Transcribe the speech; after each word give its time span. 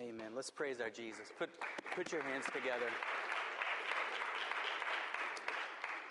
Amen. 0.00 0.32
Let's 0.34 0.50
praise 0.50 0.80
our 0.80 0.90
Jesus. 0.90 1.30
Put, 1.38 1.50
put 1.94 2.10
your 2.10 2.20
hands 2.22 2.46
together. 2.46 2.90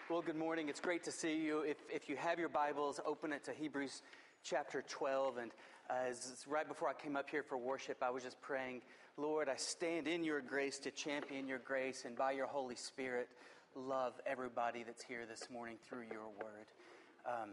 Well, 0.09 0.21
good 0.21 0.37
morning. 0.37 0.69
It's 0.69 0.79
great 0.79 1.03
to 1.03 1.11
see 1.11 1.35
you. 1.35 1.63
If, 1.63 1.75
if 1.93 2.07
you 2.07 2.15
have 2.15 2.39
your 2.39 2.47
Bibles, 2.47 3.01
open 3.05 3.33
it 3.33 3.43
to 3.43 3.51
Hebrews 3.51 4.01
chapter 4.41 4.85
12. 4.87 5.37
And 5.37 5.51
as, 5.89 6.45
right 6.47 6.65
before 6.65 6.87
I 6.87 6.93
came 6.93 7.17
up 7.17 7.29
here 7.29 7.43
for 7.43 7.57
worship, 7.57 7.97
I 8.01 8.09
was 8.09 8.23
just 8.23 8.39
praying, 8.39 8.83
Lord, 9.17 9.49
I 9.49 9.57
stand 9.57 10.07
in 10.07 10.23
your 10.23 10.39
grace 10.39 10.79
to 10.79 10.91
champion 10.91 11.45
your 11.45 11.59
grace, 11.59 12.03
and 12.05 12.15
by 12.15 12.31
your 12.31 12.47
Holy 12.47 12.75
Spirit, 12.75 13.27
love 13.75 14.13
everybody 14.25 14.83
that's 14.83 15.03
here 15.03 15.25
this 15.29 15.49
morning 15.51 15.75
through 15.89 16.05
your 16.09 16.29
word. 16.41 16.67
Um, 17.25 17.49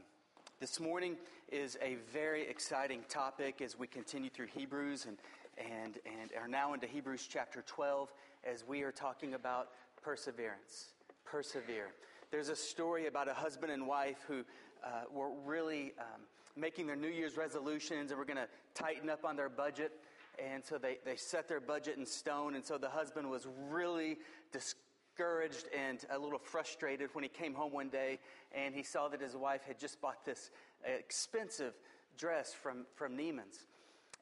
this 0.61 0.79
morning 0.79 1.17
is 1.51 1.77
a 1.83 1.97
very 2.13 2.49
exciting 2.49 3.01
topic 3.09 3.61
as 3.61 3.77
we 3.77 3.89
continue 3.89 4.31
through 4.31 4.49
Hebrews 4.55 5.07
and, 5.07 5.17
and, 5.61 5.99
and 6.07 6.31
are 6.41 6.49
now 6.49 6.75
into 6.75 6.87
Hebrews 6.87 7.29
chapter 7.31 7.63
12 7.67 8.13
as 8.45 8.65
we 8.67 8.83
are 8.83 8.93
talking 8.93 9.35
about 9.35 9.69
perseverance. 10.03 10.95
Persevere. 11.25 11.93
There's 12.31 12.49
a 12.49 12.57
story 12.57 13.07
about 13.07 13.29
a 13.29 13.35
husband 13.35 13.71
and 13.71 13.87
wife 13.87 14.25
who 14.27 14.45
uh, 14.85 15.03
were 15.13 15.31
really 15.45 15.93
um, 15.99 16.23
making 16.57 16.87
their 16.87 16.97
New 16.97 17.09
Year's 17.09 17.37
resolutions 17.37 18.11
and 18.11 18.19
were 18.19 18.25
going 18.25 18.37
to 18.37 18.49
tighten 18.75 19.11
up 19.11 19.25
on 19.25 19.37
their 19.37 19.49
budget. 19.49 19.93
And 20.39 20.65
so 20.65 20.79
they, 20.79 20.99
they 21.05 21.17
set 21.17 21.49
their 21.49 21.61
budget 21.61 21.99
in 21.99 22.07
stone. 22.07 22.55
And 22.55 22.65
so 22.65 22.79
the 22.79 22.89
husband 22.89 23.29
was 23.31 23.47
really 23.69 24.19
discouraged 24.53 24.87
discouraged 25.21 25.67
and 25.77 26.05
a 26.11 26.19
little 26.19 26.39
frustrated 26.39 27.11
when 27.13 27.23
he 27.23 27.29
came 27.29 27.55
home 27.55 27.73
one 27.73 27.89
day 27.89 28.19
and 28.53 28.75
he 28.75 28.83
saw 28.83 29.09
that 29.09 29.21
his 29.21 29.37
wife 29.37 29.61
had 29.67 29.79
just 29.79 30.01
bought 30.01 30.25
this 30.25 30.51
expensive 30.85 31.75
dress 32.17 32.55
from, 32.55 32.87
from 32.95 33.17
Neiman's. 33.17 33.67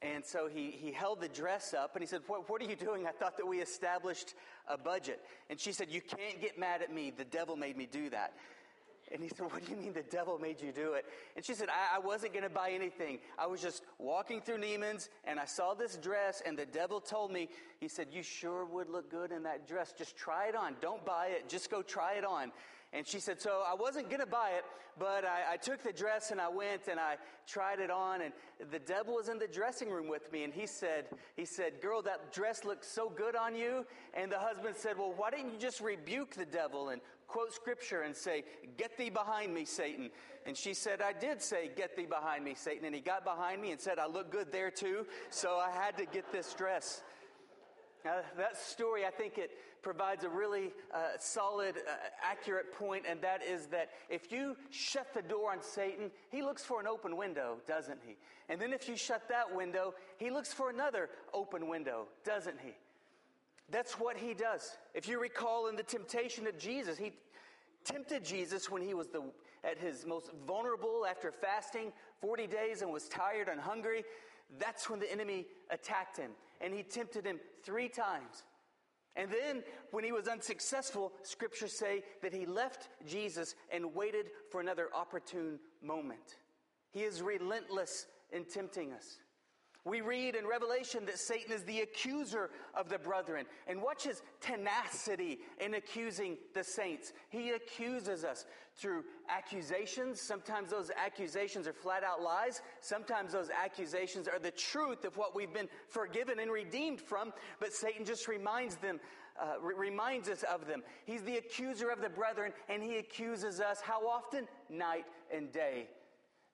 And 0.00 0.24
so 0.24 0.48
he, 0.48 0.70
he 0.70 0.92
held 0.92 1.20
the 1.20 1.28
dress 1.28 1.74
up 1.74 1.96
and 1.96 2.02
he 2.02 2.06
said, 2.06 2.20
what, 2.28 2.48
what 2.48 2.62
are 2.62 2.66
you 2.66 2.76
doing? 2.76 3.06
I 3.06 3.10
thought 3.10 3.36
that 3.36 3.46
we 3.46 3.60
established 3.60 4.34
a 4.68 4.78
budget. 4.78 5.20
And 5.50 5.58
she 5.58 5.72
said, 5.72 5.88
You 5.90 6.00
can't 6.00 6.40
get 6.40 6.58
mad 6.58 6.82
at 6.82 6.92
me. 6.92 7.12
The 7.16 7.24
devil 7.24 7.56
made 7.56 7.76
me 7.76 7.88
do 7.90 8.10
that. 8.10 8.34
And 9.10 9.22
he 9.22 9.28
said, 9.28 9.50
What 9.50 9.64
do 9.64 9.70
you 9.72 9.76
mean 9.76 9.92
the 9.92 10.02
devil 10.02 10.38
made 10.38 10.60
you 10.60 10.70
do 10.70 10.92
it? 10.92 11.04
And 11.34 11.44
she 11.44 11.54
said, 11.54 11.68
I, 11.68 11.96
I 11.96 11.98
wasn't 11.98 12.32
going 12.32 12.44
to 12.44 12.50
buy 12.50 12.70
anything. 12.70 13.18
I 13.38 13.46
was 13.46 13.60
just 13.60 13.82
walking 13.98 14.40
through 14.40 14.58
Neiman's 14.58 15.08
and 15.24 15.40
I 15.40 15.46
saw 15.46 15.74
this 15.74 15.96
dress, 15.96 16.42
and 16.44 16.58
the 16.58 16.66
devil 16.66 17.00
told 17.00 17.32
me, 17.32 17.48
He 17.80 17.88
said, 17.88 18.08
You 18.12 18.22
sure 18.22 18.64
would 18.66 18.88
look 18.88 19.10
good 19.10 19.32
in 19.32 19.42
that 19.44 19.66
dress. 19.66 19.92
Just 19.96 20.16
try 20.16 20.48
it 20.48 20.54
on. 20.54 20.76
Don't 20.80 21.04
buy 21.04 21.28
it. 21.28 21.48
Just 21.48 21.70
go 21.70 21.82
try 21.82 22.14
it 22.14 22.24
on. 22.24 22.52
And 22.92 23.06
she 23.06 23.20
said, 23.20 23.40
So 23.40 23.62
I 23.66 23.74
wasn't 23.74 24.08
going 24.08 24.20
to 24.20 24.26
buy 24.26 24.50
it, 24.56 24.64
but 24.98 25.24
I, 25.24 25.54
I, 25.54 25.56
took 25.56 25.82
the 25.82 25.92
dress 25.92 26.30
and 26.30 26.40
I 26.40 26.48
went 26.48 26.88
and 26.90 26.98
I 26.98 27.16
tried 27.46 27.80
it 27.80 27.90
on. 27.90 28.22
And 28.22 28.32
the 28.70 28.78
devil 28.78 29.14
was 29.14 29.28
in 29.28 29.38
the 29.38 29.46
dressing 29.46 29.90
room 29.90 30.08
with 30.08 30.32
me. 30.32 30.44
And 30.44 30.52
he 30.52 30.66
said, 30.66 31.06
he 31.36 31.44
said, 31.44 31.80
Girl, 31.82 32.00
that 32.02 32.32
dress 32.32 32.64
looks 32.64 32.88
so 32.88 33.10
good 33.10 33.36
on 33.36 33.54
you. 33.54 33.84
And 34.14 34.32
the 34.32 34.38
husband 34.38 34.74
said, 34.76 34.96
Well, 34.96 35.12
why 35.16 35.30
didn't 35.30 35.52
you 35.52 35.58
just 35.58 35.80
rebuke 35.80 36.34
the 36.34 36.46
devil 36.46 36.88
and 36.88 37.00
quote 37.26 37.52
scripture 37.52 38.02
and 38.02 38.16
say, 38.16 38.44
Get 38.78 38.96
thee 38.96 39.10
behind 39.10 39.52
me, 39.52 39.66
Satan? 39.66 40.10
And 40.46 40.56
she 40.56 40.72
said, 40.72 41.02
I 41.02 41.12
did 41.12 41.42
say, 41.42 41.70
Get 41.76 41.94
thee 41.94 42.06
behind 42.06 42.42
me, 42.42 42.54
Satan. 42.54 42.86
And 42.86 42.94
he 42.94 43.02
got 43.02 43.22
behind 43.22 43.60
me 43.60 43.70
and 43.72 43.80
said, 43.80 43.98
I 43.98 44.06
look 44.06 44.32
good 44.32 44.50
there 44.50 44.70
too. 44.70 45.06
So 45.28 45.56
I 45.56 45.70
had 45.70 45.98
to 45.98 46.06
get 46.06 46.32
this 46.32 46.54
dress. 46.54 47.02
That 48.04 48.56
story, 48.56 49.04
I 49.04 49.10
think 49.10 49.38
it 49.38 49.50
provides 49.82 50.24
a 50.24 50.28
really 50.28 50.72
uh, 50.94 51.18
solid, 51.18 51.76
uh, 51.76 51.90
accurate 52.22 52.72
point, 52.72 53.04
and 53.08 53.20
that 53.22 53.42
is 53.42 53.66
that 53.66 53.90
if 54.08 54.30
you 54.32 54.56
shut 54.70 55.12
the 55.14 55.22
door 55.22 55.52
on 55.52 55.62
Satan, 55.62 56.10
he 56.30 56.42
looks 56.42 56.64
for 56.64 56.80
an 56.80 56.86
open 56.86 57.16
window, 57.16 57.56
doesn't 57.66 57.98
he? 58.06 58.16
And 58.48 58.60
then 58.60 58.72
if 58.72 58.88
you 58.88 58.96
shut 58.96 59.28
that 59.28 59.54
window, 59.54 59.94
he 60.16 60.30
looks 60.30 60.52
for 60.52 60.70
another 60.70 61.10
open 61.34 61.68
window, 61.68 62.06
doesn't 62.24 62.58
he? 62.62 62.72
That's 63.70 63.94
what 63.94 64.16
he 64.16 64.32
does. 64.32 64.78
If 64.94 65.08
you 65.08 65.20
recall 65.20 65.68
in 65.68 65.76
the 65.76 65.82
temptation 65.82 66.46
of 66.46 66.58
Jesus, 66.58 66.96
he 66.96 67.12
tempted 67.84 68.24
Jesus 68.24 68.70
when 68.70 68.82
he 68.82 68.94
was 68.94 69.08
the, 69.08 69.22
at 69.62 69.78
his 69.78 70.06
most 70.06 70.30
vulnerable 70.46 71.04
after 71.08 71.30
fasting 71.30 71.92
40 72.20 72.46
days 72.46 72.82
and 72.82 72.92
was 72.92 73.08
tired 73.08 73.48
and 73.48 73.60
hungry. 73.60 74.04
That's 74.58 74.88
when 74.88 75.00
the 75.00 75.10
enemy 75.12 75.46
attacked 75.70 76.16
him, 76.16 76.30
and 76.60 76.74
he 76.74 76.82
tempted 76.82 77.24
him 77.24 77.40
three 77.64 77.88
times. 77.88 78.44
And 79.16 79.30
then, 79.30 79.64
when 79.90 80.04
he 80.04 80.12
was 80.12 80.28
unsuccessful, 80.28 81.12
scriptures 81.22 81.76
say 81.76 82.04
that 82.22 82.32
he 82.32 82.46
left 82.46 82.88
Jesus 83.04 83.56
and 83.72 83.94
waited 83.94 84.26
for 84.50 84.60
another 84.60 84.88
opportune 84.94 85.58
moment. 85.82 86.36
He 86.92 87.00
is 87.00 87.20
relentless 87.20 88.06
in 88.32 88.44
tempting 88.44 88.92
us. 88.92 89.18
We 89.88 90.02
read 90.02 90.34
in 90.34 90.46
Revelation 90.46 91.06
that 91.06 91.18
Satan 91.18 91.52
is 91.52 91.64
the 91.64 91.80
accuser 91.80 92.50
of 92.74 92.90
the 92.90 92.98
brethren. 92.98 93.46
And 93.66 93.80
watch 93.80 94.04
his 94.04 94.22
tenacity 94.40 95.38
in 95.60 95.74
accusing 95.74 96.36
the 96.54 96.62
saints. 96.62 97.12
He 97.30 97.50
accuses 97.50 98.22
us 98.22 98.44
through 98.76 99.04
accusations. 99.30 100.20
Sometimes 100.20 100.70
those 100.70 100.90
accusations 100.94 101.66
are 101.66 101.72
flat 101.72 102.04
out 102.04 102.20
lies. 102.20 102.60
Sometimes 102.80 103.32
those 103.32 103.48
accusations 103.48 104.28
are 104.28 104.38
the 104.38 104.50
truth 104.50 105.04
of 105.04 105.16
what 105.16 105.34
we've 105.34 105.54
been 105.54 105.68
forgiven 105.88 106.38
and 106.38 106.50
redeemed 106.50 107.00
from. 107.00 107.32
But 107.58 107.72
Satan 107.72 108.04
just 108.04 108.28
reminds 108.28 108.76
them, 108.76 109.00
uh, 109.40 109.54
reminds 109.60 110.28
us 110.28 110.42
of 110.42 110.66
them. 110.66 110.82
He's 111.06 111.22
the 111.22 111.38
accuser 111.38 111.88
of 111.88 112.02
the 112.02 112.10
brethren, 112.10 112.52
and 112.68 112.82
he 112.82 112.98
accuses 112.98 113.58
us 113.58 113.80
how 113.80 114.06
often? 114.06 114.46
Night 114.68 115.06
and 115.32 115.50
day. 115.50 115.88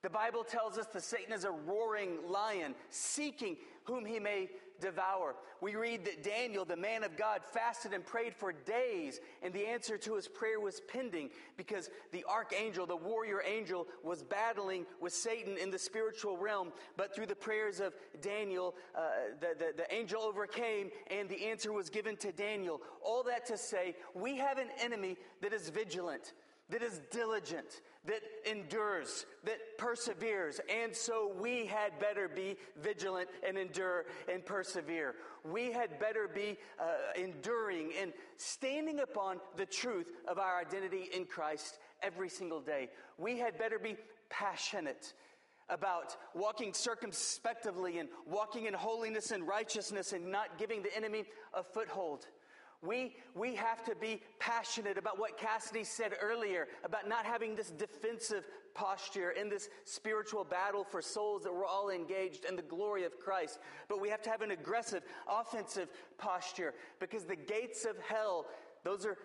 The 0.04 0.10
Bible 0.10 0.44
tells 0.44 0.76
us 0.76 0.84
that 0.88 1.02
Satan 1.02 1.32
is 1.32 1.44
a 1.44 1.50
roaring 1.50 2.18
lion, 2.28 2.74
seeking 2.90 3.56
whom 3.84 4.04
he 4.04 4.20
may 4.20 4.50
devour. 4.78 5.34
We 5.62 5.76
read 5.76 6.04
that 6.04 6.22
Daniel, 6.22 6.66
the 6.66 6.76
man 6.76 7.04
of 7.04 7.16
God, 7.16 7.40
fasted 7.42 7.94
and 7.94 8.04
prayed 8.04 8.34
for 8.34 8.52
days, 8.52 9.20
and 9.42 9.54
the 9.54 9.66
answer 9.66 9.96
to 9.96 10.14
his 10.14 10.28
prayer 10.28 10.60
was 10.60 10.82
pending 10.88 11.30
because 11.56 11.88
the 12.12 12.22
archangel, 12.28 12.84
the 12.84 12.94
warrior 12.94 13.40
angel, 13.46 13.86
was 14.02 14.22
battling 14.22 14.84
with 15.00 15.14
Satan 15.14 15.56
in 15.56 15.70
the 15.70 15.78
spiritual 15.78 16.36
realm. 16.36 16.70
But 16.98 17.14
through 17.14 17.26
the 17.26 17.34
prayers 17.34 17.80
of 17.80 17.94
Daniel, 18.20 18.74
uh, 18.94 19.08
the, 19.40 19.54
the, 19.58 19.72
the 19.74 19.94
angel 19.94 20.20
overcame, 20.20 20.90
and 21.10 21.30
the 21.30 21.46
answer 21.46 21.72
was 21.72 21.88
given 21.88 22.18
to 22.18 22.30
Daniel. 22.30 22.82
All 23.02 23.22
that 23.22 23.46
to 23.46 23.56
say, 23.56 23.96
we 24.12 24.36
have 24.36 24.58
an 24.58 24.68
enemy 24.82 25.16
that 25.40 25.54
is 25.54 25.70
vigilant 25.70 26.34
that 26.70 26.82
is 26.82 27.00
diligent, 27.10 27.82
that 28.06 28.20
endures, 28.50 29.26
that 29.44 29.58
perseveres. 29.78 30.60
And 30.68 30.94
so 30.94 31.32
we 31.38 31.66
had 31.66 31.98
better 31.98 32.28
be 32.28 32.56
vigilant 32.80 33.28
and 33.46 33.58
endure 33.58 34.06
and 34.32 34.44
persevere. 34.44 35.14
We 35.44 35.72
had 35.72 35.98
better 35.98 36.28
be 36.32 36.58
uh, 36.80 36.84
enduring 37.20 37.92
and 38.00 38.12
standing 38.38 39.00
upon 39.00 39.40
the 39.56 39.66
truth 39.66 40.06
of 40.26 40.38
our 40.38 40.58
identity 40.58 41.10
in 41.14 41.26
Christ 41.26 41.78
every 42.02 42.28
single 42.28 42.60
day. 42.60 42.88
We 43.18 43.38
had 43.38 43.58
better 43.58 43.78
be 43.78 43.96
passionate 44.30 45.12
about 45.68 46.16
walking 46.34 46.72
circumspectively 46.72 47.98
and 47.98 48.08
walking 48.26 48.66
in 48.66 48.74
holiness 48.74 49.30
and 49.30 49.46
righteousness 49.46 50.12
and 50.12 50.30
not 50.30 50.58
giving 50.58 50.82
the 50.82 50.94
enemy 50.96 51.24
a 51.54 51.62
foothold. 51.62 52.26
We, 52.86 53.16
we 53.34 53.54
have 53.54 53.84
to 53.84 53.94
be 53.94 54.20
passionate 54.38 54.98
about 54.98 55.18
what 55.18 55.38
Cassidy 55.38 55.84
said 55.84 56.12
earlier 56.20 56.68
about 56.84 57.08
not 57.08 57.24
having 57.24 57.54
this 57.54 57.70
defensive 57.70 58.44
posture 58.74 59.30
in 59.30 59.48
this 59.48 59.68
spiritual 59.84 60.44
battle 60.44 60.84
for 60.84 61.00
souls 61.00 61.42
that 61.44 61.54
we're 61.54 61.66
all 61.66 61.90
engaged 61.90 62.44
in 62.44 62.56
the 62.56 62.62
glory 62.62 63.04
of 63.04 63.18
Christ. 63.18 63.58
But 63.88 64.00
we 64.00 64.08
have 64.08 64.22
to 64.22 64.30
have 64.30 64.42
an 64.42 64.50
aggressive, 64.50 65.02
offensive 65.28 65.88
posture 66.18 66.74
because 66.98 67.24
the 67.24 67.36
gates 67.36 67.84
of 67.84 67.96
hell, 68.00 68.46
those 68.82 69.06
are 69.06 69.16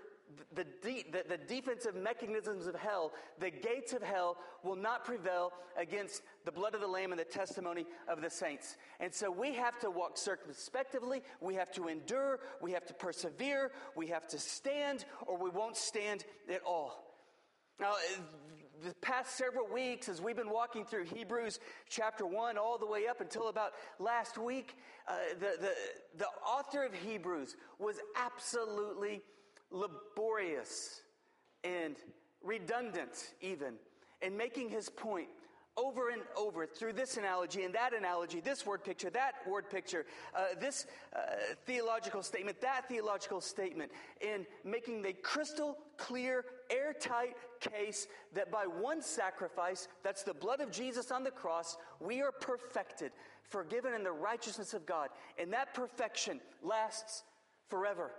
the, 0.53 0.63
de- 0.83 1.05
the, 1.11 1.23
the, 1.27 1.37
defensive 1.37 1.95
mechanisms 1.95 2.67
of 2.67 2.75
hell, 2.75 3.13
the 3.39 3.49
gates 3.49 3.93
of 3.93 4.03
hell 4.03 4.37
will 4.63 4.75
not 4.75 5.03
prevail 5.03 5.51
against 5.77 6.21
the 6.45 6.51
blood 6.51 6.75
of 6.75 6.81
the 6.81 6.87
Lamb 6.87 7.11
and 7.11 7.19
the 7.19 7.25
testimony 7.25 7.85
of 8.07 8.21
the 8.21 8.29
saints. 8.29 8.77
And 8.99 9.13
so 9.13 9.31
we 9.31 9.53
have 9.55 9.79
to 9.79 9.89
walk 9.89 10.17
circumspectively, 10.17 11.21
we 11.41 11.55
have 11.55 11.71
to 11.71 11.87
endure, 11.87 12.39
we 12.61 12.71
have 12.73 12.85
to 12.85 12.93
persevere, 12.93 13.71
we 13.95 14.07
have 14.07 14.27
to 14.27 14.39
stand, 14.39 15.05
or 15.25 15.37
we 15.37 15.49
won't 15.49 15.77
stand 15.77 16.25
at 16.53 16.61
all. 16.65 17.05
Now, 17.79 17.93
the 18.83 18.93
past 19.01 19.37
several 19.37 19.67
weeks, 19.67 20.09
as 20.09 20.21
we've 20.21 20.35
been 20.35 20.49
walking 20.49 20.85
through 20.85 21.05
Hebrews 21.05 21.59
chapter 21.89 22.25
1 22.25 22.57
all 22.57 22.77
the 22.77 22.85
way 22.85 23.07
up 23.07 23.21
until 23.21 23.47
about 23.47 23.71
last 23.99 24.37
week, 24.37 24.75
uh, 25.07 25.13
the, 25.39 25.61
the, 25.61 25.73
the 26.17 26.27
author 26.45 26.83
of 26.83 26.93
Hebrews 26.93 27.55
was 27.77 27.97
absolutely 28.15 29.21
laborious 29.71 31.01
and 31.63 31.95
redundant, 32.43 33.33
even, 33.41 33.75
in 34.21 34.35
making 34.35 34.69
his 34.69 34.89
point 34.89 35.27
over 35.77 36.09
and 36.09 36.21
over 36.35 36.65
through 36.65 36.93
this 36.93 37.15
analogy 37.17 37.63
and 37.63 37.73
that 37.73 37.93
analogy, 37.93 38.41
this 38.41 38.65
word 38.65 38.83
picture, 38.83 39.09
that 39.09 39.35
word 39.47 39.69
picture, 39.69 40.05
uh, 40.35 40.59
this 40.59 40.87
uh, 41.15 41.19
theological 41.65 42.21
statement, 42.21 42.59
that 42.59 42.89
theological 42.89 43.39
statement, 43.39 43.91
in 44.19 44.45
making 44.65 45.01
the 45.01 45.13
crystal 45.13 45.77
clear, 45.97 46.43
airtight 46.69 47.35
case 47.61 48.07
that 48.33 48.51
by 48.51 48.63
one 48.63 49.01
sacrifice, 49.01 49.87
that's 50.03 50.23
the 50.23 50.33
blood 50.33 50.59
of 50.59 50.71
Jesus 50.71 51.11
on 51.11 51.23
the 51.23 51.31
cross, 51.31 51.77
we 51.99 52.21
are 52.21 52.31
perfected, 52.31 53.11
forgiven 53.43 53.93
in 53.93 54.03
the 54.03 54.11
righteousness 54.11 54.73
of 54.73 54.85
God. 54.85 55.09
And 55.37 55.53
that 55.53 55.73
perfection 55.73 56.41
lasts 56.61 57.23
forever. 57.69 58.11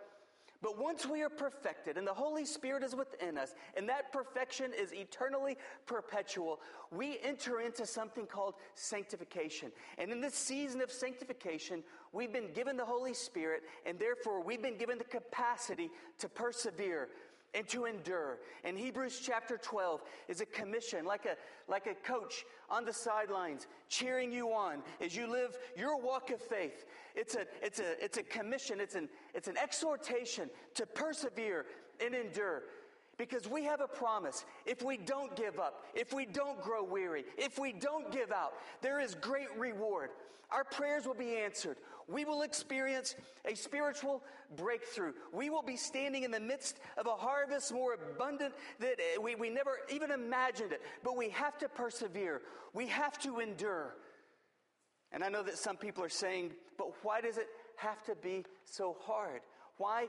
But 0.62 0.79
once 0.79 1.07
we 1.07 1.23
are 1.23 1.31
perfected 1.31 1.97
and 1.97 2.07
the 2.07 2.12
Holy 2.12 2.45
Spirit 2.45 2.83
is 2.83 2.95
within 2.95 3.39
us, 3.39 3.55
and 3.77 3.89
that 3.89 4.12
perfection 4.12 4.73
is 4.79 4.93
eternally 4.93 5.57
perpetual, 5.87 6.61
we 6.91 7.19
enter 7.23 7.61
into 7.61 7.87
something 7.87 8.27
called 8.27 8.55
sanctification. 8.75 9.73
And 9.97 10.12
in 10.12 10.21
this 10.21 10.35
season 10.35 10.83
of 10.83 10.91
sanctification, 10.91 11.83
we've 12.12 12.33
been 12.33 12.53
given 12.53 12.77
the 12.77 12.85
Holy 12.85 13.15
Spirit, 13.15 13.62
and 13.87 13.99
therefore 13.99 14.43
we've 14.43 14.62
been 14.62 14.77
given 14.77 14.99
the 14.99 15.05
capacity 15.05 15.91
to 16.19 16.29
persevere, 16.29 17.09
and 17.55 17.67
to 17.69 17.85
endure. 17.85 18.38
And 18.64 18.79
Hebrews 18.79 19.20
chapter 19.25 19.58
12 19.58 20.02
is 20.29 20.41
a 20.41 20.47
commission, 20.47 21.05
like 21.05 21.26
a, 21.26 21.37
like 21.70 21.87
a 21.87 21.94
coach 21.94 22.44
on 22.69 22.85
the 22.85 22.93
sidelines, 22.93 23.67
cheering 23.88 24.32
you 24.32 24.52
on 24.52 24.82
as 25.00 25.17
you 25.17 25.26
live 25.26 25.56
your 25.76 26.00
walk 26.00 26.31
of 26.31 26.41
faith. 26.41 26.85
It's 27.14 27.35
a, 27.35 27.47
it's 27.62 27.81
a, 27.81 28.02
it's 28.02 28.19
a 28.19 28.23
commission, 28.23 28.81
it's 28.81 28.94
an, 28.94 29.08
it's 29.35 29.49
an 29.49 29.56
exhortation 29.58 30.49
to 30.75 30.87
persevere 30.87 31.67
and 32.05 32.14
endure. 32.14 32.62
Because 33.21 33.47
we 33.47 33.65
have 33.65 33.83
a 33.83 33.87
promise. 33.87 34.47
If 34.65 34.83
we 34.83 34.97
don't 34.97 35.37
give 35.37 35.59
up, 35.59 35.85
if 35.95 36.15
we 36.15 36.25
don't 36.25 36.59
grow 36.63 36.83
weary, 36.83 37.25
if 37.37 37.59
we 37.59 37.71
don't 37.71 38.11
give 38.11 38.33
out, 38.33 38.55
there 38.81 38.99
is 38.99 39.15
great 39.15 39.49
reward. 39.59 40.09
Our 40.51 40.65
prayers 40.65 41.05
will 41.05 41.13
be 41.13 41.37
answered. 41.37 41.77
We 42.09 42.25
will 42.25 42.41
experience 42.41 43.17
a 43.45 43.55
spiritual 43.55 44.23
breakthrough. 44.57 45.13
We 45.35 45.51
will 45.51 45.63
be 45.63 45.77
standing 45.77 46.23
in 46.23 46.31
the 46.31 46.41
midst 46.41 46.81
of 46.97 47.07
a 47.07 47.11
harvest 47.11 47.75
more 47.75 47.93
abundant 47.93 48.55
that 48.79 48.99
eh, 48.99 49.19
we, 49.23 49.35
we 49.35 49.51
never 49.51 49.81
even 49.93 50.11
imagined 50.11 50.73
it. 50.73 50.81
But 51.05 51.15
we 51.15 51.29
have 51.29 51.59
to 51.59 51.69
persevere. 51.69 52.41
We 52.73 52.87
have 52.87 53.19
to 53.19 53.41
endure. 53.41 53.97
And 55.13 55.23
I 55.23 55.29
know 55.29 55.43
that 55.43 55.59
some 55.59 55.77
people 55.77 56.03
are 56.03 56.09
saying, 56.09 56.53
but 56.79 56.87
why 57.03 57.21
does 57.21 57.37
it 57.37 57.49
have 57.77 58.03
to 58.05 58.15
be 58.15 58.47
so 58.65 58.97
hard? 58.99 59.43
Why, 59.77 60.07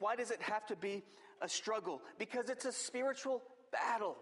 why 0.00 0.16
does 0.16 0.32
it 0.32 0.42
have 0.42 0.66
to 0.66 0.74
be 0.74 1.04
a 1.40 1.48
struggle? 1.48 2.00
Because 2.18 2.50
it's 2.50 2.64
a 2.64 2.72
spiritual 2.72 3.42
battle. 3.72 4.16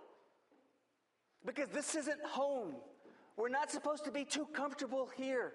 Because 1.45 1.69
this 1.69 1.95
isn't 1.95 2.23
home. 2.25 2.75
We're 3.37 3.49
not 3.49 3.71
supposed 3.71 4.05
to 4.05 4.11
be 4.11 4.25
too 4.25 4.47
comfortable 4.53 5.09
here. 5.17 5.53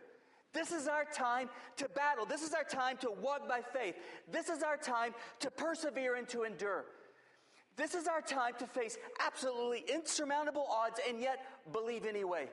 This 0.54 0.72
is 0.72 0.88
our 0.88 1.04
time 1.04 1.50
to 1.78 1.90
battle. 1.90 2.26
This 2.26 2.44
is 2.44 2.54
our 2.54 2.64
time 2.64 2.98
to 2.98 3.12
walk 3.22 3.50
by 3.50 3.62
faith. 3.62 3.96
This 4.32 4.50
is 4.50 4.62
our 4.62 4.78
time 4.78 5.14
to 5.40 5.50
persevere 5.50 6.16
and 6.16 6.28
to 6.30 6.44
endure. 6.44 6.86
This 7.76 7.96
is 7.96 8.08
our 8.08 8.22
time 8.22 8.54
to 8.60 8.68
face 8.68 8.98
absolutely 9.20 9.84
insurmountable 9.92 10.68
odds 10.70 11.00
and 11.08 11.20
yet 11.20 11.40
believe 11.72 12.06
anyway. 12.06 12.50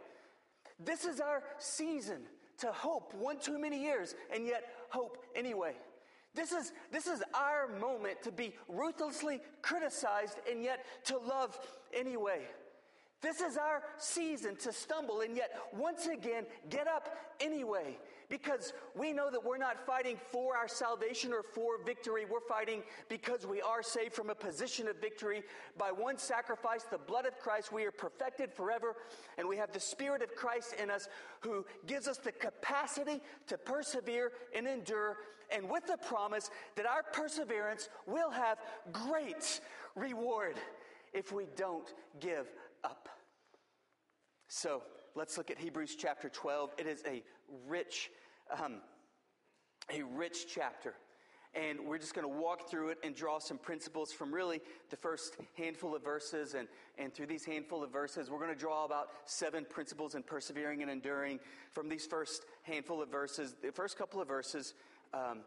This 0.83 1.05
is 1.05 1.21
our 1.21 1.43
season 1.59 2.23
to 2.59 2.73
hope 2.73 3.15
one 3.15 3.39
too 3.39 3.59
many 3.59 3.83
years 3.83 4.15
and 4.35 4.47
yet 4.47 4.65
hope 4.89 5.19
anyway. 5.35 5.75
This 6.35 6.53
is, 6.53 6.73
this 6.93 7.07
is 7.07 7.23
our 7.35 7.69
moment 7.79 8.23
to 8.23 8.33
be 8.33 8.55
ruthlessly 8.69 9.41
criticized 9.63 10.39
and 10.51 10.63
yet 10.63 10.85
to 11.07 11.19
love 11.19 11.59
anyway. 11.93 12.43
This 13.21 13.43
is 13.43 13.59
our 13.59 13.83
season 13.99 14.57
to 14.57 14.73
stumble 14.73 15.21
and 15.21 15.37
yet 15.37 15.51
once 15.75 16.07
again 16.07 16.47
get 16.71 16.89
up 16.89 17.15
anyway 17.39 17.99
because 18.31 18.73
we 18.95 19.13
know 19.13 19.31
that 19.31 19.45
we're 19.45 19.59
not 19.59 19.85
fighting 19.85 20.17
for 20.31 20.57
our 20.57 20.69
salvation 20.69 21.33
or 21.33 21.43
for 21.43 21.85
victory. 21.85 22.25
We're 22.25 22.41
fighting 22.41 22.83
because 23.11 23.47
we 23.47 23.61
are 23.61 23.83
saved 23.83 24.15
from 24.15 24.31
a 24.31 24.35
position 24.35 24.89
of 24.89 25.01
victory. 25.01 25.43
By 25.77 25.91
one 25.91 26.17
sacrifice, 26.17 26.85
the 26.85 26.97
blood 26.97 27.27
of 27.27 27.39
Christ, 27.39 27.73
we 27.73 27.85
are 27.85 27.91
perfected 27.91 28.55
forever 28.55 28.95
and 29.37 29.47
we 29.47 29.57
have 29.59 29.73
the 29.73 29.81
Spirit 29.81 30.23
of 30.23 30.35
Christ 30.35 30.75
in 30.81 30.91
us 30.91 31.09
who 31.41 31.67
gives 31.87 32.09
us 32.09 32.17
the 32.19 32.33
capacity 32.33 33.21
to 33.49 33.59
persevere 33.59 34.33
and 34.55 34.67
endure 34.67 35.19
and 35.55 35.69
with 35.69 35.87
the 35.87 35.97
promise 35.97 36.51
that 36.77 36.87
our 36.87 37.03
perseverance 37.03 37.89
will 38.07 38.31
have 38.31 38.59
great 38.93 39.61
reward 39.95 40.57
if 41.13 41.33
we 41.33 41.47
don't 41.57 41.93
give 42.21 42.47
up. 42.85 43.09
So 44.49 44.83
let's 45.15 45.39
look 45.39 45.51
at 45.51 45.59
Hebrews 45.59 45.97
chapter 45.97 46.29
12. 46.29 46.73
It 46.79 46.87
is 46.87 47.03
a 47.07 47.23
rich, 47.67 48.11
um, 48.63 48.81
a 49.93 50.03
rich 50.03 50.47
chapter. 50.53 50.95
And 51.53 51.81
we're 51.85 51.99
just 51.99 52.15
going 52.15 52.25
to 52.25 52.41
walk 52.41 52.71
through 52.71 52.91
it 52.91 52.99
and 53.03 53.15
draw 53.15 53.41
some 53.41 53.59
principles 53.59 54.13
from 54.13 54.33
really 54.33 54.61
the 54.89 54.97
first 54.97 55.37
handful 55.57 55.97
of 55.97 56.05
verses. 56.05 56.55
And, 56.55 56.69
and 56.97 57.13
through 57.13 57.27
these 57.27 57.45
handful 57.45 57.83
of 57.83 57.91
verses, 57.91 58.31
we're 58.31 58.39
going 58.39 58.55
to 58.55 58.59
draw 58.59 58.85
about 58.85 59.09
seven 59.25 59.65
principles 59.69 60.15
in 60.15 60.23
persevering 60.23 60.83
and 60.83 60.91
enduring 60.91 61.41
from 61.73 61.89
these 61.89 62.07
first 62.07 62.45
handful 62.63 63.03
of 63.03 63.09
verses. 63.09 63.57
The 63.61 63.73
first 63.73 63.99
couple 63.99 64.21
of 64.21 64.29
verses, 64.29 64.75
um, 65.13 65.41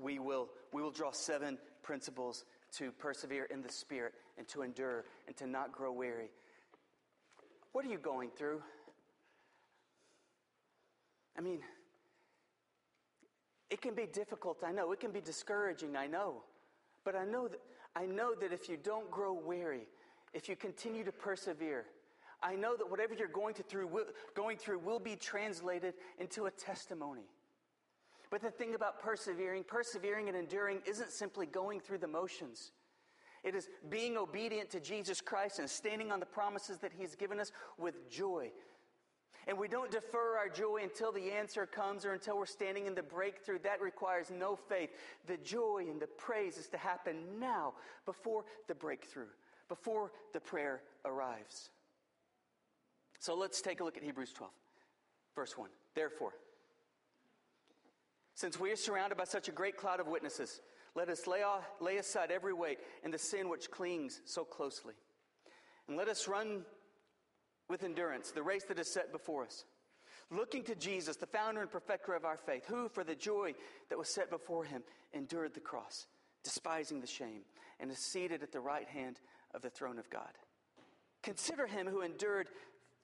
we, 0.00 0.18
will, 0.18 0.48
we 0.72 0.82
will 0.82 0.90
draw 0.90 1.10
seven 1.10 1.58
principles 1.82 2.44
to 2.76 2.92
persevere 2.92 3.44
in 3.44 3.62
the 3.62 3.72
Spirit 3.72 4.14
and 4.38 4.46
to 4.48 4.62
endure 4.62 5.04
and 5.26 5.36
to 5.36 5.46
not 5.46 5.72
grow 5.72 5.92
weary. 5.92 6.30
What 7.72 7.84
are 7.84 7.88
you 7.88 7.98
going 7.98 8.30
through? 8.30 8.62
I 11.38 11.40
mean, 11.40 11.60
it 13.70 13.80
can 13.80 13.94
be 13.94 14.06
difficult, 14.06 14.62
I 14.64 14.72
know. 14.72 14.92
It 14.92 15.00
can 15.00 15.10
be 15.10 15.20
discouraging, 15.20 15.96
I 15.96 16.06
know. 16.06 16.42
But 17.04 17.16
I 17.16 17.24
know 17.24 17.48
that, 17.48 17.60
I 17.94 18.06
know 18.06 18.34
that 18.34 18.52
if 18.52 18.68
you 18.68 18.76
don't 18.76 19.10
grow 19.10 19.32
weary, 19.32 19.86
if 20.32 20.48
you 20.48 20.56
continue 20.56 21.04
to 21.04 21.12
persevere, 21.12 21.84
I 22.42 22.54
know 22.54 22.76
that 22.76 22.90
whatever 22.90 23.14
you're 23.14 23.28
going, 23.28 23.54
to 23.54 23.62
through, 23.62 23.86
will, 23.88 24.04
going 24.34 24.58
through 24.58 24.78
will 24.80 24.98
be 24.98 25.16
translated 25.16 25.94
into 26.18 26.46
a 26.46 26.50
testimony. 26.50 27.24
But 28.30 28.42
the 28.42 28.50
thing 28.50 28.74
about 28.74 29.00
persevering, 29.00 29.64
persevering 29.64 30.28
and 30.28 30.36
enduring 30.36 30.80
isn't 30.84 31.12
simply 31.12 31.46
going 31.46 31.80
through 31.80 31.98
the 31.98 32.08
motions. 32.08 32.72
It 33.44 33.54
is 33.54 33.68
being 33.88 34.16
obedient 34.16 34.70
to 34.70 34.80
Jesus 34.80 35.20
Christ 35.20 35.60
and 35.60 35.70
standing 35.70 36.10
on 36.10 36.18
the 36.18 36.26
promises 36.26 36.78
that 36.78 36.92
He's 36.96 37.14
given 37.14 37.38
us 37.38 37.52
with 37.78 38.10
joy. 38.10 38.50
And 39.46 39.56
we 39.56 39.68
don't 39.68 39.92
defer 39.92 40.36
our 40.36 40.48
joy 40.48 40.80
until 40.82 41.12
the 41.12 41.30
answer 41.30 41.66
comes 41.66 42.04
or 42.04 42.12
until 42.12 42.36
we're 42.36 42.46
standing 42.46 42.86
in 42.86 42.96
the 42.96 43.02
breakthrough. 43.04 43.60
That 43.60 43.80
requires 43.80 44.32
no 44.36 44.56
faith. 44.56 44.90
The 45.28 45.36
joy 45.36 45.84
and 45.88 46.00
the 46.00 46.08
praise 46.08 46.56
is 46.56 46.66
to 46.70 46.76
happen 46.76 47.38
now 47.38 47.74
before 48.04 48.44
the 48.66 48.74
breakthrough, 48.74 49.28
before 49.68 50.10
the 50.32 50.40
prayer 50.40 50.82
arrives. 51.04 51.70
So 53.20 53.36
let's 53.36 53.60
take 53.60 53.80
a 53.80 53.84
look 53.84 53.96
at 53.96 54.02
Hebrews 54.02 54.32
12, 54.32 54.52
verse 55.36 55.56
1. 55.56 55.70
Therefore, 55.94 56.32
since 58.36 58.60
we 58.60 58.70
are 58.70 58.76
surrounded 58.76 59.16
by 59.16 59.24
such 59.24 59.48
a 59.48 59.52
great 59.52 59.78
cloud 59.78 59.98
of 59.98 60.06
witnesses, 60.06 60.60
let 60.94 61.08
us 61.08 61.26
lay, 61.26 61.42
off, 61.42 61.64
lay 61.80 61.96
aside 61.96 62.30
every 62.30 62.52
weight 62.52 62.78
and 63.02 63.12
the 63.12 63.18
sin 63.18 63.48
which 63.48 63.70
clings 63.70 64.20
so 64.26 64.44
closely. 64.44 64.92
And 65.88 65.96
let 65.96 66.08
us 66.08 66.28
run 66.28 66.64
with 67.68 67.82
endurance 67.82 68.30
the 68.30 68.42
race 68.42 68.64
that 68.64 68.78
is 68.78 68.92
set 68.92 69.10
before 69.10 69.44
us. 69.44 69.64
Looking 70.30 70.64
to 70.64 70.74
Jesus, 70.74 71.16
the 71.16 71.26
founder 71.26 71.62
and 71.62 71.70
perfecter 71.70 72.12
of 72.12 72.24
our 72.24 72.36
faith, 72.36 72.66
who, 72.66 72.88
for 72.90 73.04
the 73.04 73.14
joy 73.14 73.54
that 73.88 73.98
was 73.98 74.08
set 74.08 74.28
before 74.28 74.64
him, 74.64 74.82
endured 75.14 75.54
the 75.54 75.60
cross, 75.60 76.06
despising 76.44 77.00
the 77.00 77.06
shame, 77.06 77.40
and 77.80 77.90
is 77.90 77.98
seated 77.98 78.42
at 78.42 78.52
the 78.52 78.60
right 78.60 78.88
hand 78.88 79.20
of 79.54 79.62
the 79.62 79.70
throne 79.70 79.98
of 79.98 80.10
God. 80.10 80.30
Consider 81.22 81.66
him 81.66 81.86
who 81.86 82.02
endured 82.02 82.48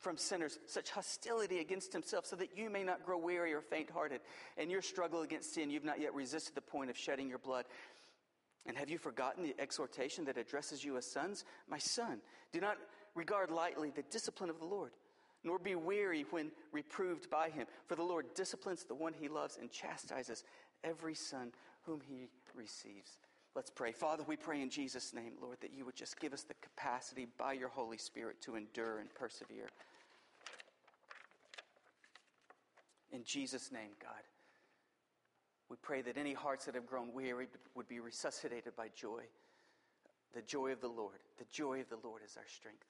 from 0.02 0.16
sinners 0.16 0.58
such 0.66 0.90
hostility 0.90 1.60
against 1.60 1.92
himself, 1.92 2.26
so 2.26 2.36
that 2.36 2.56
you 2.56 2.68
may 2.68 2.82
not 2.82 3.06
grow 3.06 3.16
weary 3.16 3.54
or 3.54 3.60
faint 3.60 3.88
hearted. 3.90 4.20
In 4.56 4.68
your 4.68 4.82
struggle 4.82 5.22
against 5.22 5.54
sin, 5.54 5.70
you've 5.70 5.84
not 5.84 6.00
yet 6.00 6.14
resisted 6.14 6.54
the 6.54 6.60
point 6.60 6.90
of 6.90 6.98
shedding 6.98 7.28
your 7.28 7.38
blood. 7.38 7.64
And 8.66 8.76
have 8.76 8.90
you 8.90 8.98
forgotten 8.98 9.42
the 9.42 9.54
exhortation 9.58 10.24
that 10.26 10.36
addresses 10.36 10.84
you 10.84 10.96
as 10.96 11.10
sons? 11.10 11.44
My 11.68 11.78
son, 11.78 12.20
do 12.52 12.60
not 12.60 12.76
regard 13.14 13.50
lightly 13.50 13.90
the 13.90 14.02
discipline 14.02 14.50
of 14.50 14.58
the 14.58 14.64
Lord, 14.64 14.92
nor 15.44 15.58
be 15.58 15.74
weary 15.74 16.24
when 16.30 16.50
reproved 16.72 17.30
by 17.30 17.48
him. 17.48 17.66
For 17.86 17.94
the 17.94 18.02
Lord 18.02 18.26
disciplines 18.34 18.84
the 18.84 18.94
one 18.94 19.14
he 19.14 19.28
loves 19.28 19.56
and 19.60 19.70
chastises 19.70 20.44
every 20.84 21.14
son 21.14 21.52
whom 21.84 22.00
he 22.00 22.28
receives. 22.54 23.18
Let's 23.54 23.70
pray. 23.70 23.92
Father, 23.92 24.24
we 24.26 24.36
pray 24.36 24.62
in 24.62 24.70
Jesus' 24.70 25.12
name, 25.12 25.32
Lord, 25.40 25.58
that 25.60 25.74
you 25.76 25.84
would 25.84 25.96
just 25.96 26.18
give 26.18 26.32
us 26.32 26.42
the 26.42 26.54
capacity 26.62 27.26
by 27.36 27.52
your 27.52 27.68
Holy 27.68 27.98
Spirit 27.98 28.40
to 28.42 28.56
endure 28.56 28.98
and 28.98 29.12
persevere. 29.14 29.68
In 33.12 33.24
Jesus' 33.24 33.70
name, 33.70 33.90
God, 34.00 34.22
we 35.68 35.76
pray 35.82 36.02
that 36.02 36.16
any 36.16 36.32
hearts 36.32 36.64
that 36.64 36.74
have 36.74 36.86
grown 36.86 37.12
weary 37.12 37.46
would 37.74 37.88
be 37.88 38.00
resuscitated 38.00 38.74
by 38.76 38.88
joy. 38.94 39.22
The 40.34 40.42
joy 40.42 40.72
of 40.72 40.80
the 40.80 40.88
Lord. 40.88 41.18
The 41.38 41.44
joy 41.52 41.80
of 41.80 41.88
the 41.88 41.98
Lord 42.02 42.22
is 42.24 42.36
our 42.36 42.46
strength. 42.46 42.86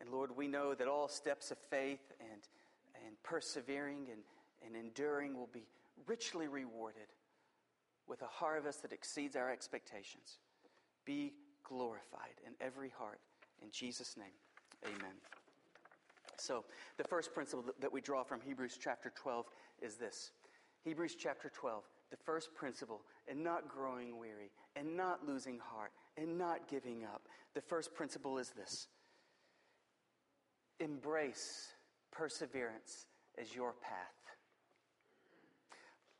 And 0.00 0.10
Lord, 0.10 0.36
we 0.36 0.48
know 0.48 0.74
that 0.74 0.88
all 0.88 1.08
steps 1.08 1.50
of 1.50 1.58
faith 1.70 2.12
and, 2.20 2.42
and 3.06 3.14
persevering 3.22 4.08
and, 4.10 4.22
and 4.66 4.76
enduring 4.76 5.36
will 5.36 5.50
be 5.52 5.66
richly 6.06 6.48
rewarded 6.48 7.08
with 8.08 8.22
a 8.22 8.26
harvest 8.26 8.82
that 8.82 8.92
exceeds 8.92 9.36
our 9.36 9.50
expectations. 9.50 10.38
Be 11.04 11.34
glorified 11.62 12.40
in 12.46 12.54
every 12.60 12.90
heart. 12.90 13.20
In 13.62 13.70
Jesus' 13.70 14.16
name, 14.16 14.34
amen. 14.84 15.41
So, 16.42 16.64
the 16.96 17.04
first 17.04 17.32
principle 17.32 17.64
that 17.78 17.92
we 17.92 18.00
draw 18.00 18.24
from 18.24 18.40
Hebrews 18.40 18.76
chapter 18.82 19.12
12 19.14 19.46
is 19.80 19.94
this 19.94 20.32
Hebrews 20.82 21.14
chapter 21.14 21.48
12, 21.48 21.84
the 22.10 22.16
first 22.16 22.52
principle 22.56 23.02
in 23.28 23.44
not 23.44 23.68
growing 23.68 24.18
weary 24.18 24.50
and 24.74 24.96
not 24.96 25.24
losing 25.24 25.60
heart 25.60 25.92
and 26.16 26.36
not 26.36 26.66
giving 26.66 27.04
up. 27.04 27.28
The 27.54 27.60
first 27.60 27.94
principle 27.94 28.38
is 28.38 28.50
this 28.50 28.88
embrace 30.80 31.68
perseverance 32.10 33.06
as 33.40 33.54
your 33.54 33.74
path. 33.74 34.36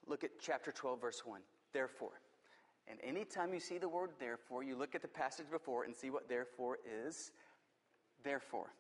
Look 0.06 0.22
at 0.22 0.30
chapter 0.40 0.70
12, 0.70 1.00
verse 1.00 1.22
1. 1.24 1.40
Therefore, 1.72 2.20
and 2.86 3.00
anytime 3.02 3.52
you 3.52 3.60
see 3.60 3.78
the 3.78 3.88
word 3.88 4.10
therefore, 4.20 4.62
you 4.62 4.76
look 4.76 4.94
at 4.94 5.02
the 5.02 5.08
passage 5.08 5.50
before 5.50 5.82
and 5.82 5.96
see 5.96 6.10
what 6.10 6.28
therefore 6.28 6.78
is. 7.06 7.32
Therefore. 8.22 8.70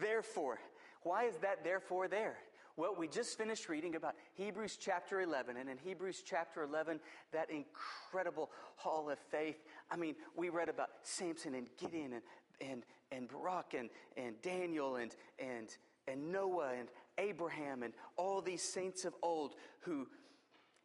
Therefore. 0.00 0.58
Why 1.02 1.24
is 1.24 1.36
that 1.38 1.62
therefore 1.62 2.08
there? 2.08 2.36
Well, 2.76 2.94
we 2.98 3.08
just 3.08 3.38
finished 3.38 3.70
reading 3.70 3.94
about 3.94 4.16
Hebrews 4.34 4.76
chapter 4.78 5.22
11, 5.22 5.56
and 5.56 5.70
in 5.70 5.78
Hebrews 5.78 6.22
chapter 6.26 6.62
11, 6.62 7.00
that 7.32 7.48
incredible 7.50 8.50
hall 8.76 9.08
of 9.08 9.18
faith. 9.30 9.64
I 9.90 9.96
mean, 9.96 10.14
we 10.36 10.50
read 10.50 10.68
about 10.68 10.90
Samson 11.02 11.54
and 11.54 11.68
Gideon 11.78 12.12
and, 12.12 12.22
and, 12.60 12.82
and 13.10 13.28
Barak 13.28 13.72
and, 13.72 13.88
and 14.18 14.34
Daniel 14.42 14.96
and, 14.96 15.14
and, 15.38 15.68
and 16.06 16.30
Noah 16.30 16.72
and 16.78 16.88
Abraham 17.16 17.82
and 17.82 17.94
all 18.18 18.42
these 18.42 18.62
saints 18.62 19.06
of 19.06 19.14
old 19.22 19.54
who 19.80 20.06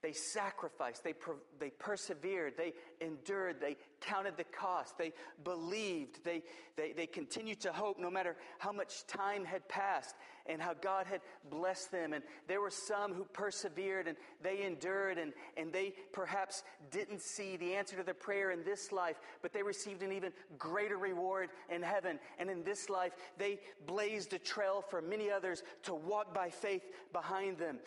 they 0.02 0.14
sacrificed, 0.14 1.04
they, 1.04 1.14
per, 1.14 1.36
they 1.60 1.70
persevered, 1.70 2.54
they 2.58 2.74
endured, 3.00 3.62
they 3.62 3.78
counted 4.00 4.36
the 4.36 4.44
cost, 4.46 4.98
they 4.98 5.14
believed, 5.44 6.24
they, 6.24 6.42
they, 6.76 6.92
they 6.92 7.06
continued 7.06 7.62
to 7.62 7.72
hope 7.72 8.00
no 8.00 8.10
matter 8.10 8.36
how 8.58 8.72
much 8.72 9.06
time 9.06 9.46
had 9.46 9.68
passed 9.68 10.16
and 10.48 10.60
how 10.60 10.74
God 10.74 11.06
had 11.06 11.22
blessed 11.52 11.92
them. 11.92 12.14
And 12.14 12.24
there 12.48 12.62
were 12.62 12.72
some 12.72 13.14
who 13.14 13.26
persevered 13.26 14.08
and 14.08 14.18
they 14.42 14.64
endured 14.64 15.20
and, 15.20 15.34
and 15.56 15.72
they 15.72 15.94
perhaps 16.12 16.64
didn't 16.90 17.22
see 17.22 17.58
the 17.58 17.76
answer 17.76 17.96
to 17.98 18.04
their 18.04 18.16
prayer 18.16 18.50
in 18.50 18.64
this 18.64 18.92
life, 18.92 19.20
but 19.44 19.54
they 19.54 19.62
received 19.62 20.02
an 20.02 20.12
even 20.12 20.32
greater 20.58 20.98
reward 20.98 21.50
in 21.70 21.84
heaven. 21.84 22.20
And 22.40 22.50
in 22.50 22.64
this 22.64 22.90
life, 22.90 23.14
they 23.38 23.60
blazed 23.86 24.34
a 24.34 24.40
trail 24.40 24.84
for 24.90 25.00
many 25.00 25.30
others 25.30 25.62
to 25.84 25.94
walk 25.94 26.34
by 26.34 26.50
faith 26.50 26.84
behind 27.14 27.60
them. 27.60 27.78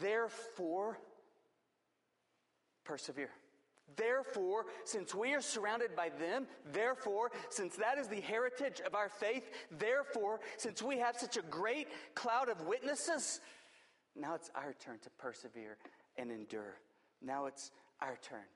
Therefore, 0.00 0.98
persevere. 2.84 3.30
Therefore, 3.96 4.64
since 4.84 5.14
we 5.14 5.34
are 5.34 5.40
surrounded 5.40 5.94
by 5.94 6.08
them, 6.08 6.46
therefore, 6.72 7.30
since 7.50 7.76
that 7.76 7.98
is 7.98 8.08
the 8.08 8.20
heritage 8.20 8.80
of 8.84 8.94
our 8.94 9.08
faith, 9.08 9.50
therefore, 9.70 10.40
since 10.56 10.82
we 10.82 10.98
have 10.98 11.16
such 11.16 11.36
a 11.36 11.42
great 11.42 11.88
cloud 12.14 12.48
of 12.48 12.62
witnesses, 12.62 13.40
now 14.16 14.34
it's 14.34 14.50
our 14.54 14.72
turn 14.74 14.98
to 15.00 15.10
persevere 15.10 15.76
and 16.16 16.30
endure. 16.30 16.78
Now 17.22 17.46
it's 17.46 17.70
our 18.00 18.18
turn. 18.22 18.46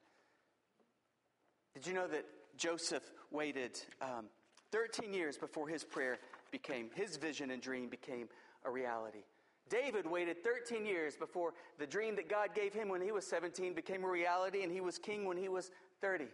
Did 1.74 1.86
you 1.86 1.92
know 1.92 2.08
that 2.08 2.24
Joseph 2.56 3.04
waited 3.30 3.80
um, 4.00 4.26
13 4.72 5.12
years 5.12 5.36
before 5.36 5.68
his 5.68 5.84
prayer 5.84 6.18
became, 6.50 6.90
his 6.94 7.16
vision 7.16 7.50
and 7.50 7.62
dream 7.62 7.88
became 7.88 8.28
a 8.64 8.70
reality? 8.70 9.24
David 9.68 10.06
waited 10.06 10.42
13 10.42 10.84
years 10.84 11.16
before 11.16 11.54
the 11.78 11.86
dream 11.86 12.16
that 12.16 12.28
God 12.28 12.54
gave 12.54 12.72
him 12.72 12.88
when 12.88 13.00
he 13.00 13.12
was 13.12 13.26
17 13.26 13.74
became 13.74 14.04
a 14.04 14.08
reality 14.08 14.62
and 14.62 14.72
he 14.72 14.80
was 14.80 14.98
king 14.98 15.24
when 15.24 15.36
he 15.36 15.48
was 15.48 15.70
30. 16.00 16.26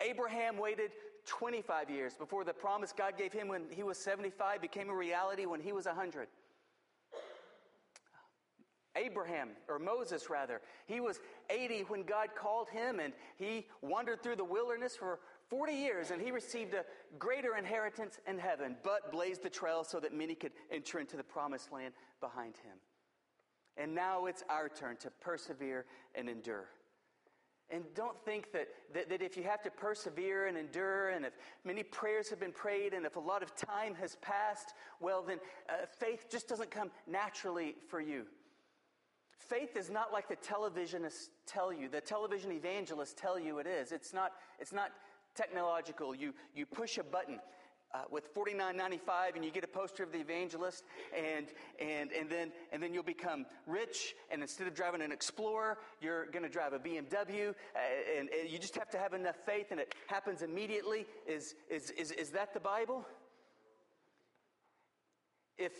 Abraham 0.00 0.58
waited 0.58 0.92
25 1.26 1.90
years 1.90 2.14
before 2.14 2.44
the 2.44 2.52
promise 2.52 2.92
God 2.92 3.16
gave 3.16 3.32
him 3.32 3.48
when 3.48 3.62
he 3.70 3.82
was 3.82 3.98
75 3.98 4.60
became 4.60 4.90
a 4.90 4.94
reality 4.94 5.46
when 5.46 5.60
he 5.60 5.72
was 5.72 5.86
100. 5.86 6.28
Abraham, 8.94 9.50
or 9.68 9.78
Moses 9.78 10.28
rather, 10.28 10.60
he 10.86 11.00
was 11.00 11.20
80 11.48 11.84
when 11.88 12.02
God 12.02 12.28
called 12.34 12.68
him 12.68 13.00
and 13.00 13.12
he 13.36 13.66
wandered 13.80 14.22
through 14.22 14.36
the 14.36 14.44
wilderness 14.44 14.96
for 14.96 15.20
40 15.52 15.74
years 15.74 16.10
and 16.10 16.22
he 16.22 16.30
received 16.30 16.72
a 16.72 16.82
greater 17.18 17.56
inheritance 17.56 18.18
in 18.26 18.38
heaven, 18.38 18.74
but 18.82 19.12
blazed 19.12 19.42
the 19.42 19.50
trail 19.50 19.84
so 19.84 20.00
that 20.00 20.14
many 20.14 20.34
could 20.34 20.52
enter 20.70 20.98
into 20.98 21.14
the 21.14 21.22
promised 21.22 21.70
land 21.70 21.92
behind 22.22 22.56
him. 22.56 22.78
And 23.76 23.94
now 23.94 24.24
it's 24.24 24.42
our 24.48 24.70
turn 24.70 24.96
to 25.00 25.10
persevere 25.20 25.84
and 26.14 26.26
endure. 26.26 26.68
And 27.68 27.84
don't 27.94 28.18
think 28.24 28.50
that, 28.52 28.68
that, 28.94 29.10
that, 29.10 29.20
if 29.20 29.36
you 29.36 29.42
have 29.42 29.60
to 29.64 29.70
persevere 29.70 30.46
and 30.46 30.56
endure, 30.56 31.10
and 31.10 31.26
if 31.26 31.34
many 31.64 31.82
prayers 31.82 32.30
have 32.30 32.40
been 32.40 32.52
prayed, 32.52 32.94
and 32.94 33.04
if 33.04 33.16
a 33.16 33.20
lot 33.20 33.42
of 33.42 33.54
time 33.54 33.94
has 33.96 34.16
passed, 34.22 34.72
well, 35.00 35.22
then 35.22 35.38
uh, 35.68 35.84
faith 35.98 36.28
just 36.30 36.48
doesn't 36.48 36.70
come 36.70 36.90
naturally 37.06 37.76
for 37.88 38.00
you. 38.00 38.24
Faith 39.38 39.76
is 39.76 39.90
not 39.90 40.14
like 40.14 40.28
the 40.28 40.36
televisionists 40.36 41.28
tell 41.46 41.72
you, 41.72 41.90
the 41.90 42.00
television 42.00 42.52
evangelists 42.52 43.14
tell 43.14 43.38
you 43.38 43.58
it 43.58 43.66
is. 43.66 43.92
It's 43.92 44.14
not, 44.14 44.32
it's 44.58 44.72
not 44.72 44.92
technological. 45.34 46.14
You, 46.14 46.34
you 46.54 46.66
push 46.66 46.98
a 46.98 47.04
button. 47.04 47.38
Uh, 47.94 48.04
with 48.10 48.34
$49.95 48.34 49.34
and 49.34 49.44
you 49.44 49.50
get 49.50 49.64
a 49.64 49.66
poster 49.66 50.02
of 50.02 50.12
the 50.12 50.18
evangelist 50.18 50.82
and, 51.14 51.48
and, 51.78 52.10
and, 52.10 52.30
then, 52.30 52.50
and 52.72 52.82
then 52.82 52.94
you'll 52.94 53.02
become 53.02 53.44
rich 53.66 54.14
and 54.30 54.40
instead 54.40 54.66
of 54.66 54.74
driving 54.74 55.02
an 55.02 55.12
explorer 55.12 55.76
you're 56.00 56.24
going 56.30 56.42
to 56.42 56.48
drive 56.48 56.72
a 56.72 56.78
bmw 56.78 57.50
uh, 57.50 57.52
and, 58.18 58.30
and, 58.30 58.48
you 58.48 58.58
just 58.58 58.74
have 58.78 58.88
to 58.88 58.96
have 58.96 59.12
enough 59.12 59.36
faith 59.44 59.66
and 59.72 59.78
it 59.78 59.94
happens 60.06 60.40
immediately 60.40 61.04
is, 61.26 61.54
is, 61.68 61.90
is, 61.90 62.12
is 62.12 62.30
that 62.30 62.54
the 62.54 62.60
bible 62.60 63.04
if, 65.58 65.72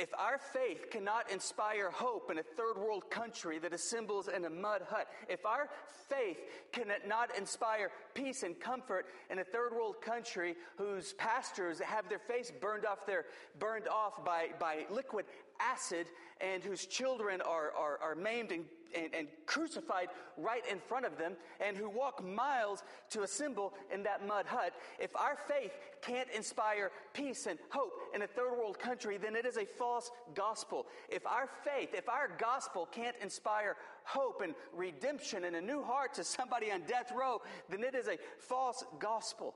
if 0.00 0.14
our 0.14 0.38
faith 0.38 0.90
cannot 0.90 1.30
inspire 1.30 1.90
hope 1.90 2.30
in 2.30 2.38
a 2.38 2.42
third 2.42 2.78
world 2.78 3.10
country 3.10 3.58
that 3.58 3.74
assembles 3.74 4.28
in 4.28 4.46
a 4.46 4.50
mud 4.50 4.80
hut, 4.88 5.06
if 5.28 5.44
our 5.44 5.68
faith 6.08 6.38
cannot 6.72 7.36
inspire 7.36 7.90
peace 8.14 8.42
and 8.42 8.58
comfort 8.58 9.04
in 9.30 9.40
a 9.40 9.44
third 9.44 9.72
world 9.74 10.00
country 10.00 10.56
whose 10.78 11.12
pastors 11.12 11.80
have 11.80 12.08
their 12.08 12.18
face 12.18 12.50
burned 12.62 12.86
off 12.86 13.04
their, 13.06 13.26
burned 13.58 13.88
off 13.88 14.24
by, 14.24 14.48
by 14.58 14.86
liquid 14.90 15.26
acid 15.60 16.06
and 16.40 16.62
whose 16.62 16.86
children 16.86 17.40
are, 17.40 17.72
are, 17.76 17.98
are 18.02 18.14
maimed 18.14 18.52
and 18.52 18.64
and, 18.94 19.14
and, 19.14 19.28
crucified 19.46 20.08
right 20.36 20.62
in 20.70 20.78
front 20.78 21.06
of 21.06 21.16
them 21.18 21.34
and 21.64 21.76
who 21.76 21.88
walk 21.88 22.24
miles 22.24 22.82
to 23.10 23.22
assemble 23.22 23.72
in 23.92 24.02
that 24.02 24.26
mud 24.26 24.46
hut, 24.46 24.72
if 24.98 25.14
our 25.16 25.36
faith 25.48 25.72
can't 26.02 26.28
inspire 26.30 26.90
peace 27.12 27.46
and 27.46 27.58
hope 27.70 27.92
in 28.14 28.22
a 28.22 28.26
third 28.26 28.52
world 28.52 28.78
country, 28.78 29.18
then 29.18 29.36
it 29.36 29.46
is 29.46 29.56
a 29.56 29.64
false 29.64 30.10
gospel. 30.34 30.86
If 31.08 31.26
our 31.26 31.48
faith, 31.64 31.90
if 31.94 32.08
our 32.08 32.30
gospel 32.38 32.88
can't 32.90 33.16
inspire 33.22 33.76
hope 34.04 34.40
and 34.42 34.54
redemption 34.74 35.44
and 35.44 35.56
a 35.56 35.60
new 35.60 35.82
heart 35.82 36.14
to 36.14 36.24
somebody 36.24 36.70
on 36.72 36.82
death 36.82 37.12
row, 37.16 37.40
then 37.68 37.82
it 37.82 37.94
is 37.94 38.08
a 38.08 38.18
false 38.38 38.84
gospel. 38.98 39.54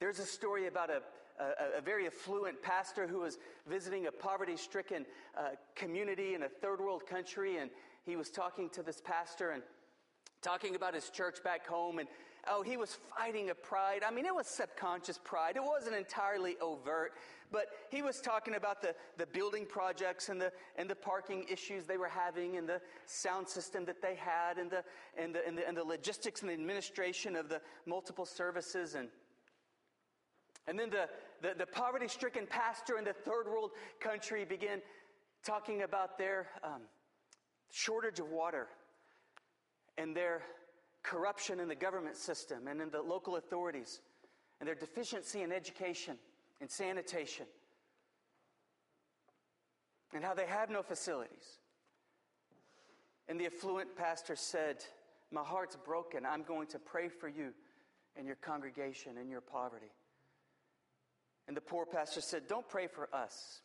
There's 0.00 0.18
a 0.18 0.26
story 0.26 0.66
about 0.66 0.90
a, 0.90 1.00
a, 1.38 1.78
a, 1.78 1.80
very 1.80 2.06
affluent 2.06 2.62
pastor 2.62 3.06
who 3.06 3.20
was 3.20 3.38
visiting 3.66 4.06
a 4.06 4.12
poverty 4.12 4.56
stricken 4.56 5.04
uh, 5.36 5.50
community 5.74 6.34
in 6.34 6.44
a 6.44 6.48
third 6.48 6.80
world 6.80 7.06
country, 7.06 7.58
and 7.58 7.70
he 8.04 8.16
was 8.16 8.30
talking 8.30 8.68
to 8.70 8.82
this 8.82 9.00
pastor 9.00 9.50
and 9.50 9.62
talking 10.42 10.76
about 10.76 10.94
his 10.94 11.10
church 11.10 11.42
back 11.42 11.66
home 11.66 11.98
and 11.98 12.08
oh 12.48 12.62
he 12.62 12.76
was 12.76 12.98
fighting 13.16 13.50
a 13.50 13.54
pride. 13.54 14.02
I 14.06 14.10
mean 14.10 14.26
it 14.26 14.34
was 14.34 14.46
subconscious 14.46 15.18
pride. 15.22 15.56
It 15.56 15.64
wasn't 15.64 15.96
entirely 15.96 16.56
overt 16.60 17.12
but 17.50 17.66
he 17.90 18.02
was 18.02 18.20
talking 18.20 18.54
about 18.54 18.82
the, 18.82 18.94
the 19.18 19.26
building 19.26 19.66
projects 19.66 20.28
and 20.28 20.40
the, 20.40 20.52
and 20.76 20.88
the 20.88 20.94
parking 20.94 21.44
issues 21.50 21.84
they 21.84 21.96
were 21.96 22.08
having 22.08 22.56
and 22.56 22.68
the 22.68 22.80
sound 23.06 23.48
system 23.48 23.84
that 23.84 24.02
they 24.02 24.14
had 24.14 24.58
and 24.58 24.70
the, 24.70 24.82
and 25.16 25.34
the, 25.34 25.46
and 25.46 25.56
the, 25.58 25.66
and 25.66 25.76
the 25.76 25.84
logistics 25.84 26.40
and 26.40 26.50
the 26.50 26.54
administration 26.54 27.36
of 27.36 27.48
the 27.48 27.60
multiple 27.86 28.26
services 28.26 28.94
and 28.94 29.08
and 30.68 30.76
then 30.76 30.90
the, 30.90 31.08
the, 31.42 31.54
the 31.56 31.66
poverty 31.66 32.08
stricken 32.08 32.46
pastor 32.46 32.98
in 32.98 33.04
the 33.04 33.12
third 33.12 33.46
world 33.46 33.70
country 34.00 34.44
began 34.44 34.80
talking 35.44 35.82
about 35.82 36.18
their 36.18 36.48
um, 36.64 36.82
shortage 37.70 38.20
of 38.20 38.30
water 38.30 38.68
and 39.98 40.14
their 40.14 40.42
corruption 41.02 41.60
in 41.60 41.68
the 41.68 41.74
government 41.74 42.16
system 42.16 42.66
and 42.68 42.80
in 42.80 42.90
the 42.90 43.00
local 43.00 43.36
authorities 43.36 44.00
and 44.60 44.66
their 44.66 44.74
deficiency 44.74 45.42
in 45.42 45.52
education 45.52 46.16
and 46.60 46.70
sanitation 46.70 47.46
and 50.14 50.24
how 50.24 50.34
they 50.34 50.46
have 50.46 50.70
no 50.70 50.82
facilities. 50.82 51.58
And 53.28 53.38
the 53.38 53.46
affluent 53.46 53.96
pastor 53.96 54.36
said, 54.36 54.84
My 55.30 55.42
heart's 55.42 55.76
broken. 55.76 56.24
I'm 56.24 56.42
going 56.42 56.68
to 56.68 56.78
pray 56.78 57.08
for 57.08 57.28
you 57.28 57.52
and 58.16 58.26
your 58.26 58.36
congregation 58.36 59.18
and 59.18 59.28
your 59.28 59.40
poverty. 59.40 59.92
And 61.48 61.56
the 61.56 61.60
poor 61.60 61.86
pastor 61.86 62.20
said, 62.20 62.48
Don't 62.48 62.68
pray 62.68 62.86
for 62.86 63.08
us. 63.14 63.60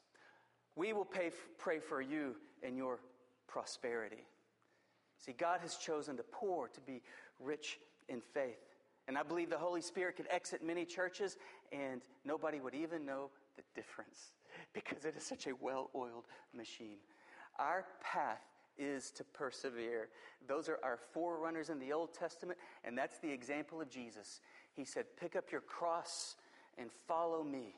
We 0.75 0.93
will 0.93 1.05
pay, 1.05 1.31
pray 1.57 1.79
for 1.79 2.01
you 2.01 2.35
and 2.63 2.77
your 2.77 2.99
prosperity. 3.47 4.25
See, 5.17 5.33
God 5.33 5.59
has 5.61 5.75
chosen 5.75 6.15
the 6.15 6.23
poor 6.23 6.69
to 6.69 6.81
be 6.81 7.01
rich 7.39 7.79
in 8.07 8.21
faith. 8.21 8.59
And 9.07 9.17
I 9.17 9.23
believe 9.23 9.49
the 9.49 9.57
Holy 9.57 9.81
Spirit 9.81 10.15
could 10.15 10.27
exit 10.29 10.63
many 10.63 10.85
churches 10.85 11.37
and 11.71 12.01
nobody 12.23 12.59
would 12.59 12.75
even 12.75 13.05
know 13.05 13.29
the 13.57 13.63
difference 13.75 14.33
because 14.73 15.05
it 15.05 15.15
is 15.17 15.23
such 15.23 15.47
a 15.47 15.53
well 15.59 15.89
oiled 15.95 16.25
machine. 16.55 16.97
Our 17.59 17.85
path 18.01 18.41
is 18.77 19.11
to 19.11 19.23
persevere. 19.23 20.09
Those 20.47 20.69
are 20.69 20.79
our 20.83 20.97
forerunners 21.13 21.69
in 21.69 21.79
the 21.79 21.93
Old 21.93 22.13
Testament, 22.13 22.57
and 22.83 22.97
that's 22.97 23.19
the 23.19 23.29
example 23.29 23.81
of 23.81 23.89
Jesus. 23.89 24.39
He 24.73 24.85
said, 24.85 25.05
Pick 25.19 25.35
up 25.35 25.51
your 25.51 25.61
cross 25.61 26.35
and 26.77 26.89
follow 27.07 27.43
me. 27.43 27.75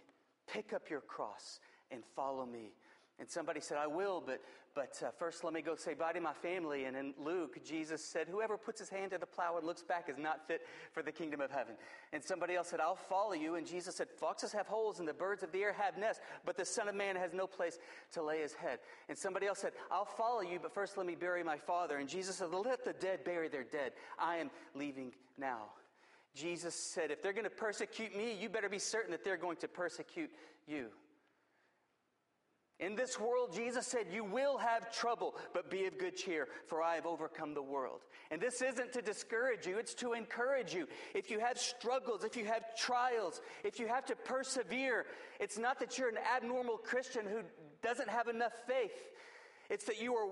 Pick 0.48 0.74
up 0.74 0.90
your 0.90 1.02
cross 1.02 1.60
and 1.92 2.04
follow 2.16 2.46
me. 2.46 2.72
And 3.20 3.30
somebody 3.30 3.60
said, 3.60 3.78
I 3.78 3.86
will, 3.86 4.24
but, 4.26 4.42
but 4.74 5.00
uh, 5.06 5.12
first 5.12 5.44
let 5.44 5.54
me 5.54 5.62
go 5.62 5.76
say 5.76 5.94
bye 5.94 6.14
to 6.14 6.20
my 6.20 6.34
family. 6.34 6.86
And 6.86 6.98
in 6.98 7.14
Luke, 7.24 7.64
Jesus 7.64 8.04
said, 8.04 8.28
Whoever 8.28 8.58
puts 8.58 8.80
his 8.80 8.90
hand 8.90 9.12
to 9.12 9.20
the 9.20 9.28
plow 9.28 9.56
and 9.58 9.68
looks 9.68 9.84
back 9.84 10.10
is 10.10 10.18
not 10.18 10.48
fit 10.48 10.62
for 10.92 11.04
the 11.04 11.12
kingdom 11.12 11.40
of 11.40 11.52
heaven. 11.52 11.76
And 12.12 12.24
somebody 12.24 12.56
else 12.56 12.70
said, 12.70 12.80
I'll 12.80 12.96
follow 12.96 13.34
you. 13.34 13.56
And 13.56 13.68
Jesus 13.68 13.96
said, 13.96 14.08
Foxes 14.10 14.52
have 14.52 14.66
holes 14.66 15.00
and 15.00 15.08
the 15.08 15.14
birds 15.14 15.44
of 15.44 15.52
the 15.52 15.62
air 15.62 15.74
have 15.74 15.98
nests, 15.98 16.24
but 16.44 16.58
the 16.58 16.66
Son 16.66 16.88
of 16.88 16.96
Man 16.96 17.16
has 17.16 17.34
no 17.34 17.46
place 17.46 17.78
to 18.14 18.24
lay 18.24 18.42
his 18.42 18.54
head. 18.54 18.80
And 19.10 19.18
somebody 19.18 19.46
else 19.46 19.60
said, 19.60 19.74
I'll 19.92 20.06
follow 20.06 20.42
you, 20.42 20.58
but 20.60 20.74
first 20.74 20.98
let 20.98 21.06
me 21.06 21.16
bury 21.16 21.44
my 21.44 21.58
father. 21.58 21.98
And 21.98 22.10
Jesus 22.10 22.38
said, 22.38 22.50
Let 22.50 22.84
the 22.84 22.94
dead 22.94 23.24
bury 23.24 23.50
their 23.50 23.64
dead. 23.64 23.92
I 24.18 24.38
am 24.38 24.50
leaving 24.74 25.14
now. 25.38 25.68
Jesus 26.36 26.76
said, 26.76 27.12
If 27.12 27.22
they're 27.22 27.34
going 27.34 27.44
to 27.44 27.50
persecute 27.50 28.16
me, 28.16 28.36
you 28.40 28.50
better 28.50 28.70
be 28.70 28.80
certain 28.80 29.12
that 29.12 29.24
they're 29.24 29.38
going 29.38 29.58
to 29.58 29.68
persecute 29.68 30.32
you. 30.68 30.88
In 32.80 32.96
this 32.96 33.20
world, 33.20 33.54
Jesus 33.54 33.86
said, 33.86 34.08
You 34.12 34.24
will 34.24 34.58
have 34.58 34.92
trouble, 34.92 35.36
but 35.54 35.70
be 35.70 35.86
of 35.86 35.98
good 35.98 36.18
cheer, 36.18 36.48
for 36.68 36.82
I 36.82 36.96
have 36.96 37.06
overcome 37.06 37.54
the 37.54 37.62
world. 37.62 38.02
And 38.32 38.42
this 38.42 38.62
isn't 38.62 38.94
to 38.94 39.02
discourage 39.02 39.68
you, 39.68 39.78
it's 39.78 39.94
to 39.96 40.14
encourage 40.14 40.74
you. 40.74 40.88
If 41.14 41.30
you 41.30 41.40
have 41.40 41.60
struggles, 41.60 42.24
if 42.24 42.36
you 42.36 42.46
have 42.46 42.76
trials, 42.76 43.42
if 43.64 43.80
you 43.80 43.88
have 43.88 44.06
to 44.08 44.16
persevere, 44.16 45.06
it's 45.40 45.58
not 45.58 45.80
that 45.80 45.98
you're 45.98 46.10
an 46.10 46.18
abnormal 46.36 46.78
Christian 46.78 47.26
who 47.26 47.42
doesn't 47.84 48.10
have 48.10 48.28
enough 48.28 48.54
faith. 48.68 49.12
It's 49.70 49.86
that 49.86 50.02
you 50.02 50.16
are 50.16 50.28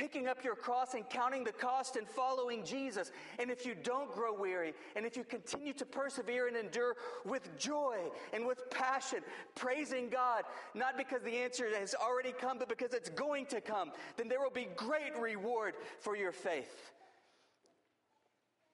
picking 0.00 0.26
up 0.28 0.42
your 0.42 0.54
cross 0.54 0.94
and 0.94 1.06
counting 1.10 1.44
the 1.44 1.52
cost 1.52 1.96
and 1.96 2.08
following 2.08 2.64
Jesus. 2.64 3.12
And 3.38 3.50
if 3.50 3.66
you 3.66 3.74
don't 3.74 4.10
grow 4.10 4.32
weary, 4.32 4.72
and 4.96 5.04
if 5.04 5.14
you 5.14 5.24
continue 5.24 5.74
to 5.74 5.84
persevere 5.84 6.48
and 6.48 6.56
endure 6.56 6.96
with 7.26 7.54
joy 7.58 7.98
and 8.32 8.46
with 8.46 8.70
passion, 8.70 9.18
praising 9.54 10.08
God, 10.08 10.44
not 10.74 10.96
because 10.96 11.22
the 11.22 11.36
answer 11.36 11.68
has 11.78 11.94
already 11.94 12.32
come, 12.32 12.58
but 12.58 12.66
because 12.66 12.94
it's 12.94 13.10
going 13.10 13.44
to 13.46 13.60
come, 13.60 13.92
then 14.16 14.26
there 14.28 14.40
will 14.40 14.48
be 14.48 14.68
great 14.74 15.14
reward 15.20 15.74
for 15.98 16.16
your 16.16 16.32
faith. 16.32 16.92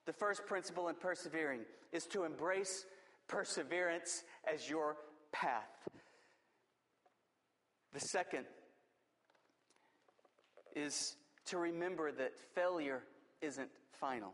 The 0.07 0.13
first 0.13 0.47
principle 0.47 0.89
in 0.89 0.95
persevering 0.95 1.63
is 1.93 2.07
to 2.07 2.23
embrace 2.23 2.87
perseverance 3.27 4.23
as 4.53 4.71
your 4.71 4.97
path. 5.33 5.65
The 7.93 8.01
second 8.01 8.45
is 10.77 11.17
to 11.47 11.59
remember 11.59 12.13
that 12.13 12.39
failure 12.55 13.03
isn't 13.41 13.71
final. 13.91 14.33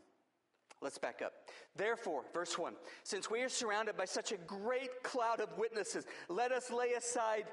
Let's 0.83 0.99
back 0.99 1.23
up. 1.25 1.33
Therefore, 1.77 2.25
verse 2.35 2.59
1 2.59 2.75
since 3.05 3.31
we 3.31 3.41
are 3.43 3.49
surrounded 3.49 3.97
by 3.97 4.05
such 4.05 4.33
a 4.33 4.37
great 4.37 5.03
cloud 5.03 5.41
of 5.41 5.57
witnesses, 5.57 6.05
let 6.29 6.53
us 6.53 6.71
lay 6.71 6.93
aside 6.93 7.45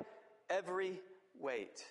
every 0.50 1.00
weight 1.40 1.86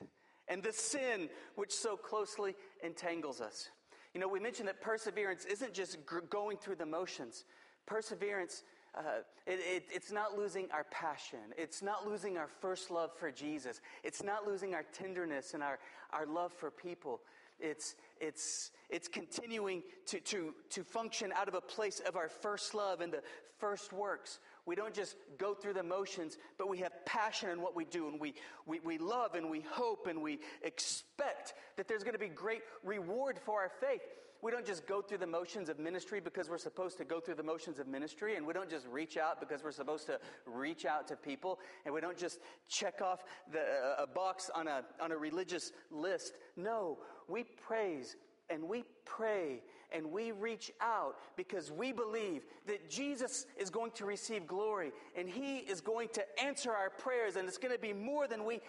and 0.48 0.62
the 0.62 0.72
sin 0.72 1.28
which 1.54 1.72
so 1.72 1.96
closely 1.96 2.56
entangles 2.82 3.40
us. 3.40 3.70
You 4.14 4.20
know, 4.20 4.28
we 4.28 4.40
mentioned 4.40 4.68
that 4.68 4.80
perseverance 4.80 5.44
isn't 5.44 5.74
just 5.74 5.98
going 6.30 6.56
through 6.56 6.76
the 6.76 6.86
motions, 6.86 7.44
perseverance 7.86 8.64
uh, 8.96 9.22
it, 9.46 9.60
it, 9.60 9.84
it's 9.90 10.12
not 10.12 10.36
losing 10.36 10.68
our 10.72 10.84
passion. 10.90 11.38
It's 11.56 11.82
not 11.82 12.06
losing 12.06 12.36
our 12.36 12.48
first 12.60 12.90
love 12.90 13.10
for 13.16 13.30
Jesus. 13.30 13.80
It's 14.02 14.22
not 14.22 14.46
losing 14.46 14.74
our 14.74 14.84
tenderness 14.92 15.54
and 15.54 15.62
our, 15.62 15.78
our 16.12 16.26
love 16.26 16.52
for 16.52 16.70
people. 16.70 17.20
It's, 17.60 17.96
it's, 18.20 18.70
it's 18.88 19.08
continuing 19.08 19.82
to, 20.06 20.20
to, 20.20 20.54
to 20.70 20.84
function 20.84 21.32
out 21.34 21.48
of 21.48 21.54
a 21.54 21.60
place 21.60 22.00
of 22.06 22.16
our 22.16 22.28
first 22.28 22.74
love 22.74 23.00
and 23.00 23.12
the 23.12 23.22
first 23.58 23.92
works. 23.92 24.38
We 24.64 24.76
don't 24.76 24.94
just 24.94 25.16
go 25.38 25.54
through 25.54 25.74
the 25.74 25.82
motions, 25.82 26.38
but 26.56 26.68
we 26.68 26.78
have 26.78 26.92
passion 27.04 27.50
in 27.50 27.60
what 27.60 27.74
we 27.74 27.84
do, 27.84 28.06
and 28.08 28.20
we, 28.20 28.34
we, 28.66 28.80
we 28.80 28.98
love 28.98 29.34
and 29.34 29.50
we 29.50 29.60
hope 29.60 30.06
and 30.06 30.22
we 30.22 30.38
expect 30.62 31.54
that 31.76 31.88
there's 31.88 32.04
going 32.04 32.14
to 32.14 32.18
be 32.18 32.28
great 32.28 32.62
reward 32.84 33.40
for 33.44 33.60
our 33.60 33.70
faith 33.80 34.02
we 34.42 34.50
don't 34.50 34.66
just 34.66 34.86
go 34.86 35.02
through 35.02 35.18
the 35.18 35.26
motions 35.26 35.68
of 35.68 35.78
ministry 35.78 36.20
because 36.20 36.48
we're 36.48 36.58
supposed 36.58 36.96
to 36.98 37.04
go 37.04 37.20
through 37.20 37.34
the 37.34 37.42
motions 37.42 37.78
of 37.78 37.88
ministry, 37.88 38.36
and 38.36 38.46
we 38.46 38.52
don't 38.52 38.70
just 38.70 38.86
reach 38.86 39.16
out 39.16 39.40
because 39.40 39.62
we're 39.64 39.72
supposed 39.72 40.06
to 40.06 40.20
reach 40.46 40.84
out 40.84 41.08
to 41.08 41.16
people, 41.16 41.58
and 41.84 41.94
we 41.94 42.00
don't 42.00 42.16
just 42.16 42.40
check 42.68 43.00
off 43.02 43.24
the, 43.52 43.60
uh, 43.60 44.02
a 44.04 44.06
box 44.06 44.50
on 44.54 44.68
a, 44.68 44.84
on 45.00 45.12
a 45.12 45.16
religious 45.16 45.72
list. 45.90 46.38
No, 46.56 46.98
we 47.26 47.44
praise 47.44 48.16
and 48.50 48.62
we 48.62 48.84
pray 49.04 49.60
and 49.92 50.10
we 50.10 50.32
reach 50.32 50.70
out 50.80 51.16
because 51.36 51.72
we 51.72 51.92
believe 51.92 52.44
that 52.66 52.90
Jesus 52.90 53.46
is 53.56 53.70
going 53.70 53.90
to 53.92 54.04
receive 54.04 54.46
glory 54.46 54.92
and 55.16 55.28
he 55.28 55.58
is 55.58 55.80
going 55.80 56.08
to 56.10 56.24
answer 56.42 56.70
our 56.72 56.90
prayers, 56.90 57.36
and 57.36 57.48
it's 57.48 57.58
going 57.58 57.74
to 57.74 57.80
be 57.80 57.92
more 57.92 58.26
than 58.26 58.44
we 58.44 58.60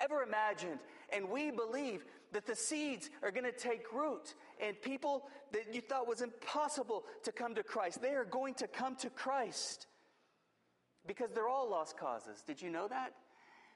ever 0.00 0.22
imagined. 0.22 0.78
And 1.12 1.28
we 1.28 1.50
believe 1.50 2.04
that 2.32 2.46
the 2.46 2.56
seeds 2.56 3.10
are 3.22 3.30
going 3.30 3.44
to 3.44 3.52
take 3.52 3.92
root 3.92 4.34
and 4.60 4.80
people 4.82 5.24
that 5.52 5.74
you 5.74 5.80
thought 5.80 6.08
was 6.08 6.20
impossible 6.20 7.04
to 7.22 7.32
come 7.32 7.54
to 7.54 7.62
Christ, 7.62 8.02
they 8.02 8.14
are 8.14 8.24
going 8.24 8.54
to 8.54 8.66
come 8.66 8.96
to 8.96 9.10
Christ 9.10 9.86
because 11.06 11.30
they're 11.34 11.48
all 11.48 11.70
lost 11.70 11.96
causes. 11.96 12.42
Did 12.46 12.60
you 12.60 12.70
know 12.70 12.88
that? 12.88 13.12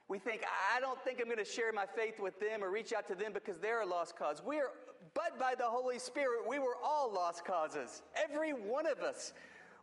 We 0.07 0.17
think, 0.17 0.43
I 0.75 0.79
don't 0.79 0.99
think 1.03 1.19
I'm 1.21 1.27
going 1.27 1.37
to 1.37 1.45
share 1.45 1.71
my 1.71 1.85
faith 1.85 2.19
with 2.19 2.39
them 2.39 2.63
or 2.63 2.71
reach 2.71 2.93
out 2.93 3.07
to 3.09 3.15
them 3.15 3.31
because 3.31 3.59
they're 3.59 3.81
a 3.81 3.85
lost 3.85 4.17
cause. 4.17 4.41
We 4.43 4.57
are, 4.57 4.71
but 5.13 5.37
by 5.39 5.53
the 5.55 5.65
Holy 5.65 5.99
Spirit, 5.99 6.41
we 6.47 6.57
were 6.57 6.75
all 6.83 7.13
lost 7.13 7.45
causes. 7.45 8.01
Every 8.15 8.51
one 8.51 8.87
of 8.87 8.99
us. 8.99 9.33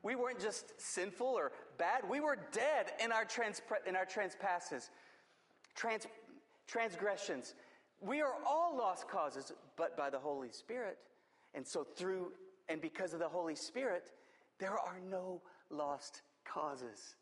We 0.02 0.14
weren't 0.14 0.40
just 0.40 0.80
sinful 0.80 1.26
or 1.26 1.52
bad. 1.78 2.02
We 2.08 2.20
were 2.20 2.36
dead 2.52 2.92
in 3.02 3.12
our, 3.12 3.24
trans, 3.24 3.60
in 3.86 3.96
our 3.96 4.04
transpasses, 4.04 4.90
trans, 5.74 6.06
transgressions. 6.66 7.54
We 8.00 8.20
are 8.20 8.34
all 8.46 8.76
lost 8.76 9.08
causes, 9.08 9.52
but 9.76 9.96
by 9.96 10.10
the 10.10 10.18
Holy 10.18 10.50
Spirit. 10.50 10.98
And 11.54 11.66
so, 11.66 11.84
through 11.84 12.32
and 12.68 12.80
because 12.80 13.12
of 13.12 13.20
the 13.20 13.28
Holy 13.28 13.54
Spirit, 13.54 14.10
there 14.58 14.78
are 14.78 15.00
no 15.08 15.40
lost 15.70 16.22
causes. 16.44 17.14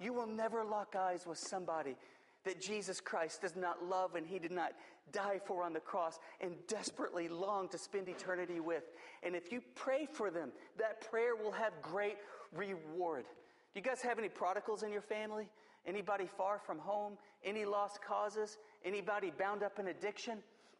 You 0.00 0.12
will 0.12 0.26
never 0.26 0.64
lock 0.64 0.94
eyes 0.96 1.26
with 1.26 1.38
somebody 1.38 1.96
that 2.44 2.60
Jesus 2.60 3.00
Christ 3.00 3.42
does 3.42 3.56
not 3.56 3.84
love 3.84 4.14
and 4.14 4.26
he 4.26 4.38
did 4.38 4.52
not 4.52 4.72
die 5.12 5.40
for 5.44 5.64
on 5.64 5.72
the 5.72 5.80
cross 5.80 6.18
and 6.40 6.54
desperately 6.66 7.28
long 7.28 7.68
to 7.68 7.78
spend 7.78 8.08
eternity 8.08 8.60
with. 8.60 8.84
And 9.22 9.34
if 9.34 9.50
you 9.50 9.60
pray 9.74 10.06
for 10.10 10.30
them, 10.30 10.52
that 10.78 11.00
prayer 11.10 11.34
will 11.34 11.52
have 11.52 11.72
great 11.82 12.16
reward. 12.54 13.24
Do 13.24 13.80
you 13.80 13.82
guys 13.82 14.00
have 14.02 14.18
any 14.18 14.28
prodigals 14.28 14.82
in 14.82 14.92
your 14.92 15.02
family? 15.02 15.48
Anybody 15.86 16.26
far 16.26 16.58
from 16.58 16.78
home? 16.78 17.14
Any 17.44 17.64
lost 17.64 18.00
causes? 18.02 18.58
Anybody 18.84 19.32
bound 19.36 19.62
up 19.62 19.78
in 19.78 19.88
addiction? 19.88 20.38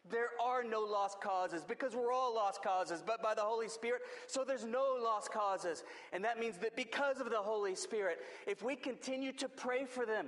There 0.09 0.29
are 0.41 0.63
no 0.63 0.79
lost 0.79 1.21
causes 1.21 1.63
because 1.67 1.95
we're 1.95 2.11
all 2.11 2.33
lost 2.33 2.63
causes, 2.63 3.03
but 3.05 3.21
by 3.21 3.35
the 3.35 3.41
Holy 3.41 3.67
Spirit. 3.67 4.01
So 4.27 4.43
there's 4.43 4.65
no 4.65 4.97
lost 5.01 5.31
causes. 5.31 5.83
And 6.13 6.23
that 6.23 6.39
means 6.39 6.57
that 6.57 6.75
because 6.75 7.19
of 7.19 7.29
the 7.29 7.37
Holy 7.37 7.75
Spirit, 7.75 8.19
if 8.47 8.63
we 8.63 8.75
continue 8.75 9.31
to 9.33 9.49
pray 9.49 9.85
for 9.85 10.05
them 10.05 10.27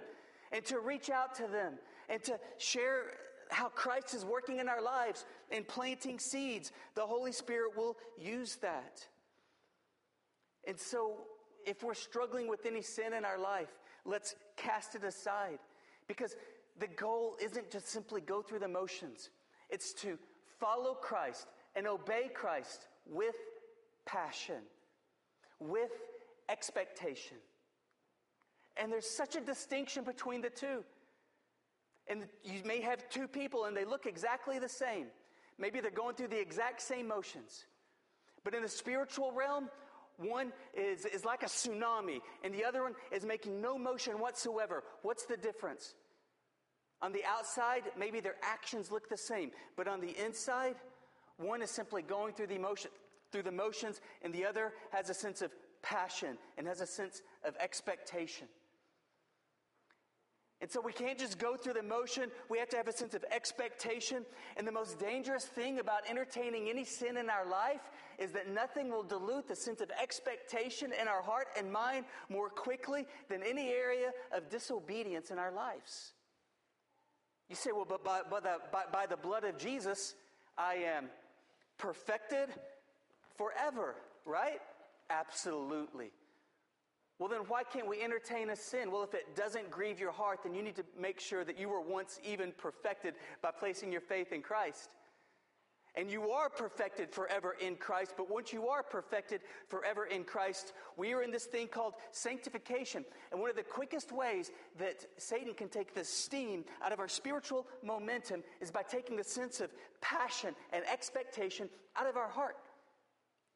and 0.51 0.63
to 0.65 0.79
reach 0.79 1.09
out 1.09 1.33
to 1.35 1.47
them 1.47 1.73
and 2.09 2.23
to 2.23 2.39
share 2.57 3.05
how 3.49 3.69
Christ 3.69 4.13
is 4.13 4.23
working 4.23 4.59
in 4.59 4.69
our 4.69 4.81
lives 4.81 5.25
and 5.51 5.67
planting 5.67 6.19
seeds, 6.19 6.71
the 6.95 7.05
Holy 7.05 7.31
Spirit 7.31 7.75
will 7.75 7.97
use 8.19 8.57
that. 8.57 9.05
And 10.67 10.79
so 10.79 11.21
if 11.65 11.83
we're 11.83 11.93
struggling 11.93 12.47
with 12.47 12.65
any 12.65 12.81
sin 12.81 13.13
in 13.13 13.25
our 13.25 13.39
life, 13.39 13.69
let's 14.05 14.35
cast 14.57 14.95
it 14.95 15.03
aside 15.03 15.59
because 16.07 16.35
the 16.79 16.87
goal 16.87 17.35
isn't 17.41 17.71
to 17.71 17.79
simply 17.79 18.21
go 18.21 18.41
through 18.41 18.59
the 18.59 18.67
motions, 18.67 19.29
it's 19.69 19.93
to 20.01 20.17
follow 20.59 20.93
Christ 20.93 21.47
and 21.75 21.87
obey 21.87 22.29
Christ 22.33 22.87
with 23.05 23.35
passion, 24.05 24.61
with 25.59 25.91
expectation. 26.49 27.37
And 28.77 28.91
there's 28.91 29.09
such 29.09 29.35
a 29.35 29.41
distinction 29.41 30.03
between 30.03 30.41
the 30.41 30.49
two. 30.49 30.83
And 32.07 32.25
you 32.43 32.61
may 32.65 32.81
have 32.81 33.07
two 33.09 33.27
people 33.27 33.65
and 33.65 33.75
they 33.75 33.85
look 33.85 34.05
exactly 34.05 34.59
the 34.59 34.69
same. 34.69 35.07
Maybe 35.57 35.81
they're 35.81 35.91
going 35.91 36.15
through 36.15 36.29
the 36.29 36.39
exact 36.39 36.81
same 36.81 37.07
motions. 37.07 37.65
But 38.43 38.55
in 38.55 38.63
the 38.63 38.69
spiritual 38.69 39.31
realm, 39.31 39.69
One 40.17 40.53
is, 40.73 41.05
is 41.05 41.25
like 41.25 41.41
a 41.41 41.47
tsunami, 41.47 42.19
and 42.43 42.53
the 42.53 42.63
other 42.63 42.83
one 42.83 42.93
is 43.11 43.25
making 43.25 43.61
no 43.61 43.77
motion 43.77 44.19
whatsoever. 44.19 44.83
What's 45.01 45.25
the 45.25 45.37
difference? 45.37 45.95
On 47.01 47.11
the 47.11 47.23
outside, 47.25 47.83
maybe 47.97 48.19
their 48.19 48.35
actions 48.43 48.91
look 48.91 49.09
the 49.09 49.17
same, 49.17 49.51
but 49.75 49.87
on 49.87 50.01
the 50.01 50.15
inside, 50.23 50.75
one 51.37 51.61
is 51.61 51.71
simply 51.71 52.01
going 52.01 52.33
through 52.33 52.47
the 52.47 52.55
emotion, 52.55 52.91
through 53.31 53.43
the 53.43 53.51
motions, 53.51 54.01
and 54.21 54.33
the 54.33 54.45
other 54.45 54.73
has 54.91 55.09
a 55.09 55.13
sense 55.13 55.41
of 55.41 55.51
passion 55.81 56.37
and 56.57 56.67
has 56.67 56.81
a 56.81 56.85
sense 56.85 57.21
of 57.43 57.55
expectation. 57.59 58.47
And 60.61 60.69
so 60.69 60.79
we 60.79 60.93
can't 60.93 61.17
just 61.17 61.39
go 61.39 61.57
through 61.57 61.73
the 61.73 61.81
motion. 61.81 62.29
We 62.47 62.59
have 62.59 62.69
to 62.69 62.77
have 62.77 62.87
a 62.87 62.93
sense 62.93 63.15
of 63.15 63.25
expectation. 63.31 64.23
And 64.57 64.67
the 64.67 64.71
most 64.71 64.99
dangerous 64.99 65.45
thing 65.45 65.79
about 65.79 66.01
entertaining 66.07 66.69
any 66.69 66.85
sin 66.85 67.17
in 67.17 67.31
our 67.31 67.49
life 67.49 67.81
is 68.19 68.31
that 68.33 68.47
nothing 68.47 68.91
will 68.91 69.01
dilute 69.01 69.47
the 69.47 69.55
sense 69.55 69.81
of 69.81 69.89
expectation 69.99 70.91
in 71.01 71.07
our 71.07 71.23
heart 71.23 71.47
and 71.57 71.71
mind 71.71 72.05
more 72.29 72.49
quickly 72.49 73.07
than 73.27 73.41
any 73.41 73.69
area 73.69 74.11
of 74.31 74.49
disobedience 74.51 75.31
in 75.31 75.39
our 75.39 75.51
lives. 75.51 76.13
You 77.51 77.57
say, 77.57 77.71
well, 77.73 77.85
but 77.87 78.01
by, 78.01 78.21
by, 78.31 78.39
the, 78.39 78.59
by, 78.71 78.83
by 78.93 79.05
the 79.05 79.17
blood 79.17 79.43
of 79.43 79.57
Jesus, 79.57 80.15
I 80.57 80.75
am 80.75 81.07
perfected 81.77 82.47
forever, 83.35 83.95
right? 84.25 84.61
Absolutely. 85.09 86.11
Well, 87.19 87.27
then 87.27 87.41
why 87.49 87.63
can't 87.63 87.89
we 87.89 88.01
entertain 88.01 88.51
a 88.51 88.55
sin? 88.55 88.89
Well, 88.89 89.03
if 89.03 89.13
it 89.13 89.35
doesn't 89.35 89.69
grieve 89.69 89.99
your 89.99 90.13
heart, 90.13 90.39
then 90.43 90.55
you 90.55 90.63
need 90.63 90.77
to 90.77 90.85
make 90.97 91.19
sure 91.19 91.43
that 91.43 91.59
you 91.59 91.67
were 91.67 91.81
once 91.81 92.21
even 92.23 92.53
perfected 92.57 93.15
by 93.41 93.51
placing 93.51 93.91
your 93.91 93.99
faith 93.99 94.31
in 94.31 94.41
Christ. 94.41 94.91
And 95.95 96.09
you 96.09 96.31
are 96.31 96.49
perfected 96.49 97.11
forever 97.11 97.57
in 97.59 97.75
Christ, 97.75 98.13
but 98.15 98.29
once 98.31 98.53
you 98.53 98.69
are 98.69 98.81
perfected 98.81 99.41
forever 99.67 100.05
in 100.05 100.23
Christ, 100.23 100.71
we 100.95 101.13
are 101.13 101.21
in 101.21 101.31
this 101.31 101.45
thing 101.45 101.67
called 101.67 101.95
sanctification. 102.11 103.03
And 103.31 103.41
one 103.41 103.49
of 103.49 103.57
the 103.57 103.63
quickest 103.63 104.13
ways 104.13 104.51
that 104.79 105.05
Satan 105.17 105.53
can 105.53 105.67
take 105.67 105.93
the 105.93 106.05
steam 106.05 106.63
out 106.81 106.93
of 106.93 106.99
our 106.99 107.09
spiritual 107.09 107.67
momentum 107.83 108.41
is 108.61 108.71
by 108.71 108.83
taking 108.83 109.17
the 109.17 109.23
sense 109.23 109.59
of 109.59 109.69
passion 109.99 110.55
and 110.71 110.85
expectation 110.85 111.69
out 111.97 112.07
of 112.07 112.15
our 112.15 112.29
heart. 112.29 112.55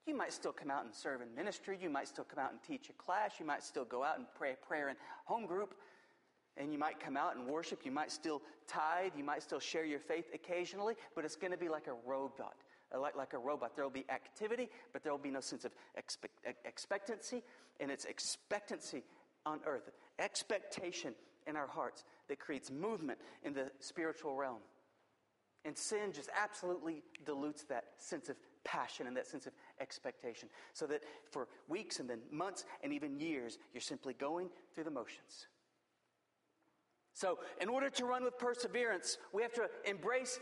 You 0.05 0.15
might 0.15 0.33
still 0.33 0.51
come 0.51 0.69
out 0.69 0.85
and 0.85 0.93
serve 0.93 1.21
in 1.21 1.33
ministry. 1.33 1.79
You 1.81 1.89
might 1.89 2.07
still 2.07 2.25
come 2.25 2.43
out 2.43 2.51
and 2.51 2.61
teach 2.61 2.89
a 2.89 2.93
class. 2.93 3.39
You 3.39 3.45
might 3.45 3.63
still 3.63 3.85
go 3.85 4.03
out 4.03 4.17
and 4.17 4.27
pray 4.37 4.51
a 4.51 4.65
prayer 4.65 4.89
in 4.89 4.95
home 5.23 5.47
group. 5.47 5.73
And 6.57 6.71
you 6.71 6.79
might 6.79 6.99
come 6.99 7.17
out 7.17 7.35
and 7.35 7.47
worship. 7.47 7.81
You 7.83 7.91
might 7.91 8.11
still 8.11 8.41
tithe. 8.67 9.11
You 9.17 9.23
might 9.23 9.43
still 9.43 9.59
share 9.59 9.85
your 9.85 9.99
faith 9.99 10.25
occasionally. 10.33 10.95
But 11.13 11.25
it's 11.25 11.35
going 11.35 11.51
to 11.51 11.57
be 11.57 11.69
like 11.69 11.87
a 11.87 11.95
robot. 12.09 12.55
Uh, 12.93 12.99
like, 12.99 13.15
like 13.15 13.33
a 13.33 13.37
robot. 13.37 13.75
There 13.75 13.83
will 13.83 13.91
be 13.91 14.05
activity, 14.09 14.69
but 14.93 15.03
there 15.03 15.11
will 15.11 15.19
be 15.19 15.31
no 15.31 15.39
sense 15.39 15.65
of 15.65 15.71
expect, 15.97 16.33
expectancy. 16.65 17.43
And 17.79 17.89
it's 17.89 18.05
expectancy 18.05 19.03
on 19.45 19.59
earth, 19.65 19.89
expectation 20.19 21.13
in 21.47 21.55
our 21.55 21.67
hearts 21.67 22.03
that 22.27 22.39
creates 22.39 22.71
movement 22.71 23.19
in 23.43 23.53
the 23.53 23.71
spiritual 23.79 24.35
realm. 24.35 24.59
And 25.63 25.75
sin 25.77 26.11
just 26.13 26.29
absolutely 26.39 27.01
dilutes 27.25 27.63
that 27.65 27.85
sense 27.97 28.29
of 28.29 28.35
passion 28.63 29.07
and 29.07 29.17
that 29.17 29.25
sense 29.27 29.47
of 29.47 29.53
expectation. 29.79 30.47
So 30.73 30.85
that 30.87 31.03
for 31.31 31.47
weeks 31.67 31.99
and 31.99 32.09
then 32.09 32.19
months 32.31 32.65
and 32.83 32.93
even 32.93 33.19
years, 33.19 33.57
you're 33.73 33.81
simply 33.81 34.13
going 34.13 34.49
through 34.73 34.83
the 34.83 34.91
motions. 34.91 35.47
So, 37.15 37.39
in 37.61 37.69
order 37.69 37.89
to 37.89 38.05
run 38.05 38.25
with 38.25 38.37
perseverance, 38.37 39.17
we 39.31 39.41
have 39.41 39.53
to 39.53 39.69
embrace 39.85 40.37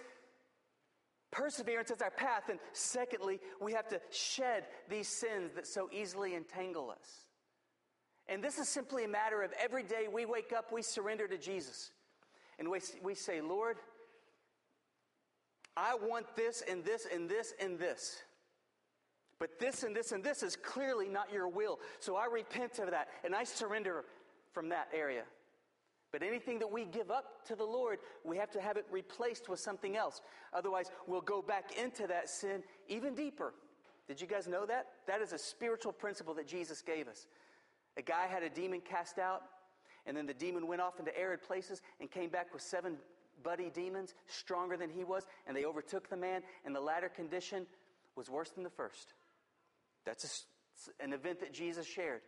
perseverance 1.31 1.91
as 1.91 2.01
our 2.01 2.09
path. 2.09 2.49
And 2.49 2.57
secondly, 2.73 3.39
we 3.61 3.73
have 3.73 3.87
to 3.89 4.01
shed 4.09 4.65
these 4.89 5.07
sins 5.07 5.51
that 5.53 5.67
so 5.67 5.87
easily 5.93 6.33
entangle 6.33 6.89
us. 6.89 7.27
And 8.27 8.43
this 8.43 8.57
is 8.57 8.67
simply 8.67 9.03
a 9.03 9.07
matter 9.07 9.43
of 9.43 9.51
every 9.61 9.83
day 9.83 10.07
we 10.11 10.25
wake 10.25 10.51
up, 10.51 10.73
we 10.73 10.81
surrender 10.81 11.27
to 11.27 11.37
Jesus. 11.37 11.91
And 12.57 12.71
we, 12.71 12.79
we 13.03 13.13
say, 13.13 13.39
Lord, 13.39 13.77
I 15.77 15.93
want 15.93 16.35
this 16.35 16.63
and 16.67 16.83
this 16.83 17.05
and 17.13 17.29
this 17.29 17.53
and 17.61 17.77
this. 17.77 18.17
But 19.39 19.59
this 19.59 19.83
and 19.83 19.95
this 19.95 20.11
and 20.11 20.23
this 20.23 20.41
is 20.41 20.55
clearly 20.55 21.07
not 21.07 21.31
your 21.31 21.47
will. 21.47 21.79
So 21.99 22.15
I 22.15 22.25
repent 22.25 22.79
of 22.79 22.89
that 22.89 23.09
and 23.23 23.35
I 23.35 23.43
surrender 23.43 24.05
from 24.53 24.69
that 24.69 24.87
area. 24.91 25.23
But 26.13 26.21
anything 26.21 26.59
that 26.59 26.71
we 26.71 26.85
give 26.85 27.09
up 27.09 27.43
to 27.47 27.55
the 27.55 27.65
Lord, 27.65 27.97
we 28.23 28.37
have 28.37 28.51
to 28.51 28.61
have 28.61 28.77
it 28.77 28.85
replaced 28.91 29.49
with 29.49 29.59
something 29.59 29.97
else. 29.97 30.21
Otherwise, 30.53 30.91
we'll 31.07 31.21
go 31.21 31.41
back 31.41 31.75
into 31.77 32.05
that 32.05 32.29
sin 32.29 32.63
even 32.87 33.15
deeper. 33.15 33.53
Did 34.07 34.21
you 34.21 34.27
guys 34.27 34.47
know 34.47 34.65
that? 34.67 34.87
That 35.07 35.21
is 35.21 35.33
a 35.33 35.39
spiritual 35.39 35.91
principle 35.91 36.35
that 36.35 36.47
Jesus 36.47 36.83
gave 36.83 37.07
us. 37.07 37.25
A 37.97 38.03
guy 38.03 38.27
had 38.27 38.43
a 38.43 38.49
demon 38.49 38.79
cast 38.79 39.17
out, 39.17 39.41
and 40.05 40.15
then 40.15 40.27
the 40.27 40.35
demon 40.35 40.67
went 40.67 40.81
off 40.81 40.99
into 40.99 41.17
arid 41.17 41.41
places 41.41 41.81
and 41.99 42.11
came 42.11 42.29
back 42.29 42.53
with 42.53 42.61
seven 42.61 42.97
buddy 43.41 43.71
demons, 43.73 44.13
stronger 44.27 44.77
than 44.77 44.91
he 44.91 45.03
was, 45.03 45.25
and 45.47 45.57
they 45.57 45.65
overtook 45.65 46.09
the 46.09 46.17
man, 46.17 46.43
and 46.63 46.75
the 46.75 46.79
latter 46.79 47.09
condition 47.09 47.65
was 48.15 48.29
worse 48.29 48.51
than 48.51 48.63
the 48.63 48.69
first. 48.69 49.13
That's 50.05 50.45
a, 50.99 51.03
an 51.03 51.11
event 51.11 51.39
that 51.39 51.53
Jesus 51.53 51.87
shared. 51.87 52.21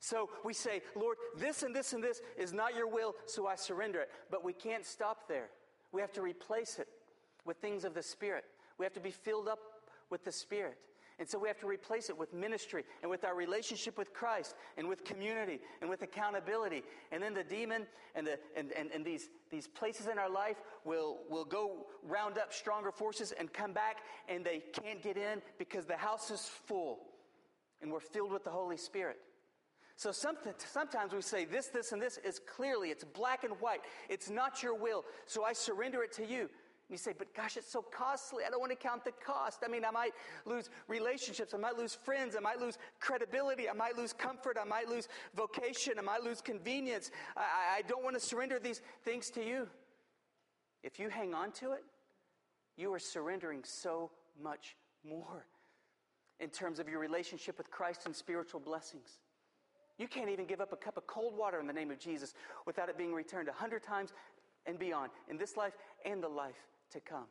So 0.00 0.30
we 0.44 0.54
say, 0.54 0.82
Lord, 0.94 1.16
this 1.36 1.62
and 1.62 1.74
this 1.74 1.92
and 1.92 2.02
this 2.02 2.20
is 2.36 2.52
not 2.52 2.74
your 2.74 2.86
will, 2.86 3.14
so 3.26 3.46
I 3.46 3.56
surrender 3.56 4.00
it. 4.00 4.10
But 4.30 4.44
we 4.44 4.52
can't 4.52 4.84
stop 4.84 5.28
there. 5.28 5.50
We 5.92 6.00
have 6.00 6.12
to 6.12 6.22
replace 6.22 6.78
it 6.78 6.88
with 7.44 7.56
things 7.58 7.84
of 7.84 7.94
the 7.94 8.02
Spirit. 8.02 8.44
We 8.78 8.84
have 8.84 8.92
to 8.94 9.00
be 9.00 9.10
filled 9.10 9.48
up 9.48 9.58
with 10.10 10.24
the 10.24 10.32
Spirit. 10.32 10.78
And 11.18 11.28
so 11.28 11.36
we 11.36 11.48
have 11.48 11.58
to 11.60 11.66
replace 11.66 12.10
it 12.10 12.16
with 12.16 12.32
ministry 12.32 12.84
and 13.02 13.10
with 13.10 13.24
our 13.24 13.34
relationship 13.34 13.98
with 13.98 14.12
Christ 14.12 14.54
and 14.76 14.88
with 14.88 15.04
community 15.04 15.58
and 15.80 15.90
with 15.90 16.02
accountability. 16.02 16.84
And 17.10 17.20
then 17.20 17.34
the 17.34 17.42
demon 17.42 17.88
and, 18.14 18.24
the, 18.24 18.38
and, 18.56 18.70
and, 18.72 18.92
and 18.92 19.04
these, 19.04 19.28
these 19.50 19.66
places 19.66 20.06
in 20.06 20.16
our 20.16 20.30
life 20.30 20.58
will, 20.84 21.18
will 21.28 21.44
go 21.44 21.86
round 22.04 22.38
up 22.38 22.52
stronger 22.52 22.92
forces 22.92 23.32
and 23.32 23.52
come 23.52 23.72
back 23.72 23.96
and 24.28 24.44
they 24.44 24.62
can't 24.72 25.02
get 25.02 25.16
in 25.16 25.42
because 25.58 25.86
the 25.86 25.96
house 25.96 26.30
is 26.30 26.48
full 26.66 27.00
and 27.82 27.90
we're 27.90 27.98
filled 27.98 28.30
with 28.30 28.44
the 28.44 28.50
Holy 28.50 28.76
Spirit. 28.76 29.18
So 29.98 30.12
sometimes 30.12 31.12
we 31.12 31.20
say 31.22 31.44
this, 31.44 31.66
this, 31.66 31.90
and 31.90 32.00
this 32.00 32.18
is 32.18 32.38
clearly, 32.38 32.90
it's 32.90 33.02
black 33.02 33.42
and 33.42 33.52
white. 33.54 33.80
It's 34.08 34.30
not 34.30 34.62
your 34.62 34.74
will. 34.74 35.04
So 35.26 35.42
I 35.42 35.52
surrender 35.52 36.04
it 36.04 36.12
to 36.12 36.24
you. 36.24 36.42
And 36.42 36.48
you 36.90 36.98
say, 36.98 37.14
but 37.18 37.34
gosh, 37.34 37.56
it's 37.56 37.72
so 37.72 37.82
costly. 37.82 38.44
I 38.46 38.50
don't 38.50 38.60
want 38.60 38.70
to 38.70 38.76
count 38.76 39.04
the 39.04 39.10
cost. 39.10 39.64
I 39.64 39.68
mean, 39.68 39.84
I 39.84 39.90
might 39.90 40.12
lose 40.46 40.70
relationships. 40.86 41.52
I 41.52 41.56
might 41.56 41.76
lose 41.76 41.96
friends. 41.96 42.36
I 42.36 42.38
might 42.38 42.60
lose 42.60 42.78
credibility. 43.00 43.68
I 43.68 43.72
might 43.72 43.96
lose 43.96 44.12
comfort. 44.12 44.56
I 44.58 44.62
might 44.62 44.88
lose 44.88 45.08
vocation. 45.34 45.94
I 45.98 46.02
might 46.02 46.22
lose 46.22 46.40
convenience. 46.40 47.10
I, 47.36 47.78
I 47.78 47.82
don't 47.88 48.04
want 48.04 48.14
to 48.14 48.20
surrender 48.20 48.60
these 48.60 48.82
things 49.02 49.30
to 49.30 49.44
you. 49.44 49.66
If 50.84 51.00
you 51.00 51.08
hang 51.08 51.34
on 51.34 51.50
to 51.54 51.72
it, 51.72 51.82
you 52.76 52.94
are 52.94 53.00
surrendering 53.00 53.62
so 53.64 54.12
much 54.40 54.76
more 55.04 55.44
in 56.38 56.50
terms 56.50 56.78
of 56.78 56.88
your 56.88 57.00
relationship 57.00 57.58
with 57.58 57.68
Christ 57.68 58.06
and 58.06 58.14
spiritual 58.14 58.60
blessings. 58.60 59.18
You 59.98 60.06
can't 60.08 60.30
even 60.30 60.46
give 60.46 60.60
up 60.60 60.72
a 60.72 60.76
cup 60.76 60.96
of 60.96 61.06
cold 61.06 61.36
water 61.36 61.58
in 61.60 61.66
the 61.66 61.72
name 61.72 61.90
of 61.90 61.98
Jesus 61.98 62.34
without 62.66 62.88
it 62.88 62.96
being 62.96 63.12
returned 63.12 63.48
a 63.48 63.52
hundred 63.52 63.82
times 63.82 64.12
and 64.66 64.78
beyond 64.78 65.10
in 65.28 65.38
this 65.38 65.56
life 65.56 65.74
and 66.04 66.22
the 66.22 66.28
life 66.28 66.66
to 66.92 67.00
come. 67.00 67.26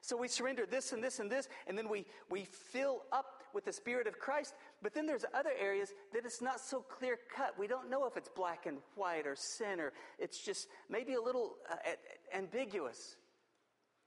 So 0.00 0.16
we 0.16 0.28
surrender 0.28 0.64
this 0.64 0.92
and 0.92 1.02
this 1.02 1.18
and 1.18 1.30
this, 1.30 1.48
and 1.66 1.76
then 1.76 1.88
we, 1.88 2.06
we 2.30 2.44
fill 2.44 3.02
up 3.10 3.42
with 3.52 3.64
the 3.64 3.72
Spirit 3.72 4.06
of 4.06 4.18
Christ. 4.18 4.54
But 4.82 4.94
then 4.94 5.06
there's 5.06 5.24
other 5.34 5.50
areas 5.58 5.92
that 6.12 6.24
it's 6.24 6.40
not 6.40 6.60
so 6.60 6.80
clear 6.80 7.18
cut. 7.34 7.58
We 7.58 7.66
don't 7.66 7.90
know 7.90 8.06
if 8.06 8.16
it's 8.16 8.28
black 8.28 8.66
and 8.66 8.78
white 8.94 9.26
or 9.26 9.34
sin, 9.34 9.80
or 9.80 9.92
it's 10.18 10.38
just 10.44 10.68
maybe 10.88 11.14
a 11.14 11.20
little 11.20 11.56
uh, 11.70 12.36
ambiguous. 12.36 13.16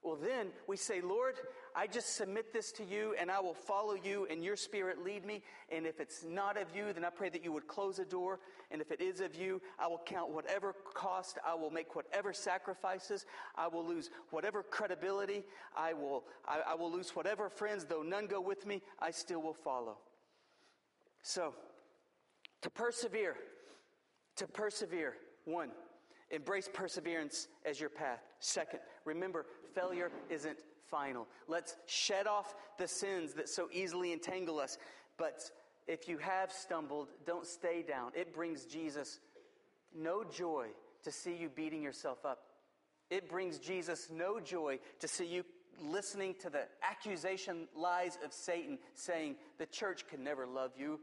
Well, 0.03 0.15
then 0.15 0.47
we 0.67 0.77
say, 0.77 0.99
Lord, 0.99 1.35
I 1.75 1.85
just 1.85 2.15
submit 2.15 2.51
this 2.51 2.71
to 2.73 2.83
you 2.83 3.15
and 3.19 3.29
I 3.29 3.39
will 3.39 3.53
follow 3.53 3.93
you 3.93 4.27
and 4.31 4.43
your 4.43 4.55
spirit 4.55 5.03
lead 5.03 5.25
me. 5.25 5.43
And 5.69 5.85
if 5.85 5.99
it's 5.99 6.25
not 6.27 6.59
of 6.59 6.75
you, 6.75 6.91
then 6.91 7.05
I 7.05 7.11
pray 7.11 7.29
that 7.29 7.43
you 7.43 7.51
would 7.51 7.67
close 7.67 7.99
a 7.99 8.05
door. 8.05 8.39
And 8.71 8.81
if 8.81 8.91
it 8.91 8.99
is 8.99 9.21
of 9.21 9.35
you, 9.35 9.61
I 9.77 9.85
will 9.85 10.01
count 10.03 10.31
whatever 10.31 10.73
cost. 10.95 11.37
I 11.47 11.53
will 11.53 11.69
make 11.69 11.95
whatever 11.95 12.33
sacrifices. 12.33 13.27
I 13.55 13.67
will 13.67 13.85
lose 13.85 14.09
whatever 14.31 14.63
credibility. 14.63 15.43
I 15.77 15.93
will, 15.93 16.23
I, 16.47 16.61
I 16.69 16.73
will 16.73 16.91
lose 16.91 17.15
whatever 17.15 17.47
friends, 17.47 17.85
though 17.85 18.01
none 18.01 18.25
go 18.25 18.41
with 18.41 18.65
me, 18.65 18.81
I 18.99 19.11
still 19.11 19.41
will 19.41 19.53
follow. 19.53 19.97
So, 21.21 21.53
to 22.63 22.69
persevere, 22.71 23.35
to 24.37 24.47
persevere, 24.47 25.13
one, 25.45 25.69
embrace 26.31 26.69
perseverance 26.71 27.47
as 27.65 27.79
your 27.79 27.89
path. 27.89 28.21
Second, 28.39 28.79
remember, 29.05 29.45
failure 29.73 30.11
isn't 30.29 30.59
final. 30.89 31.27
Let's 31.47 31.75
shed 31.87 32.27
off 32.27 32.53
the 32.77 32.87
sins 32.87 33.33
that 33.33 33.49
so 33.49 33.69
easily 33.71 34.13
entangle 34.13 34.59
us. 34.59 34.77
But 35.17 35.41
if 35.87 36.07
you 36.07 36.17
have 36.17 36.51
stumbled, 36.51 37.07
don't 37.25 37.45
stay 37.45 37.83
down. 37.83 38.11
It 38.15 38.33
brings 38.33 38.65
Jesus 38.65 39.19
no 39.95 40.23
joy 40.23 40.67
to 41.03 41.11
see 41.11 41.35
you 41.35 41.49
beating 41.49 41.81
yourself 41.81 42.25
up. 42.25 42.39
It 43.09 43.29
brings 43.29 43.59
Jesus 43.59 44.09
no 44.11 44.39
joy 44.39 44.79
to 44.99 45.07
see 45.07 45.25
you 45.25 45.43
listening 45.83 46.35
to 46.41 46.49
the 46.49 46.63
accusation 46.87 47.67
lies 47.75 48.17
of 48.23 48.31
Satan 48.31 48.77
saying, 48.93 49.35
the 49.57 49.65
church 49.65 50.07
can 50.07 50.23
never 50.23 50.45
love 50.45 50.71
you. 50.77 50.99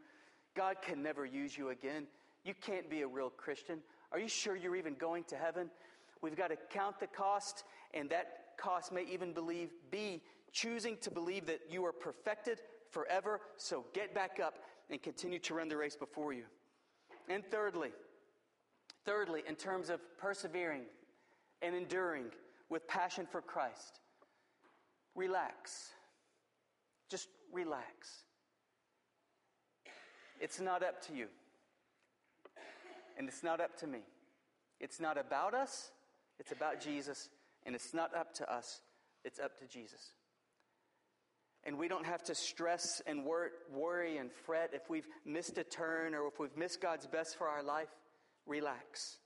God 0.54 0.76
can 0.80 1.02
never 1.02 1.24
use 1.24 1.56
you 1.56 1.70
again. 1.70 2.06
You 2.44 2.54
can't 2.54 2.88
be 2.88 3.02
a 3.02 3.06
real 3.06 3.30
Christian. 3.30 3.80
Are 4.12 4.18
you 4.18 4.28
sure 4.28 4.56
you're 4.56 4.76
even 4.76 4.94
going 4.94 5.24
to 5.24 5.36
heaven? 5.36 5.70
We've 6.22 6.36
got 6.36 6.48
to 6.48 6.56
count 6.70 7.00
the 7.00 7.06
cost, 7.06 7.64
and 7.94 8.10
that 8.10 8.56
cost 8.58 8.92
may 8.92 9.04
even 9.04 9.32
believe 9.32 9.70
be 9.90 10.22
choosing 10.52 10.96
to 11.02 11.10
believe 11.10 11.46
that 11.46 11.60
you 11.70 11.84
are 11.84 11.92
perfected 11.92 12.60
forever. 12.90 13.40
So 13.56 13.84
get 13.94 14.14
back 14.14 14.40
up 14.42 14.58
and 14.90 15.02
continue 15.02 15.38
to 15.40 15.54
run 15.54 15.68
the 15.68 15.76
race 15.76 15.96
before 15.96 16.32
you. 16.32 16.44
And 17.28 17.44
thirdly, 17.50 17.90
thirdly, 19.04 19.42
in 19.46 19.54
terms 19.54 19.90
of 19.90 20.00
persevering 20.18 20.82
and 21.62 21.74
enduring 21.74 22.26
with 22.70 22.86
passion 22.88 23.26
for 23.30 23.42
Christ, 23.42 24.00
relax. 25.14 25.90
Just 27.08 27.28
relax. 27.52 28.24
It's 30.40 30.60
not 30.60 30.82
up 30.82 31.04
to 31.06 31.14
you. 31.14 31.26
And 33.18 33.28
it's 33.28 33.42
not 33.42 33.60
up 33.60 33.76
to 33.80 33.86
me. 33.86 34.00
It's 34.80 35.00
not 35.00 35.18
about 35.18 35.54
us, 35.54 35.90
it's 36.38 36.52
about 36.52 36.80
Jesus. 36.80 37.28
And 37.66 37.74
it's 37.74 37.92
not 37.92 38.14
up 38.14 38.32
to 38.34 38.52
us, 38.52 38.80
it's 39.24 39.38
up 39.38 39.58
to 39.58 39.66
Jesus. 39.66 40.12
And 41.64 41.76
we 41.76 41.88
don't 41.88 42.06
have 42.06 42.22
to 42.24 42.34
stress 42.34 43.02
and 43.06 43.24
wor- 43.24 43.50
worry 43.70 44.16
and 44.16 44.30
fret 44.32 44.70
if 44.72 44.88
we've 44.88 45.08
missed 45.26 45.58
a 45.58 45.64
turn 45.64 46.14
or 46.14 46.26
if 46.28 46.38
we've 46.38 46.56
missed 46.56 46.80
God's 46.80 47.06
best 47.06 47.36
for 47.36 47.48
our 47.48 47.62
life. 47.62 47.88
Relax. 48.46 49.18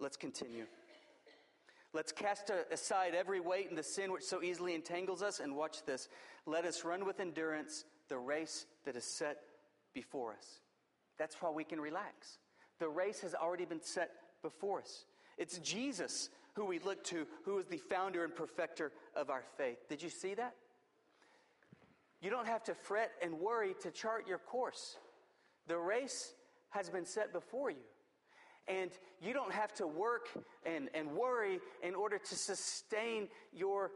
Let's 0.00 0.16
continue. 0.16 0.64
Let's 1.92 2.10
cast 2.10 2.50
aside 2.72 3.14
every 3.14 3.38
weight 3.38 3.68
and 3.68 3.78
the 3.78 3.84
sin 3.84 4.10
which 4.10 4.24
so 4.24 4.42
easily 4.42 4.74
entangles 4.74 5.22
us. 5.22 5.38
And 5.38 5.54
watch 5.54 5.84
this. 5.84 6.08
Let 6.46 6.64
us 6.64 6.84
run 6.84 7.06
with 7.06 7.20
endurance 7.20 7.84
the 8.08 8.18
race 8.18 8.66
that 8.84 8.96
is 8.96 9.04
set 9.04 9.36
before 9.92 10.32
us. 10.32 10.60
That's 11.18 11.36
why 11.40 11.50
we 11.50 11.62
can 11.62 11.80
relax. 11.80 12.38
The 12.80 12.88
race 12.88 13.20
has 13.20 13.34
already 13.34 13.66
been 13.66 13.82
set 13.82 14.10
before 14.42 14.80
us. 14.80 15.04
It's 15.38 15.58
Jesus 15.58 16.30
who 16.54 16.64
we 16.64 16.78
look 16.78 17.02
to, 17.04 17.26
who 17.44 17.58
is 17.58 17.66
the 17.66 17.78
founder 17.78 18.24
and 18.24 18.34
perfecter 18.34 18.92
of 19.16 19.30
our 19.30 19.42
faith. 19.56 19.78
Did 19.88 20.02
you 20.02 20.10
see 20.10 20.34
that? 20.34 20.54
You 22.20 22.30
don't 22.30 22.46
have 22.46 22.62
to 22.64 22.74
fret 22.74 23.10
and 23.22 23.34
worry 23.40 23.74
to 23.82 23.90
chart 23.90 24.26
your 24.26 24.38
course. 24.38 24.96
The 25.66 25.76
race 25.76 26.32
has 26.70 26.88
been 26.88 27.04
set 27.04 27.32
before 27.32 27.70
you. 27.70 27.84
And 28.66 28.90
you 29.20 29.34
don't 29.34 29.52
have 29.52 29.74
to 29.74 29.86
work 29.86 30.28
and, 30.64 30.88
and 30.94 31.10
worry 31.10 31.60
in 31.82 31.94
order 31.94 32.18
to 32.18 32.34
sustain 32.34 33.28
your 33.52 33.90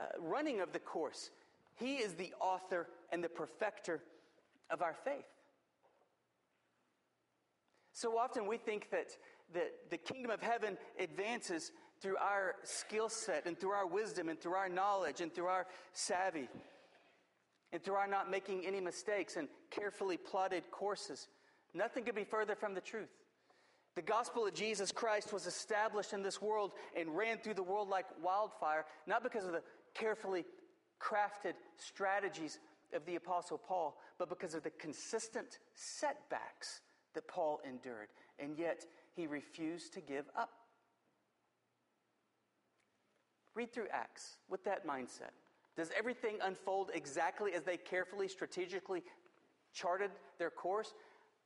uh, 0.00 0.04
running 0.18 0.60
of 0.60 0.72
the 0.72 0.78
course. 0.78 1.30
He 1.76 1.96
is 1.96 2.14
the 2.14 2.32
author 2.40 2.88
and 3.12 3.22
the 3.22 3.28
perfecter 3.28 4.00
of 4.70 4.80
our 4.80 4.94
faith. 5.04 5.26
So 7.92 8.18
often 8.18 8.46
we 8.46 8.56
think 8.56 8.90
that, 8.90 9.08
that 9.54 9.90
the 9.90 9.96
kingdom 9.96 10.30
of 10.30 10.40
heaven 10.40 10.76
advances 10.98 11.72
through 12.00 12.16
our 12.18 12.56
skill 12.64 13.08
set 13.08 13.46
and 13.46 13.58
through 13.58 13.70
our 13.70 13.86
wisdom 13.86 14.28
and 14.28 14.40
through 14.40 14.54
our 14.54 14.68
knowledge 14.68 15.20
and 15.20 15.34
through 15.34 15.46
our 15.46 15.66
savvy 15.92 16.48
and 17.72 17.82
through 17.82 17.94
our 17.94 18.06
not 18.06 18.30
making 18.30 18.66
any 18.66 18.80
mistakes 18.80 19.36
and 19.36 19.48
carefully 19.70 20.16
plotted 20.16 20.70
courses. 20.70 21.28
Nothing 21.72 22.04
could 22.04 22.14
be 22.14 22.24
further 22.24 22.54
from 22.54 22.74
the 22.74 22.80
truth. 22.80 23.08
The 23.96 24.02
gospel 24.02 24.46
of 24.46 24.54
Jesus 24.54 24.90
Christ 24.90 25.32
was 25.32 25.46
established 25.46 26.12
in 26.12 26.22
this 26.22 26.42
world 26.42 26.72
and 26.98 27.16
ran 27.16 27.38
through 27.38 27.54
the 27.54 27.62
world 27.62 27.88
like 27.88 28.06
wildfire, 28.22 28.84
not 29.06 29.22
because 29.22 29.44
of 29.44 29.52
the 29.52 29.62
carefully 29.94 30.44
crafted 31.00 31.54
strategies 31.76 32.58
of 32.92 33.04
the 33.06 33.16
Apostle 33.16 33.58
Paul, 33.58 33.96
but 34.18 34.28
because 34.28 34.54
of 34.54 34.62
the 34.62 34.70
consistent 34.70 35.58
setbacks 35.74 36.80
that 37.14 37.28
Paul 37.28 37.60
endured. 37.68 38.08
And 38.38 38.58
yet, 38.58 38.84
he 39.14 39.26
refused 39.26 39.94
to 39.94 40.00
give 40.00 40.24
up. 40.36 40.50
Read 43.54 43.72
through 43.72 43.86
Acts 43.92 44.38
with 44.48 44.64
that 44.64 44.86
mindset. 44.86 45.30
Does 45.76 45.90
everything 45.96 46.38
unfold 46.42 46.90
exactly 46.94 47.52
as 47.54 47.62
they 47.62 47.76
carefully, 47.76 48.28
strategically 48.28 49.02
charted 49.72 50.10
their 50.38 50.50
course 50.50 50.92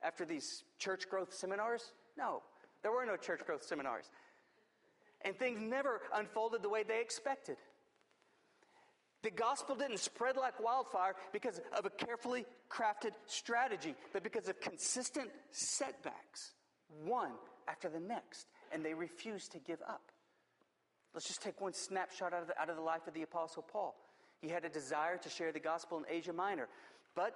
after 0.03 0.25
these 0.25 0.63
church 0.77 1.09
growth 1.09 1.33
seminars? 1.33 1.93
No, 2.17 2.41
there 2.81 2.91
were 2.91 3.05
no 3.05 3.15
church 3.15 3.41
growth 3.45 3.63
seminars. 3.63 4.05
And 5.21 5.37
things 5.37 5.59
never 5.61 6.01
unfolded 6.13 6.61
the 6.61 6.69
way 6.69 6.83
they 6.83 7.01
expected. 7.01 7.57
The 9.21 9.31
gospel 9.31 9.75
didn't 9.75 9.99
spread 9.99 10.37
like 10.37 10.63
wildfire 10.63 11.15
because 11.33 11.59
of 11.77 11.85
a 11.85 11.89
carefully 11.89 12.45
crafted 12.69 13.11
strategy, 13.25 13.95
but 14.13 14.23
because 14.23 14.47
of 14.47 14.61
consistent 14.61 15.29
setbacks, 15.51 16.53
one 17.03 17.33
after 17.69 17.89
the 17.89 17.99
next, 17.99 18.47
and 18.71 18.83
they 18.83 18.93
refused 18.93 19.51
to 19.51 19.59
give 19.59 19.81
up. 19.87 20.11
Let's 21.13 21.27
just 21.27 21.41
take 21.41 21.59
one 21.61 21.73
snapshot 21.73 22.33
out 22.33 22.41
of 22.41 22.47
the, 22.47 22.59
out 22.59 22.69
of 22.69 22.75
the 22.75 22.81
life 22.81 23.07
of 23.07 23.13
the 23.13 23.23
Apostle 23.23 23.63
Paul. 23.63 23.95
He 24.41 24.49
had 24.49 24.63
a 24.63 24.69
desire 24.69 25.17
to 25.17 25.29
share 25.29 25.51
the 25.51 25.59
gospel 25.59 25.97
in 25.97 26.05
Asia 26.09 26.33
Minor, 26.33 26.67
but 27.15 27.35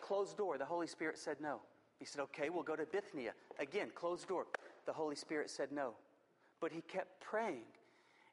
closed 0.00 0.36
door. 0.36 0.58
The 0.58 0.64
Holy 0.64 0.86
Spirit 0.86 1.18
said 1.18 1.36
no. 1.40 1.60
He 1.98 2.04
said, 2.04 2.20
okay, 2.22 2.50
we'll 2.50 2.62
go 2.62 2.76
to 2.76 2.84
Bithynia. 2.84 3.32
Again, 3.58 3.88
closed 3.94 4.28
door. 4.28 4.46
The 4.86 4.92
Holy 4.92 5.16
Spirit 5.16 5.50
said 5.50 5.72
no. 5.72 5.94
But 6.60 6.72
he 6.72 6.82
kept 6.82 7.20
praying. 7.20 7.64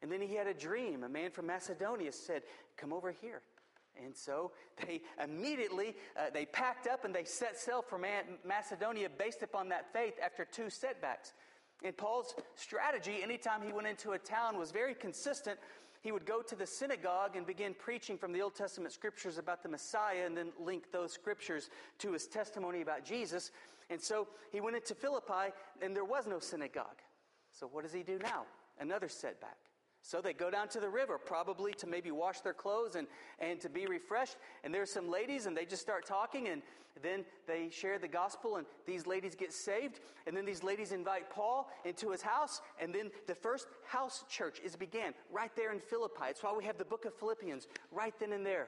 And 0.01 0.11
then 0.11 0.21
he 0.21 0.35
had 0.35 0.47
a 0.47 0.53
dream. 0.53 1.03
A 1.03 1.09
man 1.09 1.31
from 1.31 1.47
Macedonia 1.47 2.11
said, 2.11 2.43
come 2.77 2.93
over 2.93 3.11
here. 3.21 3.41
And 4.03 4.15
so 4.15 4.51
they 4.85 5.01
immediately 5.23 5.95
uh, 6.17 6.29
they 6.33 6.45
packed 6.45 6.87
up 6.87 7.05
and 7.05 7.13
they 7.13 7.23
set 7.23 7.57
sail 7.57 7.81
for 7.81 7.99
Macedonia 8.45 9.09
based 9.09 9.43
upon 9.43 9.69
that 9.69 9.91
faith 9.93 10.15
after 10.23 10.45
two 10.45 10.69
setbacks. 10.69 11.33
And 11.83 11.95
Paul's 11.95 12.35
strategy, 12.55 13.19
anytime 13.21 13.61
he 13.61 13.73
went 13.73 13.87
into 13.87 14.11
a 14.11 14.17
town, 14.17 14.57
was 14.57 14.71
very 14.71 14.95
consistent 14.95 15.59
he 16.05 16.11
would 16.11 16.27
go 16.27 16.43
to 16.43 16.55
the 16.55 16.67
synagogue 16.67 17.35
and 17.35 17.47
begin 17.47 17.73
preaching 17.73 18.15
from 18.15 18.31
the 18.31 18.39
Old 18.39 18.53
Testament 18.53 18.93
scriptures 18.93 19.39
about 19.39 19.63
the 19.63 19.69
Messiah 19.69 20.27
and 20.27 20.37
then 20.37 20.51
link 20.63 20.91
those 20.91 21.11
scriptures 21.11 21.71
to 21.97 22.13
his 22.13 22.27
testimony 22.27 22.81
about 22.81 23.03
Jesus. 23.03 23.49
And 23.89 23.99
so 23.99 24.27
he 24.51 24.61
went 24.61 24.75
into 24.75 24.93
Philippi 24.93 25.51
and 25.81 25.95
there 25.95 26.05
was 26.05 26.27
no 26.27 26.37
synagogue. 26.37 27.01
So 27.49 27.65
what 27.65 27.81
does 27.83 27.91
he 27.91 28.03
do 28.03 28.19
now? 28.21 28.43
Another 28.79 29.09
setback. 29.09 29.57
So 30.05 30.21
they 30.21 30.33
go 30.33 30.51
down 30.51 30.67
to 30.67 30.79
the 30.79 30.87
river, 30.87 31.17
probably 31.17 31.73
to 31.73 31.87
maybe 31.87 32.11
wash 32.11 32.41
their 32.41 32.53
clothes 32.53 32.95
and, 32.95 33.07
and 33.39 33.59
to 33.61 33.69
be 33.69 33.87
refreshed. 33.87 34.37
And 34.63 34.71
there's 34.71 34.91
some 34.91 35.09
ladies, 35.09 35.47
and 35.47 35.57
they 35.57 35.65
just 35.65 35.81
start 35.81 36.05
talking, 36.05 36.47
and 36.47 36.61
then 37.01 37.25
they 37.47 37.69
share 37.71 37.97
the 37.97 38.07
gospel, 38.07 38.57
and 38.57 38.67
these 38.85 39.07
ladies 39.07 39.33
get 39.33 39.51
saved. 39.51 40.01
And 40.27 40.37
then 40.37 40.45
these 40.45 40.61
ladies 40.61 40.91
invite 40.91 41.31
Paul 41.31 41.71
into 41.85 42.11
his 42.11 42.21
house, 42.21 42.61
and 42.79 42.93
then 42.93 43.09
the 43.25 43.33
first 43.33 43.65
house 43.83 44.23
church 44.29 44.61
is 44.63 44.75
began 44.75 45.15
right 45.31 45.49
there 45.55 45.73
in 45.73 45.79
Philippi. 45.79 46.25
It's 46.29 46.43
why 46.43 46.53
we 46.55 46.65
have 46.65 46.77
the 46.77 46.85
book 46.85 47.05
of 47.05 47.15
Philippians 47.15 47.67
right 47.91 48.13
then 48.19 48.33
and 48.33 48.45
there. 48.45 48.67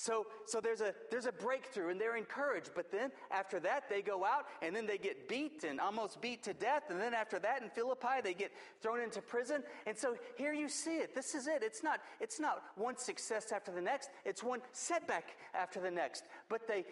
So, 0.00 0.28
so 0.46 0.60
there's, 0.60 0.80
a, 0.80 0.94
there's 1.10 1.26
a 1.26 1.32
breakthrough 1.32 1.88
and 1.88 2.00
they're 2.00 2.16
encouraged. 2.16 2.70
But 2.72 2.92
then 2.92 3.10
after 3.32 3.58
that, 3.60 3.88
they 3.90 4.00
go 4.00 4.24
out 4.24 4.44
and 4.62 4.74
then 4.74 4.86
they 4.86 4.96
get 4.96 5.28
beat 5.28 5.64
and 5.64 5.80
almost 5.80 6.20
beat 6.20 6.44
to 6.44 6.54
death. 6.54 6.84
And 6.88 7.00
then 7.00 7.14
after 7.14 7.40
that 7.40 7.62
in 7.62 7.68
Philippi, 7.70 8.20
they 8.22 8.32
get 8.32 8.52
thrown 8.80 9.00
into 9.00 9.20
prison. 9.20 9.64
And 9.88 9.98
so 9.98 10.14
here 10.36 10.52
you 10.52 10.68
see 10.68 10.98
it. 10.98 11.16
This 11.16 11.34
is 11.34 11.48
it. 11.48 11.64
It's 11.64 11.82
not, 11.82 11.98
it's 12.20 12.38
not 12.38 12.62
one 12.76 12.96
success 12.96 13.50
after 13.50 13.72
the 13.72 13.80
next. 13.80 14.10
It's 14.24 14.40
one 14.40 14.60
setback 14.70 15.36
after 15.52 15.80
the 15.80 15.90
next. 15.90 16.22
But 16.48 16.68
they 16.68 16.84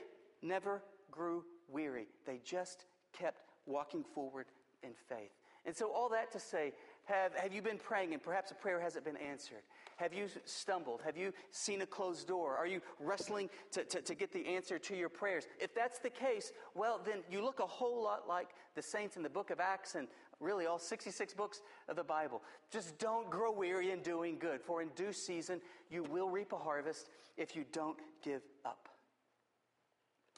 never 0.42 0.83
grew 1.12 1.45
weary. 1.69 2.09
They 2.27 2.40
just 2.45 2.87
kept 3.12 3.38
walking 3.66 4.03
forward 4.03 4.47
in 4.83 4.90
faith. 5.09 5.31
And 5.64 5.77
so 5.77 5.92
all 5.92 6.09
that 6.09 6.33
to 6.33 6.40
say, 6.40 6.73
have, 7.05 7.33
have 7.37 7.55
you 7.55 7.62
been 7.62 7.79
praying 7.79 8.14
and 8.14 8.23
perhaps 8.23 8.51
a 8.51 8.55
prayer 8.55 8.81
hasn't 8.81 9.05
been 9.05 9.16
answered? 9.16 9.62
Have 9.96 10.12
you 10.12 10.28
stumbled? 10.44 11.00
Have 11.04 11.16
you 11.16 11.32
seen 11.50 11.80
a 11.80 11.87
closed 11.87 12.28
door? 12.28 12.54
Are 12.54 12.66
you 12.66 12.80
wrestling 13.00 13.48
to, 13.72 13.82
to, 13.85 14.02
to, 14.02 14.14
get 14.14 14.30
the 14.30 14.46
answer 14.46 14.78
to 14.78 14.96
your 14.96 15.09
prayers? 15.09 15.46
If 15.59 15.74
that's 15.74 15.98
the 15.98 16.11
case, 16.11 16.52
well, 16.74 17.00
then 17.04 17.20
you 17.30 17.42
look 17.42 17.61
a 17.61 17.66
whole 17.66 18.02
lot 18.02 18.28
like 18.28 18.48
the 18.74 18.82
saints 18.82 19.16
in 19.16 19.22
the 19.22 19.30
book 19.30 19.50
of 19.50 19.59
Acts 19.59 19.94
and 19.94 20.06
really 20.38 20.66
all 20.66 20.78
66 20.78 21.32
books 21.32 21.62
of 21.88 21.96
the 21.96 22.04
Bible. 22.04 22.42
Just 22.70 22.98
don't 22.98 23.30
grow 23.30 23.50
weary 23.50 23.90
in 23.90 24.00
doing 24.00 24.37
good, 24.38 24.61
for 24.61 24.82
in 24.82 24.88
due 24.94 25.12
season 25.12 25.62
you 25.90 26.02
will 26.04 26.28
reap 26.28 26.52
a 26.52 26.59
harvest 26.59 27.09
if 27.38 27.56
you 27.56 27.64
don't 27.72 27.98
give 28.22 28.42
up. 28.66 28.90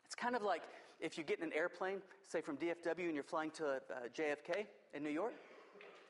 It's 0.07 0.15
kind 0.15 0.37
of 0.37 0.43
like 0.43 0.63
if 1.01 1.19
you 1.19 1.25
get 1.25 1.39
in 1.39 1.45
an 1.45 1.53
airplane, 1.53 2.01
say 2.27 2.41
from 2.41 2.57
DFW, 2.57 3.07
and 3.07 3.15
you're 3.15 3.23
flying 3.25 3.51
to 3.53 3.67
uh, 3.67 3.79
JFK 4.17 4.67
in 4.95 5.03
New 5.03 5.11
York. 5.11 5.35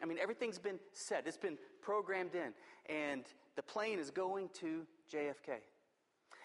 I 0.03 0.07
mean, 0.07 0.19
everything's 0.21 0.59
been 0.59 0.79
set, 0.93 1.27
it's 1.27 1.37
been 1.37 1.59
programmed 1.83 2.35
in, 2.35 2.53
and 2.89 3.25
the 3.57 3.63
plane 3.63 3.99
is 3.99 4.11
going 4.11 4.49
to 4.61 4.87
JFK. 5.13 5.59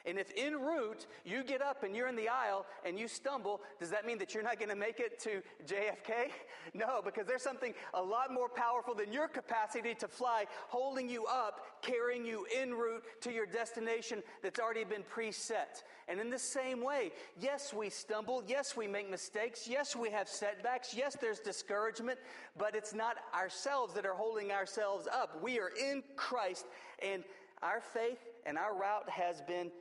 And 0.06 0.20
if 0.20 0.32
en 0.36 0.60
route 0.60 1.06
you 1.24 1.44
get 1.44 1.62
up 1.62 1.84
and 1.84 1.96
you're 1.96 2.10
in 2.10 2.16
the 2.16 2.28
aisle 2.28 2.66
and 2.86 3.00
you 3.00 3.08
stumble, 3.08 3.62
does 3.80 3.90
that 3.92 4.06
mean 4.06 4.18
that 4.18 4.34
you're 4.34 4.44
not 4.44 4.60
going 4.60 4.70
to 4.70 4.76
make 4.76 5.00
it 5.00 5.20
to 5.22 5.42
JFK? 5.66 6.32
No, 6.74 7.02
because 7.04 7.28
there's 7.28 7.44
something 7.44 7.74
a 7.94 8.02
lot 8.02 8.34
more 8.34 8.48
powerful 8.48 8.96
than 8.96 9.12
your 9.12 9.28
capacity 9.28 9.94
to 9.96 10.08
fly, 10.08 10.46
holding 10.70 11.10
you 11.10 11.26
up, 11.26 11.60
carrying 11.82 12.26
you 12.26 12.48
en 12.56 12.74
route 12.74 13.04
to 13.22 13.32
your 13.32 13.46
destination 13.46 14.24
that's 14.42 14.60
already 14.60 14.86
been 14.86 15.04
preset. 15.04 15.84
And 16.08 16.20
in 16.20 16.30
the 16.30 16.40
same 16.40 16.84
way, 16.84 17.12
yes, 17.40 17.74
we 17.74 17.90
stumble. 17.90 18.44
Yes, 18.48 18.76
we 18.76 18.88
make 18.88 19.12
mistakes. 19.12 19.68
Yes, 19.68 19.96
we 19.96 20.10
have 20.12 20.28
setbacks. 20.28 20.96
Yes, 20.96 21.18
there's 21.20 21.40
discouragement, 21.40 22.18
but 22.58 22.76
it's 22.76 22.94
not 22.94 23.18
ourselves 23.36 23.94
that 23.94 24.06
are 24.06 24.16
holding 24.16 24.52
ourselves 24.52 25.08
up. 25.08 25.44
We 25.44 25.60
are 25.60 25.70
in 25.70 26.02
Christ, 26.16 26.66
and 27.00 27.24
our 27.62 27.82
faith 27.82 28.20
and 28.46 28.58
our 28.58 28.76
route 28.76 29.10
has 29.10 29.42
been 29.42 29.72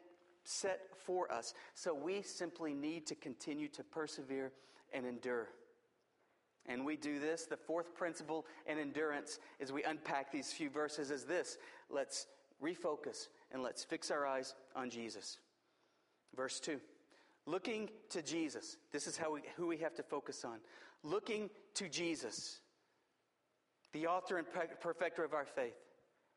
set 0.45 0.81
for 0.97 1.31
us. 1.33 1.55
So 1.75 1.95
we 1.95 2.23
simply 2.23 2.75
need 2.75 3.07
to 3.07 3.15
continue 3.15 3.69
to 3.69 3.85
persevere 3.85 4.53
and 4.93 5.07
endure. 5.07 5.49
And 6.67 6.85
we 6.85 6.97
do 6.97 7.19
this. 7.19 7.45
The 7.47 7.57
fourth 7.57 7.95
principle 7.95 8.47
in 8.67 8.79
endurance 8.79 9.39
as 9.61 9.73
we 9.73 9.83
unpack 9.83 10.31
these 10.31 10.53
few 10.53 10.71
verses 10.71 11.11
is 11.11 11.25
this 11.25 11.59
let's 11.91 12.27
refocus 12.63 13.29
and 13.51 13.63
let's 13.63 13.83
fix 13.83 14.11
our 14.11 14.27
eyes 14.27 14.55
on 14.77 14.91
Jesus. 14.91 15.39
Verse 16.37 16.61
2 16.61 16.81
Looking 17.47 17.91
to 18.11 18.23
Jesus. 18.23 18.77
This 18.93 19.07
is 19.07 19.17
how 19.17 19.33
we, 19.33 19.41
who 19.57 19.67
we 19.67 19.79
have 19.79 19.95
to 19.97 20.03
focus 20.03 20.45
on. 20.45 20.59
Looking 21.03 21.51
to 21.75 21.89
Jesus, 21.89 22.61
the 23.93 24.07
author 24.07 24.39
and 24.39 24.47
perfecter 24.81 25.25
of 25.25 25.35
our 25.35 25.45
faith. 25.45 25.75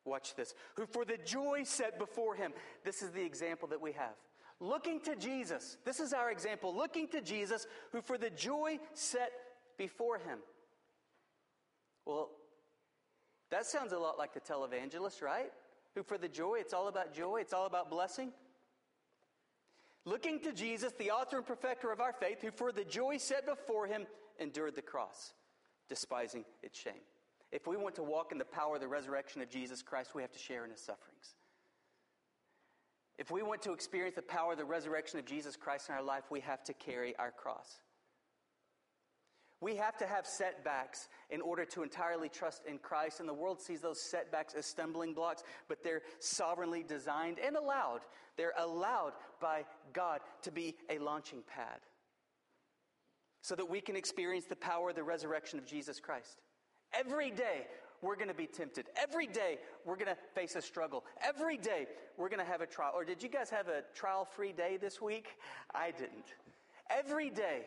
Watch 0.05 0.35
this. 0.35 0.53
Who 0.75 0.85
for 0.85 1.03
the 1.03 1.17
joy 1.17 1.63
set 1.63 1.97
before 1.97 2.35
him. 2.35 2.53
This 2.83 3.01
is 3.01 3.11
the 3.11 3.23
example 3.23 3.67
that 3.69 3.81
we 3.81 3.91
have. 3.93 4.13
Looking 4.59 5.01
to 5.01 5.15
Jesus. 5.15 5.77
This 5.83 5.99
is 5.99 6.13
our 6.13 6.31
example. 6.31 6.73
Looking 6.73 7.07
to 7.09 7.21
Jesus, 7.21 7.67
who 7.91 8.01
for 8.01 8.17
the 8.17 8.29
joy 8.29 8.79
set 8.93 9.31
before 9.77 10.17
him. 10.19 10.39
Well, 12.05 12.29
that 13.49 13.65
sounds 13.65 13.91
a 13.91 13.99
lot 13.99 14.17
like 14.17 14.33
the 14.33 14.39
televangelist, 14.39 15.21
right? 15.21 15.51
Who 15.95 16.03
for 16.03 16.17
the 16.17 16.29
joy, 16.29 16.57
it's 16.59 16.73
all 16.73 16.87
about 16.87 17.13
joy, 17.13 17.37
it's 17.37 17.53
all 17.53 17.65
about 17.65 17.89
blessing. 17.89 18.31
Looking 20.05 20.39
to 20.41 20.53
Jesus, 20.53 20.93
the 20.99 21.11
author 21.11 21.37
and 21.37 21.45
perfecter 21.45 21.91
of 21.91 21.99
our 21.99 22.13
faith, 22.13 22.41
who 22.41 22.51
for 22.51 22.71
the 22.71 22.83
joy 22.83 23.17
set 23.17 23.45
before 23.47 23.87
him 23.87 24.05
endured 24.39 24.75
the 24.75 24.81
cross, 24.81 25.33
despising 25.89 26.45
its 26.61 26.79
shame. 26.79 27.01
If 27.55 27.67
we 27.67 27.77
want 27.77 27.95
to 27.95 28.03
walk 28.03 28.33
in 28.33 28.37
the 28.37 28.43
power 28.43 28.75
of 28.75 28.81
the 28.81 28.87
resurrection 28.89 29.41
of 29.41 29.49
Jesus 29.49 29.81
Christ, 29.81 30.13
we 30.13 30.21
have 30.21 30.31
to 30.33 30.37
share 30.39 30.65
in 30.65 30.71
his 30.71 30.81
sufferings. 30.81 31.35
If 33.17 33.31
we 33.31 33.43
want 33.43 33.61
to 33.61 33.71
experience 33.71 34.15
the 34.15 34.23
power 34.23 34.51
of 34.51 34.57
the 34.57 34.65
resurrection 34.65 35.19
of 35.19 35.25
Jesus 35.25 35.55
Christ 35.55 35.87
in 35.87 35.95
our 35.95 36.03
life, 36.03 36.25
we 36.29 36.41
have 36.41 36.65
to 36.65 36.73
carry 36.73 37.15
our 37.15 37.31
cross. 37.31 37.79
We 39.61 39.77
have 39.77 39.97
to 39.99 40.05
have 40.05 40.27
setbacks 40.27 41.07
in 41.29 41.39
order 41.39 41.63
to 41.63 41.83
entirely 41.83 42.27
trust 42.27 42.63
in 42.65 42.77
Christ. 42.77 43.21
And 43.21 43.29
the 43.29 43.33
world 43.33 43.61
sees 43.61 43.79
those 43.79 44.01
setbacks 44.01 44.53
as 44.53 44.65
stumbling 44.65 45.13
blocks, 45.13 45.43
but 45.69 45.81
they're 45.81 46.01
sovereignly 46.19 46.83
designed 46.83 47.39
and 47.39 47.55
allowed. 47.55 48.01
They're 48.35 48.51
allowed 48.57 49.13
by 49.39 49.63
God 49.93 50.19
to 50.41 50.51
be 50.51 50.75
a 50.89 50.99
launching 50.99 51.41
pad 51.47 51.79
so 53.41 53.55
that 53.55 53.69
we 53.69 53.79
can 53.79 53.95
experience 53.95 54.43
the 54.43 54.57
power 54.57 54.89
of 54.89 54.97
the 54.97 55.03
resurrection 55.03 55.57
of 55.57 55.65
Jesus 55.65 56.01
Christ. 56.01 56.41
Every 56.93 57.31
day, 57.31 57.67
we're 58.01 58.15
going 58.15 58.27
to 58.27 58.33
be 58.33 58.47
tempted. 58.47 58.85
Every 59.01 59.27
day, 59.27 59.57
we're 59.85 59.95
going 59.95 60.07
to 60.07 60.17
face 60.33 60.55
a 60.55 60.61
struggle. 60.61 61.03
Every 61.23 61.57
day, 61.57 61.87
we're 62.17 62.29
going 62.29 62.39
to 62.39 62.45
have 62.45 62.61
a 62.61 62.67
trial. 62.67 62.93
Or 62.95 63.03
did 63.03 63.23
you 63.23 63.29
guys 63.29 63.49
have 63.49 63.67
a 63.67 63.81
trial 63.93 64.25
free 64.25 64.51
day 64.51 64.77
this 64.77 65.01
week? 65.01 65.37
I 65.73 65.91
didn't. 65.91 66.35
Every 66.89 67.29
day. 67.29 67.63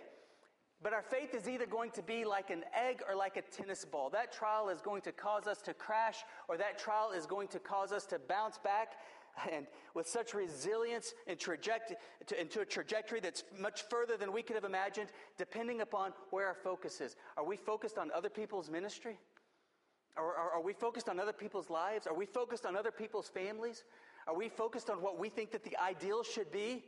But 0.80 0.92
our 0.92 1.02
faith 1.02 1.34
is 1.34 1.48
either 1.48 1.66
going 1.66 1.90
to 1.92 2.02
be 2.02 2.24
like 2.24 2.50
an 2.50 2.62
egg 2.72 3.02
or 3.08 3.16
like 3.16 3.36
a 3.36 3.42
tennis 3.42 3.84
ball. 3.84 4.10
That 4.10 4.32
trial 4.32 4.68
is 4.68 4.80
going 4.80 5.02
to 5.02 5.12
cause 5.12 5.48
us 5.48 5.60
to 5.62 5.74
crash, 5.74 6.18
or 6.48 6.56
that 6.56 6.78
trial 6.78 7.10
is 7.10 7.26
going 7.26 7.48
to 7.48 7.58
cause 7.58 7.90
us 7.90 8.06
to 8.06 8.20
bounce 8.20 8.58
back 8.58 8.92
and 9.50 9.66
with 9.94 10.08
such 10.08 10.34
resilience 10.34 11.14
and 11.26 11.38
traject- 11.38 11.94
to, 12.26 12.40
into 12.40 12.60
a 12.60 12.64
trajectory 12.64 13.20
that's 13.20 13.44
much 13.58 13.82
further 13.88 14.16
than 14.16 14.32
we 14.32 14.42
could 14.42 14.56
have 14.56 14.64
imagined, 14.64 15.10
depending 15.36 15.80
upon 15.80 16.12
where 16.30 16.46
our 16.46 16.54
focus 16.54 17.00
is. 17.00 17.16
Are 17.36 17.44
we 17.44 17.56
focused 17.56 17.98
on 17.98 18.10
other 18.14 18.30
people's 18.30 18.70
ministry? 18.70 19.18
Or 20.16 20.34
are, 20.34 20.50
are 20.54 20.62
we 20.62 20.72
focused 20.72 21.08
on 21.08 21.20
other 21.20 21.32
people's 21.32 21.70
lives? 21.70 22.06
Are 22.06 22.14
we 22.14 22.26
focused 22.26 22.66
on 22.66 22.76
other 22.76 22.90
people's 22.90 23.28
families? 23.28 23.84
Are 24.26 24.36
we 24.36 24.48
focused 24.48 24.90
on 24.90 25.00
what 25.00 25.18
we 25.18 25.28
think 25.28 25.52
that 25.52 25.64
the 25.64 25.76
ideal 25.78 26.22
should 26.22 26.50
be? 26.52 26.84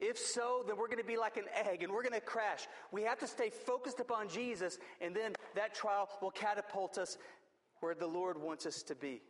If 0.00 0.16
so, 0.16 0.62
then 0.66 0.76
we're 0.76 0.86
going 0.86 0.98
to 0.98 1.04
be 1.04 1.16
like 1.16 1.36
an 1.36 1.46
egg 1.54 1.82
and 1.82 1.92
we're 1.92 2.02
going 2.02 2.14
to 2.14 2.20
crash. 2.20 2.68
We 2.92 3.02
have 3.02 3.18
to 3.18 3.26
stay 3.26 3.50
focused 3.50 3.98
upon 3.98 4.28
Jesus, 4.28 4.78
and 5.00 5.14
then 5.14 5.34
that 5.56 5.74
trial 5.74 6.08
will 6.22 6.30
catapult 6.30 6.98
us 6.98 7.18
where 7.80 7.94
the 7.94 8.06
Lord 8.06 8.40
wants 8.40 8.64
us 8.64 8.82
to 8.84 8.94
be. 8.94 9.22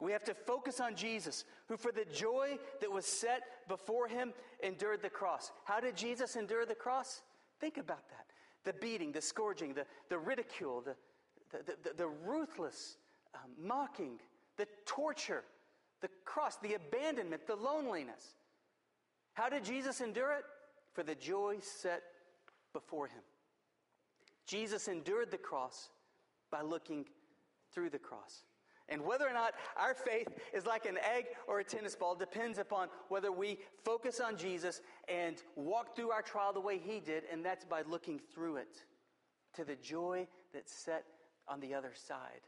We 0.00 0.12
have 0.12 0.24
to 0.24 0.34
focus 0.34 0.80
on 0.80 0.96
Jesus, 0.96 1.44
who 1.68 1.76
for 1.76 1.92
the 1.92 2.04
joy 2.04 2.58
that 2.80 2.90
was 2.90 3.06
set 3.06 3.42
before 3.68 4.08
him 4.08 4.32
endured 4.62 5.02
the 5.02 5.10
cross. 5.10 5.52
How 5.64 5.80
did 5.80 5.96
Jesus 5.96 6.36
endure 6.36 6.66
the 6.66 6.74
cross? 6.74 7.22
Think 7.60 7.78
about 7.78 8.08
that. 8.08 8.26
The 8.64 8.72
beating, 8.80 9.12
the 9.12 9.20
scourging, 9.20 9.74
the, 9.74 9.86
the 10.08 10.18
ridicule, 10.18 10.82
the, 10.82 10.96
the, 11.52 11.74
the, 11.82 11.94
the 11.96 12.06
ruthless 12.06 12.96
um, 13.34 13.50
mocking, 13.60 14.18
the 14.56 14.66
torture, 14.84 15.44
the 16.00 16.08
cross, 16.24 16.56
the 16.56 16.74
abandonment, 16.74 17.46
the 17.46 17.56
loneliness. 17.56 18.36
How 19.34 19.48
did 19.48 19.64
Jesus 19.64 20.00
endure 20.00 20.32
it? 20.32 20.44
For 20.92 21.02
the 21.02 21.14
joy 21.14 21.58
set 21.60 22.02
before 22.72 23.06
him. 23.06 23.22
Jesus 24.46 24.88
endured 24.88 25.30
the 25.30 25.38
cross 25.38 25.88
by 26.50 26.62
looking 26.62 27.04
through 27.72 27.90
the 27.90 27.98
cross. 27.98 28.42
And 28.88 29.02
whether 29.02 29.26
or 29.26 29.32
not 29.32 29.54
our 29.76 29.94
faith 29.94 30.28
is 30.52 30.66
like 30.66 30.84
an 30.84 30.98
egg 30.98 31.26
or 31.48 31.60
a 31.60 31.64
tennis 31.64 31.96
ball 31.96 32.14
depends 32.14 32.58
upon 32.58 32.88
whether 33.08 33.32
we 33.32 33.58
focus 33.82 34.20
on 34.20 34.36
Jesus 34.36 34.82
and 35.08 35.42
walk 35.56 35.96
through 35.96 36.10
our 36.10 36.22
trial 36.22 36.52
the 36.52 36.60
way 36.60 36.78
he 36.78 37.00
did, 37.00 37.24
and 37.32 37.44
that's 37.44 37.64
by 37.64 37.82
looking 37.82 38.20
through 38.34 38.56
it 38.56 38.84
to 39.54 39.64
the 39.64 39.76
joy 39.76 40.26
that's 40.52 40.72
set 40.72 41.04
on 41.48 41.60
the 41.60 41.72
other 41.72 41.92
side. 41.94 42.42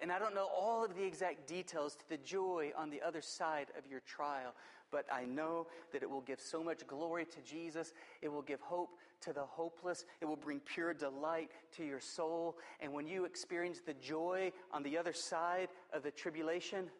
And 0.00 0.10
I 0.10 0.18
don't 0.18 0.34
know 0.34 0.48
all 0.48 0.82
of 0.82 0.94
the 0.94 1.04
exact 1.04 1.46
details 1.46 1.94
to 1.96 2.08
the 2.08 2.16
joy 2.16 2.72
on 2.76 2.88
the 2.88 3.02
other 3.02 3.20
side 3.20 3.66
of 3.76 3.86
your 3.90 4.00
trial, 4.00 4.54
but 4.90 5.04
I 5.12 5.26
know 5.26 5.66
that 5.92 6.02
it 6.02 6.08
will 6.08 6.22
give 6.22 6.40
so 6.40 6.64
much 6.64 6.86
glory 6.86 7.26
to 7.26 7.40
Jesus. 7.42 7.92
It 8.22 8.28
will 8.28 8.42
give 8.42 8.60
hope 8.60 8.90
to 9.22 9.32
the 9.32 9.44
hopeless. 9.44 10.04
It 10.20 10.26
will 10.26 10.36
bring 10.36 10.60
pure 10.60 10.94
delight 10.94 11.50
to 11.76 11.84
your 11.84 12.00
soul. 12.00 12.56
And 12.80 12.92
when 12.92 13.06
you 13.06 13.24
experience 13.24 13.80
the 13.84 13.94
joy 13.94 14.52
on 14.72 14.82
the 14.82 14.96
other 14.98 15.12
side 15.12 15.68
of 15.92 16.02
the 16.02 16.10
tribulation, 16.10 16.90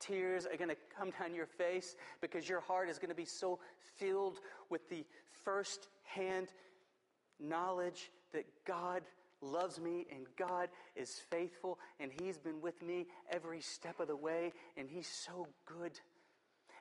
tears 0.00 0.46
are 0.46 0.56
going 0.56 0.70
to 0.70 0.76
come 0.96 1.12
down 1.18 1.34
your 1.34 1.46
face 1.46 1.96
because 2.20 2.48
your 2.48 2.60
heart 2.60 2.88
is 2.88 2.98
going 2.98 3.10
to 3.10 3.14
be 3.14 3.24
so 3.24 3.58
filled 3.96 4.38
with 4.70 4.88
the 4.88 5.04
first 5.44 5.88
hand 6.02 6.48
knowledge 7.40 8.10
that 8.32 8.44
God 8.66 9.02
loves 9.40 9.80
me 9.80 10.06
and 10.10 10.26
God 10.38 10.68
is 10.96 11.20
faithful 11.30 11.78
and 12.00 12.10
He's 12.20 12.38
been 12.38 12.60
with 12.60 12.82
me 12.82 13.06
every 13.30 13.60
step 13.60 14.00
of 14.00 14.08
the 14.08 14.16
way 14.16 14.52
and 14.76 14.88
He's 14.88 15.08
so 15.08 15.48
good. 15.66 15.92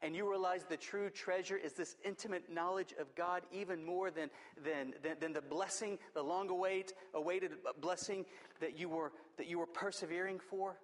And 0.04 0.14
you 0.14 0.30
realize 0.30 0.66
the 0.68 0.76
true 0.76 1.10
treasure 1.10 1.56
is 1.56 1.72
this 1.74 1.96
intimate 2.04 2.52
knowledge 2.52 2.94
of 3.00 3.16
God 3.16 3.44
even 3.54 3.86
more 3.86 4.12
than, 4.12 4.30
than, 4.62 4.94
than, 5.02 5.16
than 5.22 5.32
the 5.32 5.42
blessing, 5.42 5.98
the 6.14 6.22
long 6.22 6.50
await, 6.50 6.92
awaited 7.14 7.52
blessing 7.80 8.26
that 8.60 8.78
you, 8.78 8.90
were, 8.90 9.14
that 9.38 9.48
you 9.48 9.60
were 9.60 9.66
persevering 9.66 10.40
for. 10.40 10.76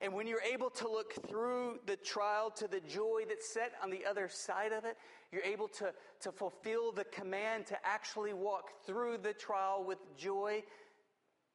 And 0.00 0.14
when 0.14 0.26
you're 0.26 0.40
able 0.40 0.70
to 0.70 0.88
look 0.90 1.12
through 1.28 1.80
the 1.84 1.96
trial 1.96 2.50
to 2.56 2.66
the 2.66 2.80
joy 2.80 3.24
that's 3.28 3.52
set 3.52 3.72
on 3.82 3.90
the 3.90 4.06
other 4.06 4.30
side 4.30 4.72
of 4.72 4.86
it, 4.86 4.96
you're 5.32 5.42
able 5.42 5.68
to, 5.68 5.92
to 6.20 6.32
fulfill 6.32 6.92
the 6.92 7.04
command 7.04 7.66
to 7.66 7.78
actually 7.84 8.32
walk 8.32 8.70
through 8.86 9.18
the 9.18 9.34
trial 9.34 9.84
with 9.86 9.98
joy 10.16 10.62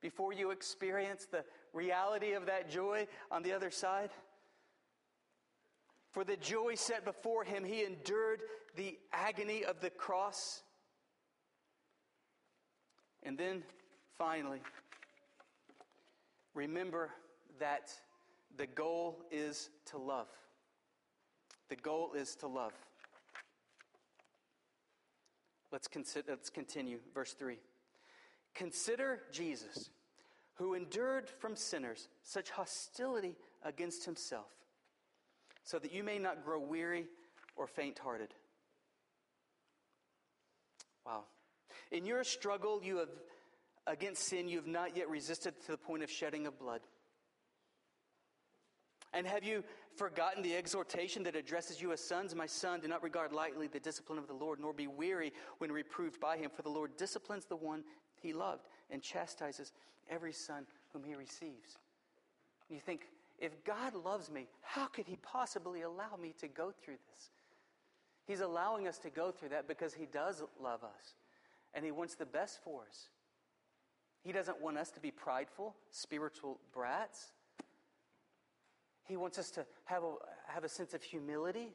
before 0.01 0.33
you 0.33 0.51
experience 0.51 1.25
the 1.31 1.43
reality 1.73 2.33
of 2.33 2.45
that 2.45 2.69
joy 2.69 3.07
on 3.31 3.41
the 3.41 3.53
other 3.53 3.71
side. 3.71 4.11
For 6.11 6.23
the 6.23 6.35
joy 6.35 6.75
set 6.75 7.05
before 7.05 7.43
him, 7.43 7.63
he 7.63 7.83
endured 7.83 8.41
the 8.75 8.97
agony 9.13 9.63
of 9.63 9.79
the 9.79 9.89
cross. 9.89 10.61
And 13.23 13.37
then 13.37 13.63
finally, 14.17 14.61
remember 16.53 17.11
that 17.59 17.93
the 18.57 18.67
goal 18.67 19.23
is 19.31 19.69
to 19.85 19.97
love. 19.97 20.27
The 21.69 21.75
goal 21.77 22.11
is 22.13 22.35
to 22.37 22.47
love. 22.47 22.73
Let's, 25.71 25.87
consider, 25.87 26.31
let's 26.31 26.49
continue. 26.49 26.99
Verse 27.13 27.33
3. 27.33 27.57
Consider 28.53 29.21
Jesus 29.31 29.89
who 30.55 30.73
endured 30.73 31.29
from 31.29 31.55
sinners 31.55 32.09
such 32.23 32.49
hostility 32.49 33.35
against 33.63 34.05
himself, 34.05 34.51
so 35.71 35.79
that 35.79 35.93
you 35.93 36.03
may 36.03 36.19
not 36.19 36.43
grow 36.43 36.59
weary 36.59 37.05
or 37.55 37.65
faint 37.65 37.97
hearted. 37.97 38.33
Wow. 41.05 41.23
In 41.93 42.05
your 42.05 42.25
struggle 42.25 42.81
you 42.83 42.97
have 42.97 43.09
against 43.87 44.23
sin 44.23 44.49
you 44.49 44.57
have 44.57 44.67
not 44.67 44.97
yet 44.97 45.09
resisted 45.09 45.53
to 45.65 45.71
the 45.71 45.77
point 45.77 46.03
of 46.03 46.11
shedding 46.11 46.45
of 46.45 46.59
blood. 46.59 46.81
And 49.13 49.25
have 49.25 49.45
you 49.45 49.63
forgotten 49.95 50.43
the 50.43 50.55
exhortation 50.57 51.23
that 51.23 51.37
addresses 51.37 51.81
you 51.81 51.93
as 51.93 52.01
sons? 52.01 52.35
My 52.35 52.47
son, 52.47 52.81
do 52.81 52.89
not 52.89 53.01
regard 53.01 53.31
lightly 53.31 53.67
the 53.67 53.79
discipline 53.79 54.19
of 54.19 54.27
the 54.27 54.33
Lord, 54.33 54.59
nor 54.59 54.73
be 54.73 54.87
weary 54.87 55.31
when 55.59 55.71
reproved 55.71 56.19
by 56.19 56.35
him, 56.35 56.49
for 56.53 56.63
the 56.63 56.69
Lord 56.69 56.97
disciplines 56.97 57.45
the 57.45 57.55
one 57.55 57.85
he 58.21 58.33
loved 58.33 58.67
and 58.89 59.01
chastises 59.01 59.71
every 60.09 60.33
son 60.33 60.65
whom 60.91 61.03
he 61.05 61.15
receives. 61.15 61.77
You 62.69 62.79
think, 62.79 63.07
if 63.41 63.63
God 63.65 63.95
loves 63.95 64.29
me, 64.29 64.47
how 64.61 64.85
could 64.85 65.07
he 65.07 65.17
possibly 65.17 65.81
allow 65.81 66.15
me 66.21 66.33
to 66.39 66.47
go 66.47 66.71
through 66.71 66.97
this? 67.11 67.31
He's 68.27 68.41
allowing 68.41 68.87
us 68.87 68.99
to 68.99 69.09
go 69.09 69.31
through 69.31 69.49
that 69.49 69.67
because 69.67 69.93
he 69.93 70.05
does 70.05 70.43
love 70.61 70.83
us 70.83 71.15
and 71.73 71.83
he 71.83 71.91
wants 71.91 72.15
the 72.15 72.25
best 72.25 72.59
for 72.63 72.83
us. 72.87 73.09
He 74.23 74.31
doesn't 74.31 74.61
want 74.61 74.77
us 74.77 74.91
to 74.91 74.99
be 74.99 75.09
prideful, 75.09 75.75
spiritual 75.89 76.59
brats. 76.71 77.33
He 79.07 79.17
wants 79.17 79.39
us 79.39 79.49
to 79.51 79.65
have 79.85 80.03
a, 80.03 80.13
have 80.47 80.63
a 80.63 80.69
sense 80.69 80.93
of 80.93 81.01
humility. 81.01 81.73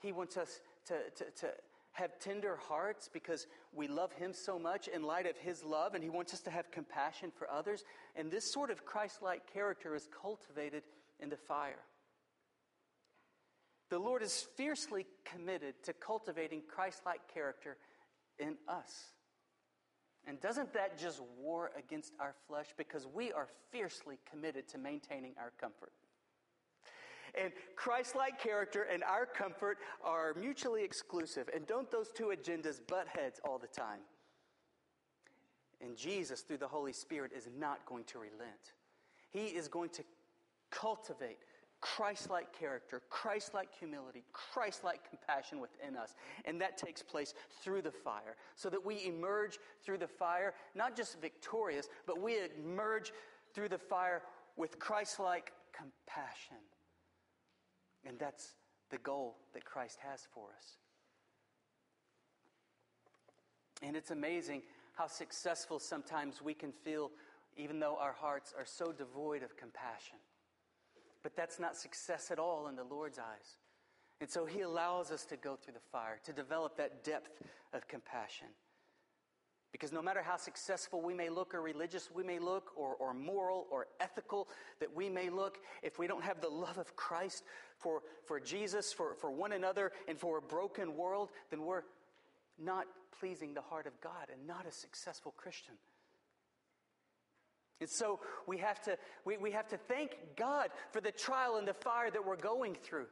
He 0.00 0.12
wants 0.12 0.36
us 0.36 0.60
to, 0.86 0.94
to, 1.16 1.24
to 1.40 1.48
have 1.92 2.18
tender 2.18 2.56
hearts 2.56 3.08
because 3.12 3.46
we 3.72 3.88
love 3.88 4.12
Him 4.12 4.32
so 4.32 4.58
much 4.58 4.88
in 4.88 5.02
light 5.02 5.26
of 5.26 5.36
His 5.36 5.64
love, 5.64 5.94
and 5.94 6.02
He 6.02 6.10
wants 6.10 6.32
us 6.32 6.40
to 6.42 6.50
have 6.50 6.70
compassion 6.70 7.30
for 7.36 7.50
others. 7.50 7.84
And 8.16 8.30
this 8.30 8.52
sort 8.52 8.70
of 8.70 8.84
Christ 8.84 9.22
like 9.22 9.52
character 9.52 9.94
is 9.94 10.08
cultivated 10.22 10.82
in 11.18 11.28
the 11.28 11.36
fire. 11.36 11.84
The 13.90 13.98
Lord 13.98 14.22
is 14.22 14.46
fiercely 14.56 15.06
committed 15.24 15.74
to 15.84 15.92
cultivating 15.92 16.62
Christ 16.68 17.02
like 17.04 17.20
character 17.32 17.76
in 18.38 18.56
us. 18.68 18.92
And 20.26 20.40
doesn't 20.40 20.74
that 20.74 20.98
just 20.98 21.20
war 21.38 21.70
against 21.76 22.12
our 22.20 22.34
flesh? 22.46 22.66
Because 22.76 23.06
we 23.06 23.32
are 23.32 23.48
fiercely 23.72 24.18
committed 24.30 24.68
to 24.68 24.78
maintaining 24.78 25.34
our 25.38 25.52
comfort. 25.60 25.92
And 27.34 27.52
Christ 27.76 28.16
like 28.16 28.42
character 28.42 28.86
and 28.92 29.02
our 29.04 29.26
comfort 29.26 29.78
are 30.02 30.34
mutually 30.34 30.82
exclusive. 30.82 31.48
And 31.54 31.66
don't 31.66 31.90
those 31.90 32.10
two 32.14 32.32
agendas 32.36 32.80
butt 32.86 33.06
heads 33.08 33.40
all 33.46 33.58
the 33.58 33.66
time? 33.66 34.00
And 35.82 35.96
Jesus, 35.96 36.42
through 36.42 36.58
the 36.58 36.68
Holy 36.68 36.92
Spirit, 36.92 37.32
is 37.34 37.48
not 37.58 37.84
going 37.86 38.04
to 38.04 38.18
relent. 38.18 38.74
He 39.30 39.46
is 39.46 39.68
going 39.68 39.90
to 39.90 40.02
cultivate 40.70 41.38
Christ 41.80 42.28
like 42.28 42.52
character, 42.52 43.00
Christ 43.08 43.54
like 43.54 43.70
humility, 43.78 44.22
Christ 44.32 44.84
like 44.84 45.00
compassion 45.08 45.60
within 45.60 45.96
us. 45.96 46.14
And 46.44 46.60
that 46.60 46.76
takes 46.76 47.02
place 47.02 47.32
through 47.62 47.80
the 47.80 47.90
fire, 47.90 48.36
so 48.54 48.68
that 48.68 48.84
we 48.84 49.06
emerge 49.06 49.58
through 49.82 49.98
the 49.98 50.06
fire, 50.06 50.52
not 50.74 50.94
just 50.94 51.18
victorious, 51.20 51.88
but 52.06 52.20
we 52.20 52.36
emerge 52.58 53.12
through 53.54 53.70
the 53.70 53.78
fire 53.78 54.22
with 54.58 54.78
Christ 54.78 55.18
like 55.18 55.52
compassion. 55.72 56.58
And 58.06 58.18
that's 58.18 58.54
the 58.90 58.98
goal 58.98 59.36
that 59.54 59.64
Christ 59.64 59.98
has 60.08 60.26
for 60.34 60.48
us. 60.56 60.76
And 63.82 63.96
it's 63.96 64.10
amazing 64.10 64.62
how 64.94 65.06
successful 65.06 65.78
sometimes 65.78 66.42
we 66.42 66.54
can 66.54 66.72
feel, 66.72 67.10
even 67.56 67.80
though 67.80 67.96
our 67.98 68.12
hearts 68.12 68.52
are 68.58 68.66
so 68.66 68.92
devoid 68.92 69.42
of 69.42 69.56
compassion. 69.56 70.18
But 71.22 71.36
that's 71.36 71.58
not 71.58 71.76
success 71.76 72.30
at 72.30 72.38
all 72.38 72.68
in 72.68 72.76
the 72.76 72.84
Lord's 72.84 73.18
eyes. 73.18 73.58
And 74.20 74.28
so 74.28 74.44
He 74.44 74.60
allows 74.60 75.10
us 75.10 75.24
to 75.26 75.36
go 75.36 75.56
through 75.56 75.74
the 75.74 75.80
fire, 75.92 76.20
to 76.24 76.32
develop 76.32 76.76
that 76.76 77.04
depth 77.04 77.30
of 77.72 77.88
compassion. 77.88 78.48
Because 79.72 79.92
no 79.92 80.02
matter 80.02 80.22
how 80.22 80.36
successful 80.36 81.00
we 81.00 81.14
may 81.14 81.28
look, 81.28 81.54
or 81.54 81.62
religious 81.62 82.10
we 82.12 82.24
may 82.24 82.38
look, 82.38 82.72
or, 82.76 82.94
or 82.94 83.14
moral 83.14 83.66
or 83.70 83.86
ethical 84.00 84.48
that 84.80 84.94
we 84.94 85.08
may 85.08 85.30
look, 85.30 85.58
if 85.82 85.98
we 85.98 86.08
don't 86.08 86.24
have 86.24 86.40
the 86.40 86.48
love 86.48 86.76
of 86.76 86.96
Christ 86.96 87.44
for, 87.78 88.02
for 88.24 88.40
Jesus, 88.40 88.92
for, 88.92 89.14
for 89.14 89.30
one 89.30 89.52
another, 89.52 89.92
and 90.08 90.18
for 90.18 90.38
a 90.38 90.42
broken 90.42 90.96
world, 90.96 91.30
then 91.50 91.62
we're 91.62 91.84
not 92.58 92.86
pleasing 93.18 93.54
the 93.54 93.60
heart 93.60 93.86
of 93.86 94.00
God 94.00 94.28
and 94.32 94.46
not 94.46 94.66
a 94.66 94.72
successful 94.72 95.32
Christian. 95.36 95.74
And 97.80 97.88
so 97.88 98.20
we 98.46 98.58
have 98.58 98.82
to, 98.82 98.98
we, 99.24 99.38
we 99.38 99.52
have 99.52 99.68
to 99.68 99.76
thank 99.76 100.16
God 100.36 100.68
for 100.92 101.00
the 101.00 101.12
trial 101.12 101.56
and 101.56 101.66
the 101.66 101.74
fire 101.74 102.10
that 102.10 102.24
we're 102.24 102.36
going 102.36 102.74
through. 102.74 103.06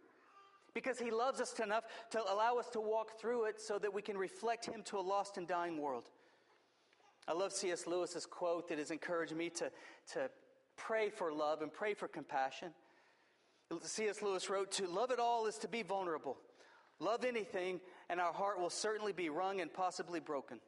Because 0.75 0.99
He 0.99 1.11
loves 1.11 1.41
us 1.41 1.59
enough 1.61 1.85
to 2.11 2.21
allow 2.21 2.59
us 2.59 2.69
to 2.71 2.81
walk 2.81 3.19
through 3.19 3.45
it 3.45 3.61
so 3.61 3.79
that 3.79 3.93
we 3.93 4.03
can 4.03 4.19
reflect 4.19 4.67
Him 4.67 4.83
to 4.85 4.99
a 4.99 5.01
lost 5.01 5.39
and 5.39 5.47
dying 5.49 5.79
world. 5.79 6.11
I 7.29 7.35
love 7.35 7.53
C.S. 7.53 7.87
Lewis's 7.87 8.25
quote 8.25 8.69
that 8.71 8.79
has 8.79 8.91
encouraged 8.91 9.37
me 9.37 9.51
to, 9.51 9.71
to 10.15 10.31
pray 10.77 11.11
for 11.11 11.31
love 11.31 11.61
and 11.61 11.71
pray 11.71 11.93
for 11.93 12.09
compassion. 12.09 12.71
C.S. 13.83 14.23
Lewis 14.23 14.49
wrote, 14.49 14.73
To 14.73 14.87
love 14.87 15.11
it 15.11 15.21
all 15.21 15.47
is 15.47 15.59
to 15.59 15.69
be 15.69 15.83
vulnerable. 15.83 16.39
Love 17.01 17.25
anything, 17.25 17.81
and 18.09 18.19
our 18.19 18.33
heart 18.33 18.59
will 18.59 18.71
certainly 18.71 19.13
be 19.13 19.29
wrung 19.29 19.61
and 19.61 19.71
possibly 19.73 20.21
broken. 20.21 20.59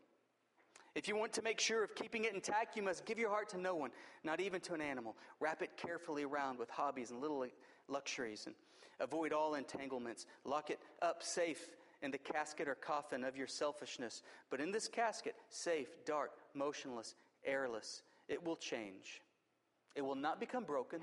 If 0.94 1.08
you 1.08 1.16
want 1.16 1.32
to 1.34 1.42
make 1.42 1.60
sure 1.60 1.82
of 1.82 1.94
keeping 1.94 2.24
it 2.24 2.34
intact, 2.34 2.76
you 2.76 2.82
must 2.82 3.06
give 3.06 3.18
your 3.18 3.30
heart 3.30 3.48
to 3.50 3.58
no 3.58 3.74
one, 3.74 3.90
not 4.22 4.38
even 4.38 4.60
to 4.62 4.74
an 4.74 4.82
animal. 4.82 5.16
Wrap 5.40 5.62
it 5.62 5.70
carefully 5.78 6.24
around 6.24 6.58
with 6.58 6.68
hobbies 6.68 7.10
and 7.10 7.22
little 7.22 7.46
luxuries 7.88 8.44
and 8.46 8.54
avoid 8.98 9.32
all 9.32 9.54
entanglements. 9.54 10.26
Lock 10.44 10.68
it 10.68 10.80
up 11.00 11.22
safe 11.22 11.70
in 12.02 12.10
the 12.10 12.18
casket 12.18 12.68
or 12.68 12.74
coffin 12.74 13.24
of 13.24 13.36
your 13.36 13.46
selfishness. 13.46 14.22
But 14.50 14.60
in 14.60 14.72
this 14.72 14.88
casket, 14.88 15.34
safe, 15.48 15.88
dark, 16.06 16.32
motionless, 16.54 17.14
airless, 17.44 18.02
it 18.28 18.44
will 18.44 18.56
change. 18.56 19.20
It 19.94 20.02
will 20.02 20.14
not 20.14 20.40
become 20.40 20.64
broken, 20.64 21.00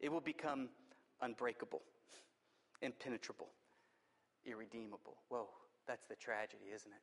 it 0.00 0.10
will 0.10 0.20
become 0.20 0.68
unbreakable, 1.20 1.82
impenetrable, 2.80 3.48
irredeemable. 4.44 5.16
Whoa, 5.28 5.48
that's 5.86 6.06
the 6.06 6.16
tragedy, 6.16 6.66
isn't 6.74 6.92
it? 6.92 7.02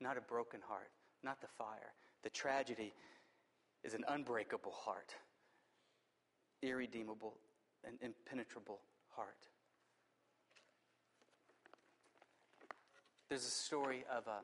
Not 0.00 0.16
a 0.16 0.20
broken 0.20 0.60
heart, 0.66 0.90
not 1.22 1.40
the 1.40 1.46
fire. 1.46 1.92
The 2.22 2.30
tragedy 2.30 2.92
is 3.84 3.94
an 3.94 4.04
unbreakable 4.08 4.72
heart, 4.72 5.14
irredeemable, 6.62 7.34
and 7.84 7.96
impenetrable 8.02 8.80
heart. 9.08 9.48
There's 13.30 13.46
a 13.46 13.50
story 13.50 14.04
of 14.12 14.26
a 14.26 14.40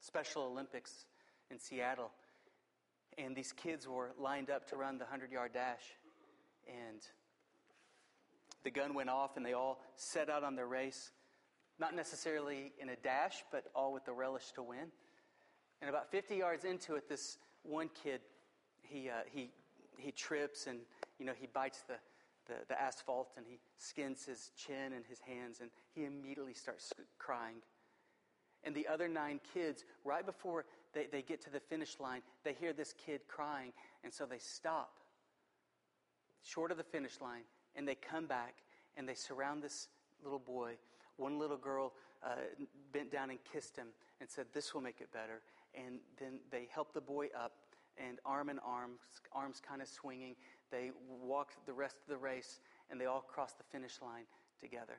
Special 0.00 0.42
Olympics 0.42 1.06
in 1.52 1.60
Seattle, 1.60 2.10
and 3.16 3.36
these 3.36 3.52
kids 3.52 3.86
were 3.86 4.10
lined 4.18 4.50
up 4.50 4.68
to 4.70 4.76
run 4.76 4.98
the 4.98 5.04
100 5.04 5.30
yard 5.30 5.52
dash. 5.54 5.84
And 6.66 7.00
the 8.64 8.72
gun 8.72 8.94
went 8.94 9.08
off, 9.08 9.36
and 9.36 9.46
they 9.46 9.52
all 9.52 9.80
set 9.94 10.28
out 10.28 10.42
on 10.42 10.56
their 10.56 10.66
race, 10.66 11.12
not 11.78 11.94
necessarily 11.94 12.72
in 12.80 12.88
a 12.88 12.96
dash, 12.96 13.44
but 13.52 13.66
all 13.72 13.92
with 13.92 14.04
the 14.04 14.12
relish 14.12 14.50
to 14.56 14.64
win. 14.64 14.90
And 15.80 15.88
about 15.88 16.10
50 16.10 16.34
yards 16.34 16.64
into 16.64 16.96
it, 16.96 17.08
this 17.08 17.38
one 17.62 17.88
kid, 18.02 18.20
he, 18.80 19.10
uh, 19.10 19.22
he, 19.32 19.52
he 19.96 20.10
trips 20.10 20.66
and, 20.66 20.80
you 21.20 21.26
know, 21.26 21.34
he 21.40 21.46
bites 21.46 21.84
the, 21.86 21.94
the, 22.48 22.54
the 22.66 22.82
asphalt 22.82 23.28
and 23.36 23.46
he 23.48 23.60
skins 23.76 24.24
his 24.24 24.50
chin 24.56 24.92
and 24.92 25.04
his 25.08 25.20
hands 25.20 25.60
and 25.60 25.70
he 25.94 26.04
immediately 26.04 26.54
starts 26.54 26.92
crying. 27.16 27.62
And 28.64 28.74
the 28.74 28.86
other 28.86 29.08
nine 29.08 29.40
kids, 29.54 29.84
right 30.04 30.24
before 30.24 30.64
they, 30.94 31.06
they 31.10 31.22
get 31.22 31.40
to 31.42 31.50
the 31.50 31.60
finish 31.60 31.98
line, 31.98 32.22
they 32.44 32.52
hear 32.52 32.72
this 32.72 32.94
kid 33.04 33.22
crying. 33.28 33.72
And 34.04 34.12
so 34.12 34.26
they 34.26 34.38
stop 34.38 34.98
short 36.42 36.70
of 36.70 36.76
the 36.76 36.84
finish 36.84 37.20
line 37.20 37.42
and 37.76 37.86
they 37.86 37.94
come 37.94 38.26
back 38.26 38.56
and 38.96 39.08
they 39.08 39.14
surround 39.14 39.62
this 39.62 39.88
little 40.22 40.38
boy. 40.38 40.74
One 41.16 41.38
little 41.38 41.56
girl 41.56 41.92
uh, 42.24 42.36
bent 42.92 43.10
down 43.10 43.30
and 43.30 43.38
kissed 43.52 43.76
him 43.76 43.88
and 44.20 44.30
said, 44.30 44.46
This 44.52 44.74
will 44.74 44.80
make 44.80 45.00
it 45.00 45.12
better 45.12 45.42
and 45.74 45.98
then 46.18 46.40
they 46.50 46.68
help 46.72 46.92
the 46.92 47.00
boy 47.00 47.28
up, 47.38 47.52
and 47.98 48.18
arm 48.24 48.48
in 48.48 48.58
arm, 48.60 48.92
arms 49.32 49.60
kind 49.66 49.82
of 49.82 49.88
swinging, 49.88 50.34
they 50.70 50.90
walk 51.20 51.50
the 51.66 51.72
rest 51.72 51.96
of 51.96 52.08
the 52.08 52.16
race, 52.16 52.60
and 52.90 53.00
they 53.00 53.06
all 53.06 53.20
cross 53.20 53.52
the 53.52 53.64
finish 53.64 54.00
line 54.00 54.24
together. 54.60 54.96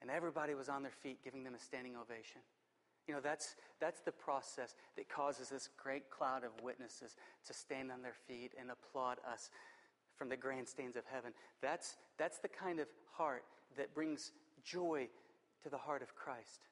And 0.00 0.10
everybody 0.10 0.54
was 0.54 0.68
on 0.68 0.82
their 0.82 0.92
feet, 0.92 1.18
giving 1.22 1.44
them 1.44 1.54
a 1.54 1.58
standing 1.58 1.94
ovation. 1.96 2.40
You 3.06 3.14
know, 3.14 3.20
that's, 3.20 3.54
that's 3.80 4.00
the 4.00 4.12
process 4.12 4.74
that 4.96 5.08
causes 5.08 5.48
this 5.48 5.68
great 5.80 6.10
cloud 6.10 6.42
of 6.44 6.50
witnesses 6.62 7.16
to 7.46 7.52
stand 7.54 7.92
on 7.92 8.02
their 8.02 8.16
feet 8.26 8.52
and 8.58 8.70
applaud 8.70 9.18
us 9.30 9.50
from 10.16 10.28
the 10.28 10.36
grandstands 10.36 10.96
of 10.96 11.04
heaven. 11.12 11.32
That's, 11.62 11.96
that's 12.18 12.38
the 12.38 12.48
kind 12.48 12.80
of 12.80 12.88
heart 13.12 13.44
that 13.76 13.94
brings 13.94 14.32
joy 14.64 15.08
to 15.62 15.68
the 15.68 15.78
heart 15.78 16.02
of 16.02 16.14
Christ. 16.14 16.68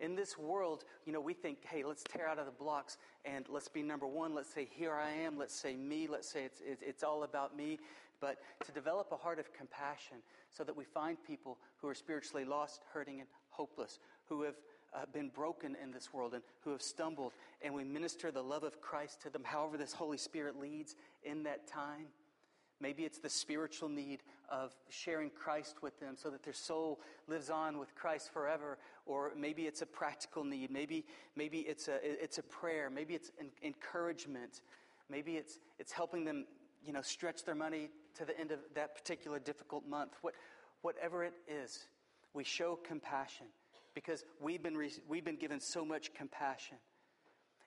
In 0.00 0.16
this 0.16 0.36
world, 0.36 0.84
you 1.06 1.12
know, 1.12 1.20
we 1.20 1.32
think, 1.32 1.58
hey, 1.64 1.84
let's 1.84 2.02
tear 2.02 2.28
out 2.28 2.38
of 2.38 2.46
the 2.46 2.52
blocks 2.52 2.98
and 3.24 3.46
let's 3.48 3.68
be 3.68 3.82
number 3.82 4.06
one. 4.06 4.34
Let's 4.34 4.52
say, 4.52 4.68
here 4.70 4.94
I 4.94 5.10
am. 5.10 5.38
Let's 5.38 5.54
say 5.54 5.76
me. 5.76 6.08
Let's 6.10 6.28
say 6.28 6.44
it's, 6.44 6.60
it's, 6.64 6.82
it's 6.82 7.02
all 7.04 7.22
about 7.22 7.56
me. 7.56 7.78
But 8.20 8.38
to 8.66 8.72
develop 8.72 9.12
a 9.12 9.16
heart 9.16 9.38
of 9.38 9.52
compassion 9.52 10.18
so 10.50 10.64
that 10.64 10.76
we 10.76 10.84
find 10.84 11.16
people 11.24 11.58
who 11.76 11.88
are 11.88 11.94
spiritually 11.94 12.44
lost, 12.44 12.82
hurting, 12.92 13.20
and 13.20 13.28
hopeless, 13.50 14.00
who 14.28 14.42
have 14.42 14.54
uh, 14.94 15.06
been 15.12 15.28
broken 15.28 15.76
in 15.82 15.90
this 15.90 16.12
world 16.12 16.34
and 16.34 16.42
who 16.60 16.70
have 16.70 16.82
stumbled, 16.82 17.32
and 17.62 17.72
we 17.74 17.84
minister 17.84 18.30
the 18.30 18.42
love 18.42 18.62
of 18.62 18.80
Christ 18.80 19.22
to 19.22 19.30
them, 19.30 19.42
however, 19.44 19.76
this 19.76 19.92
Holy 19.92 20.18
Spirit 20.18 20.58
leads 20.60 20.96
in 21.22 21.42
that 21.44 21.66
time. 21.66 22.06
Maybe 22.80 23.04
it's 23.04 23.18
the 23.18 23.30
spiritual 23.30 23.88
need 23.88 24.24
of 24.50 24.74
sharing 24.88 25.30
Christ 25.30 25.76
with 25.82 25.98
them 26.00 26.16
so 26.16 26.30
that 26.30 26.42
their 26.42 26.52
soul 26.52 27.00
lives 27.28 27.48
on 27.48 27.78
with 27.78 27.94
Christ 27.94 28.32
forever. 28.32 28.76
Or 29.06 29.30
maybe 29.36 29.62
it's 29.62 29.82
a 29.82 29.86
practical 29.86 30.42
need. 30.42 30.72
Maybe, 30.72 31.04
maybe 31.36 31.58
it's, 31.60 31.86
a, 31.86 32.00
it's 32.02 32.38
a 32.38 32.42
prayer. 32.42 32.90
Maybe 32.90 33.14
it's 33.14 33.30
encouragement. 33.62 34.62
Maybe 35.08 35.36
it's, 35.36 35.60
it's 35.78 35.92
helping 35.92 36.24
them 36.24 36.44
you 36.84 36.92
know, 36.92 37.02
stretch 37.02 37.44
their 37.44 37.54
money 37.54 37.88
to 38.16 38.24
the 38.24 38.38
end 38.38 38.50
of 38.50 38.58
that 38.74 38.96
particular 38.96 39.38
difficult 39.38 39.86
month. 39.86 40.16
What, 40.20 40.34
whatever 40.82 41.22
it 41.22 41.34
is, 41.46 41.86
we 42.34 42.42
show 42.42 42.80
compassion 42.82 43.46
because 43.94 44.24
we've 44.40 44.62
been, 44.62 44.76
re- 44.76 44.92
we've 45.08 45.24
been 45.24 45.36
given 45.36 45.60
so 45.60 45.84
much 45.84 46.14
compassion. 46.14 46.76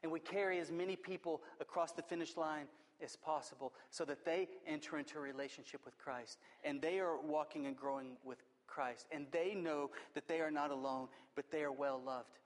And 0.03 0.11
we 0.11 0.19
carry 0.19 0.59
as 0.59 0.71
many 0.71 0.95
people 0.95 1.41
across 1.59 1.91
the 1.91 2.01
finish 2.01 2.37
line 2.37 2.67
as 3.03 3.15
possible 3.15 3.73
so 3.89 4.05
that 4.05 4.23
they 4.23 4.47
enter 4.67 4.97
into 4.97 5.17
a 5.17 5.21
relationship 5.21 5.81
with 5.83 5.97
Christ 5.97 6.37
and 6.63 6.81
they 6.81 6.99
are 6.99 7.19
walking 7.19 7.65
and 7.65 7.75
growing 7.75 8.17
with 8.23 8.37
Christ 8.67 9.07
and 9.11 9.25
they 9.31 9.53
know 9.53 9.91
that 10.13 10.27
they 10.27 10.39
are 10.39 10.51
not 10.51 10.71
alone, 10.71 11.07
but 11.35 11.51
they 11.51 11.63
are 11.63 11.71
well 11.71 12.01
loved. 12.03 12.37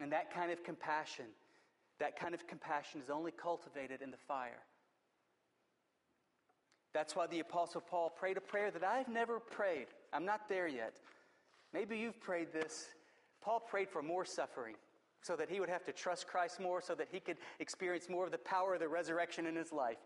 And 0.00 0.12
that 0.12 0.32
kind 0.32 0.52
of 0.52 0.62
compassion, 0.62 1.26
that 1.98 2.18
kind 2.18 2.34
of 2.34 2.46
compassion 2.46 3.00
is 3.00 3.10
only 3.10 3.32
cultivated 3.32 4.02
in 4.02 4.10
the 4.10 4.16
fire. 4.16 4.62
That's 6.94 7.14
why 7.14 7.26
the 7.26 7.40
Apostle 7.40 7.80
Paul 7.80 8.10
prayed 8.10 8.36
a 8.36 8.40
prayer 8.40 8.70
that 8.70 8.84
I've 8.84 9.08
never 9.08 9.40
prayed. 9.40 9.86
I'm 10.12 10.24
not 10.24 10.48
there 10.48 10.68
yet. 10.68 11.00
Maybe 11.72 11.98
you've 11.98 12.20
prayed 12.20 12.52
this. 12.52 12.86
Paul 13.42 13.60
prayed 13.60 13.88
for 13.90 14.02
more 14.02 14.24
suffering 14.24 14.74
so 15.22 15.36
that 15.36 15.50
he 15.50 15.60
would 15.60 15.68
have 15.68 15.84
to 15.84 15.92
trust 15.92 16.26
Christ 16.26 16.60
more, 16.60 16.80
so 16.80 16.94
that 16.94 17.08
he 17.10 17.20
could 17.20 17.36
experience 17.58 18.08
more 18.08 18.24
of 18.24 18.30
the 18.30 18.38
power 18.38 18.74
of 18.74 18.80
the 18.80 18.88
resurrection 18.88 19.46
in 19.46 19.56
his 19.56 19.72
life. 19.72 19.98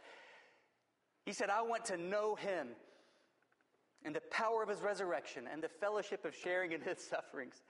He 1.24 1.32
said, 1.32 1.50
I 1.50 1.62
want 1.62 1.84
to 1.86 1.96
know 1.96 2.34
him 2.34 2.68
and 4.04 4.14
the 4.14 4.22
power 4.30 4.62
of 4.62 4.68
his 4.68 4.80
resurrection 4.80 5.44
and 5.50 5.62
the 5.62 5.68
fellowship 5.68 6.24
of 6.24 6.34
sharing 6.34 6.72
in 6.72 6.80
his 6.80 6.98
sufferings. 7.10 7.62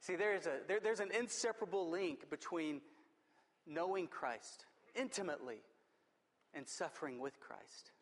See, 0.00 0.16
there's, 0.16 0.46
a, 0.46 0.58
there, 0.66 0.80
there's 0.80 1.00
an 1.00 1.12
inseparable 1.16 1.88
link 1.88 2.28
between 2.28 2.80
knowing 3.66 4.08
Christ 4.08 4.66
intimately 4.96 5.62
and 6.54 6.66
suffering 6.66 7.20
with 7.20 7.38
Christ. 7.38 7.92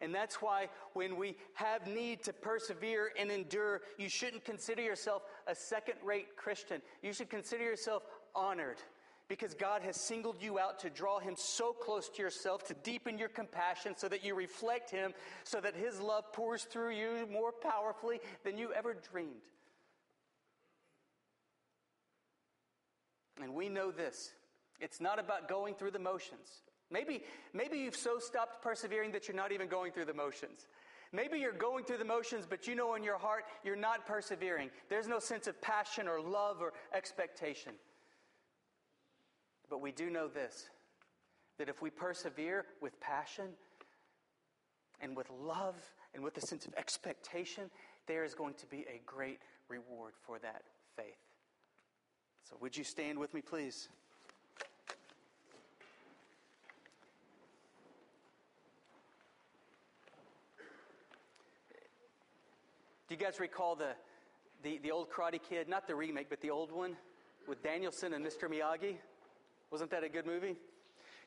And 0.00 0.14
that's 0.14 0.36
why 0.36 0.68
when 0.94 1.16
we 1.16 1.36
have 1.54 1.86
need 1.86 2.22
to 2.24 2.32
persevere 2.32 3.10
and 3.18 3.30
endure, 3.30 3.82
you 3.98 4.08
shouldn't 4.08 4.44
consider 4.44 4.82
yourself 4.82 5.22
a 5.46 5.54
second 5.54 5.96
rate 6.04 6.36
Christian. 6.36 6.80
You 7.02 7.12
should 7.12 7.28
consider 7.28 7.64
yourself 7.64 8.04
honored 8.34 8.78
because 9.28 9.54
God 9.54 9.82
has 9.82 9.96
singled 9.96 10.42
you 10.42 10.58
out 10.58 10.80
to 10.80 10.90
draw 10.90 11.20
Him 11.20 11.34
so 11.36 11.72
close 11.72 12.08
to 12.08 12.22
yourself, 12.22 12.64
to 12.64 12.74
deepen 12.82 13.18
your 13.18 13.28
compassion 13.28 13.94
so 13.96 14.08
that 14.08 14.24
you 14.24 14.34
reflect 14.34 14.90
Him, 14.90 15.12
so 15.44 15.60
that 15.60 15.76
His 15.76 16.00
love 16.00 16.32
pours 16.32 16.64
through 16.64 16.90
you 16.90 17.28
more 17.30 17.52
powerfully 17.52 18.20
than 18.42 18.58
you 18.58 18.72
ever 18.72 18.96
dreamed. 19.12 19.34
And 23.40 23.54
we 23.54 23.68
know 23.68 23.90
this 23.90 24.32
it's 24.80 25.00
not 25.00 25.18
about 25.18 25.48
going 25.48 25.74
through 25.74 25.92
the 25.92 25.98
motions. 25.98 26.62
Maybe, 26.90 27.22
maybe 27.52 27.78
you've 27.78 27.96
so 27.96 28.18
stopped 28.18 28.62
persevering 28.62 29.12
that 29.12 29.28
you're 29.28 29.36
not 29.36 29.52
even 29.52 29.68
going 29.68 29.92
through 29.92 30.06
the 30.06 30.14
motions. 30.14 30.66
Maybe 31.12 31.38
you're 31.38 31.52
going 31.52 31.84
through 31.84 31.98
the 31.98 32.04
motions, 32.04 32.46
but 32.48 32.66
you 32.66 32.74
know 32.74 32.94
in 32.94 33.02
your 33.02 33.18
heart 33.18 33.44
you're 33.64 33.76
not 33.76 34.06
persevering. 34.06 34.70
There's 34.88 35.08
no 35.08 35.18
sense 35.18 35.46
of 35.46 35.60
passion 35.60 36.08
or 36.08 36.20
love 36.20 36.58
or 36.60 36.72
expectation. 36.94 37.72
But 39.68 39.80
we 39.80 39.92
do 39.92 40.10
know 40.10 40.28
this 40.28 40.68
that 41.58 41.68
if 41.68 41.82
we 41.82 41.90
persevere 41.90 42.64
with 42.80 42.98
passion 43.00 43.48
and 45.00 45.14
with 45.14 45.28
love 45.30 45.76
and 46.14 46.24
with 46.24 46.36
a 46.38 46.40
sense 46.40 46.64
of 46.64 46.72
expectation, 46.74 47.70
there 48.06 48.24
is 48.24 48.34
going 48.34 48.54
to 48.54 48.66
be 48.66 48.78
a 48.88 49.00
great 49.04 49.40
reward 49.68 50.14
for 50.22 50.38
that 50.38 50.62
faith. 50.96 51.18
So, 52.48 52.56
would 52.60 52.76
you 52.76 52.82
stand 52.82 53.18
with 53.18 53.34
me, 53.34 53.42
please? 53.42 53.88
Do 63.10 63.16
you 63.16 63.20
guys 63.20 63.40
recall 63.40 63.74
the, 63.74 63.88
the, 64.62 64.78
the 64.78 64.92
old 64.92 65.10
Karate 65.10 65.40
Kid? 65.42 65.68
Not 65.68 65.88
the 65.88 65.96
remake, 65.96 66.30
but 66.30 66.40
the 66.40 66.50
old 66.50 66.70
one 66.70 66.96
with 67.48 67.60
Daniel-san 67.60 68.12
and 68.12 68.24
Mr. 68.24 68.48
Miyagi? 68.48 68.98
Wasn't 69.72 69.90
that 69.90 70.04
a 70.04 70.08
good 70.08 70.26
movie? 70.26 70.54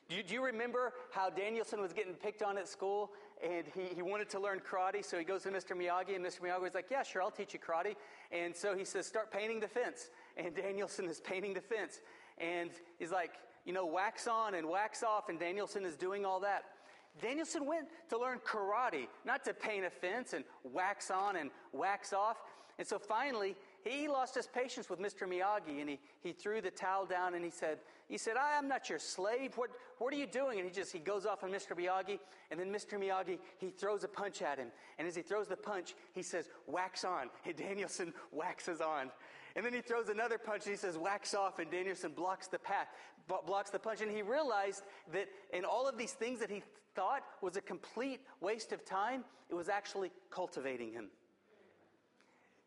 Do 0.08 0.16
you, 0.16 0.22
do 0.22 0.32
you, 0.32 0.42
remember 0.42 0.94
how 1.10 1.28
Daniel-san 1.28 1.82
was 1.82 1.92
getting 1.92 2.14
picked 2.14 2.42
on 2.42 2.56
at 2.56 2.68
school 2.68 3.10
and 3.46 3.66
he, 3.74 3.94
he 3.96 4.00
wanted 4.00 4.30
to 4.30 4.40
learn 4.40 4.60
karate? 4.60 5.04
So 5.04 5.18
he 5.18 5.24
goes 5.26 5.42
to 5.42 5.50
Mr. 5.50 5.76
Miyagi, 5.76 6.16
and 6.16 6.24
Mr. 6.24 6.40
Miyagi 6.40 6.62
was 6.62 6.72
like, 6.72 6.86
Yeah, 6.90 7.02
sure, 7.02 7.20
I'll 7.20 7.30
teach 7.30 7.52
you 7.52 7.60
karate. 7.60 7.96
And 8.32 8.56
so 8.56 8.74
he 8.74 8.86
says, 8.86 9.06
Start 9.06 9.30
painting 9.30 9.60
the 9.60 9.68
fence. 9.68 10.08
And 10.38 10.54
Daniel-san 10.54 11.04
is 11.04 11.20
painting 11.20 11.52
the 11.52 11.60
fence. 11.60 12.00
And 12.38 12.70
he's 12.98 13.12
like, 13.12 13.32
You 13.66 13.74
know, 13.74 13.84
wax 13.84 14.26
on 14.26 14.54
and 14.54 14.70
wax 14.70 15.02
off. 15.02 15.28
And 15.28 15.38
Daniel-san 15.38 15.84
is 15.84 15.96
doing 15.96 16.24
all 16.24 16.40
that. 16.40 16.64
Daniel-san 17.20 17.66
went 17.66 17.88
to 18.10 18.18
learn 18.18 18.40
karate, 18.40 19.06
not 19.24 19.44
to 19.44 19.54
paint 19.54 19.84
a 19.84 19.90
fence 19.90 20.32
and 20.32 20.44
wax 20.64 21.10
on 21.10 21.36
and 21.36 21.50
wax 21.72 22.12
off. 22.12 22.38
And 22.78 22.86
so 22.86 22.98
finally, 22.98 23.54
he 23.82 24.08
lost 24.08 24.34
his 24.34 24.48
patience 24.48 24.90
with 24.90 24.98
Mr. 24.98 25.28
Miyagi 25.28 25.80
and 25.80 25.88
he, 25.88 26.00
he 26.22 26.32
threw 26.32 26.60
the 26.60 26.72
towel 26.72 27.06
down 27.06 27.34
and 27.34 27.44
he 27.44 27.50
said, 27.50 27.78
he 28.08 28.18
said, 28.18 28.36
I 28.36 28.58
am 28.58 28.66
not 28.66 28.90
your 28.90 28.98
slave. 28.98 29.56
What, 29.56 29.70
what 29.98 30.12
are 30.12 30.16
you 30.16 30.26
doing? 30.26 30.58
And 30.58 30.68
he 30.68 30.74
just, 30.74 30.92
he 30.92 30.98
goes 30.98 31.24
off 31.24 31.44
on 31.44 31.50
Mr. 31.50 31.76
Miyagi 31.76 32.18
and 32.50 32.58
then 32.58 32.72
Mr. 32.72 32.98
Miyagi, 32.98 33.38
he 33.58 33.70
throws 33.70 34.02
a 34.02 34.08
punch 34.08 34.42
at 34.42 34.58
him. 34.58 34.68
And 34.98 35.06
as 35.06 35.14
he 35.14 35.22
throws 35.22 35.46
the 35.46 35.56
punch, 35.56 35.94
he 36.12 36.22
says, 36.22 36.48
wax 36.66 37.04
on. 37.04 37.30
And 37.46 37.54
Daniel-san 37.54 38.12
waxes 38.32 38.80
on. 38.80 39.10
And 39.56 39.64
then 39.64 39.72
he 39.72 39.80
throws 39.80 40.08
another 40.08 40.38
punch 40.38 40.64
and 40.64 40.72
he 40.72 40.76
says, 40.76 40.98
wax 40.98 41.34
off. 41.34 41.58
And 41.58 41.70
Daniel-san 41.70 42.12
blocks 42.12 42.48
the 42.48 42.58
path, 42.58 42.88
blocks 43.46 43.70
the 43.70 43.78
punch. 43.78 44.00
And 44.00 44.10
he 44.10 44.22
realized 44.22 44.82
that 45.12 45.28
in 45.52 45.64
all 45.64 45.88
of 45.88 45.96
these 45.96 46.12
things 46.12 46.40
that 46.40 46.50
he 46.50 46.62
thought 46.94 47.22
was 47.40 47.56
a 47.56 47.60
complete 47.60 48.20
waste 48.40 48.72
of 48.72 48.84
time, 48.84 49.24
it 49.48 49.54
was 49.54 49.68
actually 49.68 50.10
cultivating 50.30 50.92
him. 50.92 51.08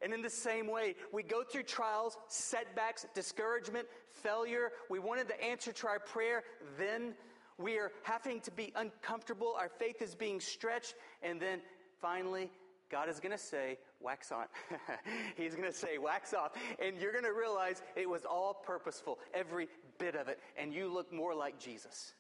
And 0.01 0.13
in 0.13 0.21
the 0.21 0.29
same 0.29 0.67
way, 0.67 0.95
we 1.11 1.23
go 1.23 1.43
through 1.43 1.63
trials, 1.63 2.17
setbacks, 2.27 3.05
discouragement, 3.15 3.87
failure. 4.11 4.71
We 4.89 4.99
wanted 4.99 5.27
the 5.27 5.43
answer 5.43 5.71
to 5.71 5.87
our 5.87 5.99
prayer, 5.99 6.43
then 6.77 7.15
we 7.57 7.77
are 7.79 7.91
having 8.03 8.39
to 8.41 8.51
be 8.51 8.71
uncomfortable. 8.75 9.55
Our 9.59 9.69
faith 9.69 10.01
is 10.01 10.13
being 10.13 10.39
stretched. 10.39 10.93
And 11.23 11.41
then 11.41 11.61
finally, 11.99 12.51
God 12.89 13.09
is 13.09 13.19
going 13.19 13.31
to 13.31 13.37
say, 13.37 13.77
wax 13.99 14.31
on. 14.31 14.45
He's 15.37 15.55
going 15.55 15.69
to 15.69 15.77
say, 15.77 15.97
wax 15.97 16.33
off. 16.33 16.51
And 16.83 16.97
you're 17.01 17.11
going 17.11 17.25
to 17.25 17.33
realize 17.33 17.81
it 17.95 18.09
was 18.09 18.25
all 18.25 18.53
purposeful, 18.53 19.19
every 19.33 19.67
bit 19.97 20.15
of 20.15 20.27
it. 20.27 20.39
And 20.57 20.73
you 20.73 20.91
look 20.91 21.11
more 21.13 21.35
like 21.35 21.59
Jesus 21.59 22.13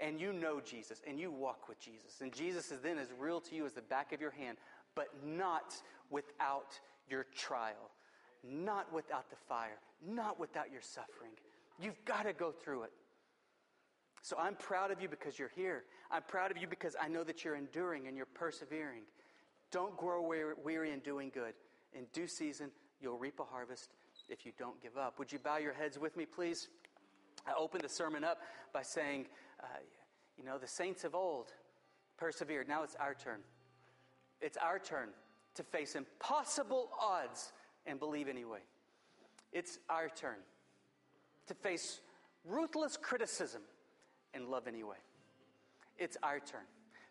and 0.00 0.20
you 0.20 0.32
know 0.32 0.60
Jesus 0.60 1.02
and 1.06 1.18
you 1.18 1.30
walk 1.30 1.68
with 1.68 1.78
Jesus. 1.80 2.20
And 2.20 2.32
Jesus 2.32 2.72
is 2.72 2.80
then 2.80 2.98
as 2.98 3.08
real 3.18 3.40
to 3.42 3.54
you 3.54 3.66
as 3.66 3.72
the 3.72 3.82
back 3.82 4.12
of 4.12 4.20
your 4.20 4.30
hand, 4.30 4.58
but 4.94 5.08
not 5.24 5.74
without 6.10 6.78
your 7.08 7.26
trial, 7.36 7.90
not 8.42 8.92
without 8.92 9.30
the 9.30 9.36
fire, 9.48 9.78
not 10.06 10.40
without 10.40 10.72
your 10.72 10.82
suffering. 10.82 11.32
You've 11.80 12.04
got 12.04 12.24
to 12.24 12.32
go 12.32 12.50
through 12.50 12.84
it. 12.84 12.92
So 14.22 14.36
I'm 14.38 14.54
proud 14.54 14.90
of 14.90 15.00
you 15.00 15.08
because 15.08 15.38
you're 15.38 15.52
here. 15.54 15.84
I'm 16.10 16.22
proud 16.22 16.50
of 16.50 16.58
you 16.58 16.66
because 16.66 16.94
I 17.00 17.08
know 17.08 17.24
that 17.24 17.44
you're 17.44 17.56
enduring 17.56 18.06
and 18.06 18.16
you're 18.16 18.26
persevering. 18.26 19.02
Don't 19.70 19.96
grow 19.96 20.22
weary 20.62 20.92
in 20.92 21.00
doing 21.00 21.30
good. 21.32 21.54
In 21.92 22.06
due 22.12 22.26
season, 22.26 22.70
you'll 23.00 23.18
reap 23.18 23.40
a 23.40 23.44
harvest 23.44 23.90
if 24.28 24.44
you 24.44 24.52
don't 24.58 24.80
give 24.82 24.96
up. 24.96 25.18
Would 25.18 25.32
you 25.32 25.38
bow 25.38 25.58
your 25.58 25.72
heads 25.72 25.98
with 25.98 26.16
me, 26.16 26.26
please? 26.26 26.68
I 27.46 27.52
opened 27.58 27.84
the 27.84 27.88
sermon 27.88 28.24
up 28.24 28.38
by 28.72 28.82
saying, 28.82 29.26
uh, 29.62 29.66
you 30.36 30.44
know, 30.44 30.58
the 30.58 30.66
saints 30.66 31.04
of 31.04 31.14
old 31.14 31.52
persevered. 32.16 32.68
Now 32.68 32.82
it's 32.82 32.96
our 32.96 33.14
turn. 33.14 33.40
It's 34.40 34.56
our 34.56 34.78
turn 34.78 35.08
to 35.54 35.62
face 35.62 35.94
impossible 35.94 36.90
odds 37.00 37.52
and 37.86 37.98
believe 37.98 38.28
anyway. 38.28 38.60
It's 39.52 39.78
our 39.88 40.08
turn 40.08 40.36
to 41.46 41.54
face 41.54 42.00
ruthless 42.44 42.96
criticism 42.96 43.62
and 44.34 44.48
love 44.48 44.66
anyway. 44.68 44.96
It's 45.98 46.16
our 46.22 46.40
turn 46.40 46.62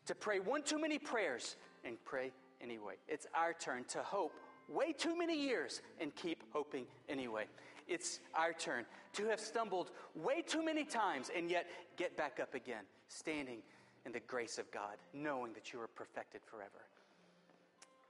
to 0.05 0.15
pray 0.15 0.39
one 0.39 0.63
too 0.63 0.79
many 0.79 0.97
prayers 0.97 1.55
and 1.83 1.97
pray 2.05 2.31
anyway. 2.61 2.95
It's 3.07 3.27
our 3.33 3.53
turn 3.53 3.85
to 3.89 3.99
hope 3.99 4.33
way 4.67 4.93
too 4.93 5.17
many 5.17 5.35
years 5.35 5.81
and 5.99 6.15
keep 6.15 6.43
hoping 6.51 6.85
anyway. 7.07 7.45
It's 7.87 8.19
our 8.35 8.53
turn 8.53 8.85
to 9.13 9.27
have 9.27 9.39
stumbled 9.39 9.91
way 10.15 10.41
too 10.41 10.63
many 10.63 10.83
times 10.83 11.31
and 11.35 11.49
yet 11.49 11.65
get 11.97 12.15
back 12.15 12.39
up 12.39 12.53
again, 12.53 12.83
standing 13.07 13.59
in 14.05 14.11
the 14.11 14.19
grace 14.19 14.57
of 14.57 14.69
God, 14.71 14.97
knowing 15.13 15.53
that 15.53 15.73
you 15.73 15.81
are 15.81 15.87
perfected 15.87 16.41
forever. 16.45 16.85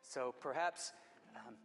So 0.02 0.36
perhaps, 0.40 0.92
um, 1.36 1.56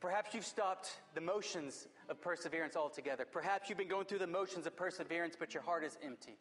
perhaps 0.00 0.34
you've 0.34 0.46
stopped 0.46 1.00
the 1.14 1.20
motions 1.20 1.88
of 2.08 2.20
perseverance 2.20 2.76
altogether. 2.76 3.24
Perhaps 3.30 3.68
you've 3.68 3.78
been 3.78 3.88
going 3.88 4.06
through 4.06 4.20
the 4.20 4.26
motions 4.26 4.66
of 4.66 4.76
perseverance, 4.76 5.34
but 5.38 5.54
your 5.54 5.62
heart 5.62 5.84
is 5.84 5.98
empty. 6.04 6.36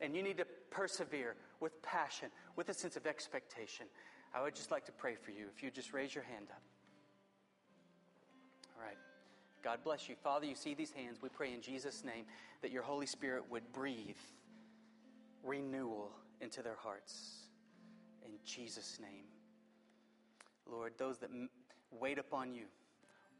And 0.00 0.14
you 0.14 0.22
need 0.22 0.38
to 0.38 0.46
persevere 0.70 1.36
with 1.60 1.80
passion, 1.82 2.28
with 2.56 2.68
a 2.68 2.74
sense 2.74 2.96
of 2.96 3.06
expectation. 3.06 3.86
I 4.34 4.42
would 4.42 4.54
just 4.54 4.70
like 4.70 4.84
to 4.86 4.92
pray 4.92 5.14
for 5.14 5.30
you 5.30 5.46
if 5.54 5.62
you 5.62 5.70
just 5.70 5.92
raise 5.92 6.14
your 6.14 6.24
hand 6.24 6.46
up. 6.50 6.62
All 8.76 8.84
right. 8.84 8.98
God 9.62 9.78
bless 9.82 10.08
you. 10.08 10.14
Father, 10.22 10.46
you 10.46 10.54
see 10.54 10.74
these 10.74 10.92
hands. 10.92 11.18
We 11.22 11.28
pray 11.28 11.52
in 11.52 11.60
Jesus' 11.60 12.04
name 12.04 12.24
that 12.62 12.70
your 12.70 12.82
Holy 12.82 13.06
Spirit 13.06 13.44
would 13.50 13.72
breathe 13.72 14.16
renewal 15.42 16.10
into 16.40 16.62
their 16.62 16.76
hearts. 16.76 17.48
In 18.24 18.32
Jesus' 18.44 18.98
name. 19.00 19.24
Lord, 20.70 20.92
those 20.98 21.18
that 21.18 21.30
wait 21.90 22.18
upon 22.18 22.54
you 22.54 22.64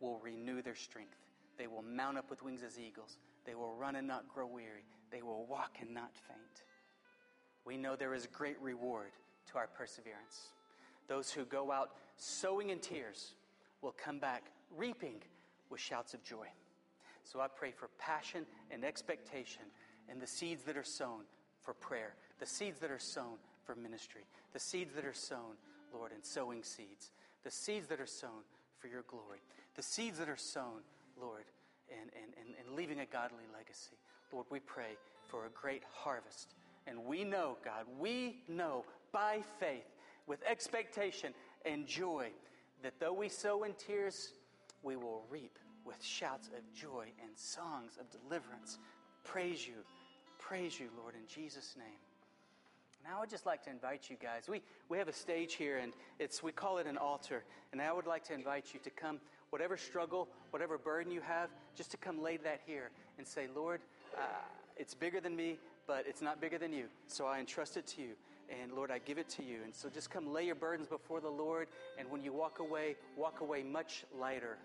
will 0.01 0.19
renew 0.19 0.63
their 0.63 0.75
strength. 0.75 1.17
They 1.59 1.67
will 1.67 1.83
mount 1.83 2.19
up 2.19 2.31
with 2.31 2.43
wings 2.43 2.63
as 2.63 2.79
eagles. 2.79 3.19
They 3.45 3.55
will 3.55 3.75
run 3.75 3.97
and 3.97 4.07
not 4.07 4.29
grow 4.29 4.47
weary. 4.47 4.85
They 5.11 5.23
will 5.23 5.47
walk 5.47 5.79
and 5.81 5.93
not 5.93 6.11
faint. 6.29 6.65
We 7.65 7.77
know 7.77 7.97
there 7.97 8.15
is 8.15 8.27
great 8.27 8.61
reward 8.61 9.13
to 9.51 9.59
our 9.59 9.67
perseverance. 9.67 10.49
Those 11.09 11.31
who 11.31 11.45
go 11.45 11.71
out 11.71 11.91
sowing 12.17 12.71
in 12.71 12.79
tears 12.79 13.35
will 13.83 13.95
come 13.97 14.19
back 14.19 14.45
reaping 14.77 15.23
with 15.71 15.81
shouts 15.81 16.15
of 16.15 16.23
joy. 16.23 16.47
So 17.23 17.41
I 17.41 17.49
pray 17.49 17.73
for 17.73 17.89
passion 17.99 18.47
and 18.71 18.85
expectation 18.85 19.63
and 20.09 20.21
the 20.21 20.27
seeds 20.27 20.63
that 20.65 20.77
are 20.77 20.85
sown 20.85 21.23
for 21.61 21.75
prayer, 21.75 22.15
the 22.39 22.47
seeds 22.47 22.79
that 22.81 22.91
are 22.91 22.99
sown 22.99 23.37
for 23.65 23.75
ministry, 23.75 24.23
the 24.53 24.59
seeds 24.61 24.95
that 24.95 25.05
are 25.05 25.13
sown, 25.13 25.57
Lord, 25.93 26.13
in 26.13 26.23
sowing 26.23 26.63
seeds, 26.63 27.11
the 27.43 27.51
seeds 27.51 27.89
that 27.89 28.01
are 28.01 28.07
sown 28.07 28.45
for 28.79 28.87
your 28.87 29.03
glory, 29.09 29.41
the 29.75 29.83
seeds 29.83 30.19
that 30.19 30.29
are 30.29 30.37
sown, 30.37 30.83
Lord, 31.21 31.45
and, 31.91 32.11
and, 32.15 32.33
and, 32.41 32.55
and 32.59 32.77
leaving 32.77 33.01
a 33.01 33.07
godly 33.07 33.45
legacy. 33.53 33.97
Lord, 34.33 34.47
we 34.51 34.61
pray 34.61 34.97
for 35.27 35.47
a 35.47 35.51
great 35.51 35.83
harvest. 35.93 36.55
And 36.87 37.05
we 37.05 37.25
know, 37.25 37.57
God, 37.65 37.85
we 37.99 38.43
know 38.49 38.85
by 39.13 39.41
faith, 39.59 39.87
with 40.27 40.41
expectation 40.49 41.33
and 41.65 41.87
joy, 41.87 42.29
that 42.83 42.95
though 43.01 43.13
we 43.13 43.29
sow 43.29 43.65
in 43.65 43.73
tears, 43.75 44.33
we 44.83 44.97
will 44.97 45.25
reap 45.31 45.59
with 45.85 46.03
shouts 46.03 46.49
of 46.49 46.63
joy 46.75 47.07
and 47.23 47.31
songs 47.37 47.99
of 48.01 48.07
deliverance. 48.11 48.79
Praise 49.25 49.67
you. 49.67 49.75
Praise 50.39 50.79
you, 50.79 50.89
Lord, 51.01 51.15
in 51.15 51.27
Jesus' 51.27 51.75
name. 51.79 51.99
Now 53.05 53.19
I 53.19 53.21
would 53.21 53.31
just 53.31 53.47
like 53.47 53.63
to 53.65 53.71
invite 53.71 54.11
you 54.11 54.17
guys. 54.21 54.49
We, 54.49 54.63
we 54.89 54.99
have 54.99 55.07
a 55.09 55.13
stage 55.13 55.55
here, 55.55 55.79
and 55.79 55.93
it's 56.19 56.43
we 56.43 56.51
call 56.51 56.79
it 56.79 56.87
an 56.87 56.99
altar. 56.99 57.45
And 57.73 57.81
I 57.81 57.93
would 57.93 58.07
like 58.07 58.25
to 58.25 58.35
invite 58.35 58.75
you 58.75 58.81
to 58.83 58.91
come, 58.91 59.21
whatever 59.51 59.77
struggle, 59.77 60.29
whatever 60.51 60.77
burden 60.77 61.13
you 61.13 61.21
have, 61.21 61.51
just 61.77 61.93
to 61.93 61.97
come 61.97 62.21
lay 62.21 62.37
that 62.39 62.61
here 62.67 62.91
and 63.19 63.27
say, 63.27 63.47
Lord, 63.55 63.81
uh, 64.17 64.23
it's 64.77 64.95
bigger 64.95 65.21
than 65.21 65.37
me, 65.37 65.59
but 65.87 66.05
it's 66.09 66.21
not 66.21 66.41
bigger 66.41 66.59
than 66.59 66.73
you. 66.73 66.87
So 67.07 67.27
I 67.27 67.39
entrust 67.39 67.77
it 67.77 67.87
to 67.89 68.03
you. 68.03 68.15
And 68.49 68.73
Lord, 68.73 68.91
I 68.91 68.99
give 68.99 69.19
it 69.19 69.29
to 69.31 69.45
you. 69.45 69.59
And 69.65 69.75
so 69.75 69.89
just 69.89 70.11
come 70.11 70.33
lay 70.33 70.47
your 70.47 70.55
burdens 70.55 70.89
before 70.89 71.21
the 71.21 71.29
Lord. 71.29 71.69
And 71.99 72.11
when 72.11 72.23
you 72.23 72.33
walk 72.33 72.61
away, 72.61 72.97
walk 73.17 73.41
away 73.41 73.63
much 73.63 74.05
lighter, 74.17 74.59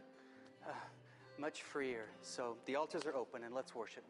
uh, 0.67 0.73
much 1.39 1.63
freer. 1.63 2.05
So 2.21 2.57
the 2.65 2.75
altars 2.75 3.05
are 3.05 3.15
open, 3.15 3.43
and 3.43 3.55
let's 3.55 3.73
worship. 3.73 4.03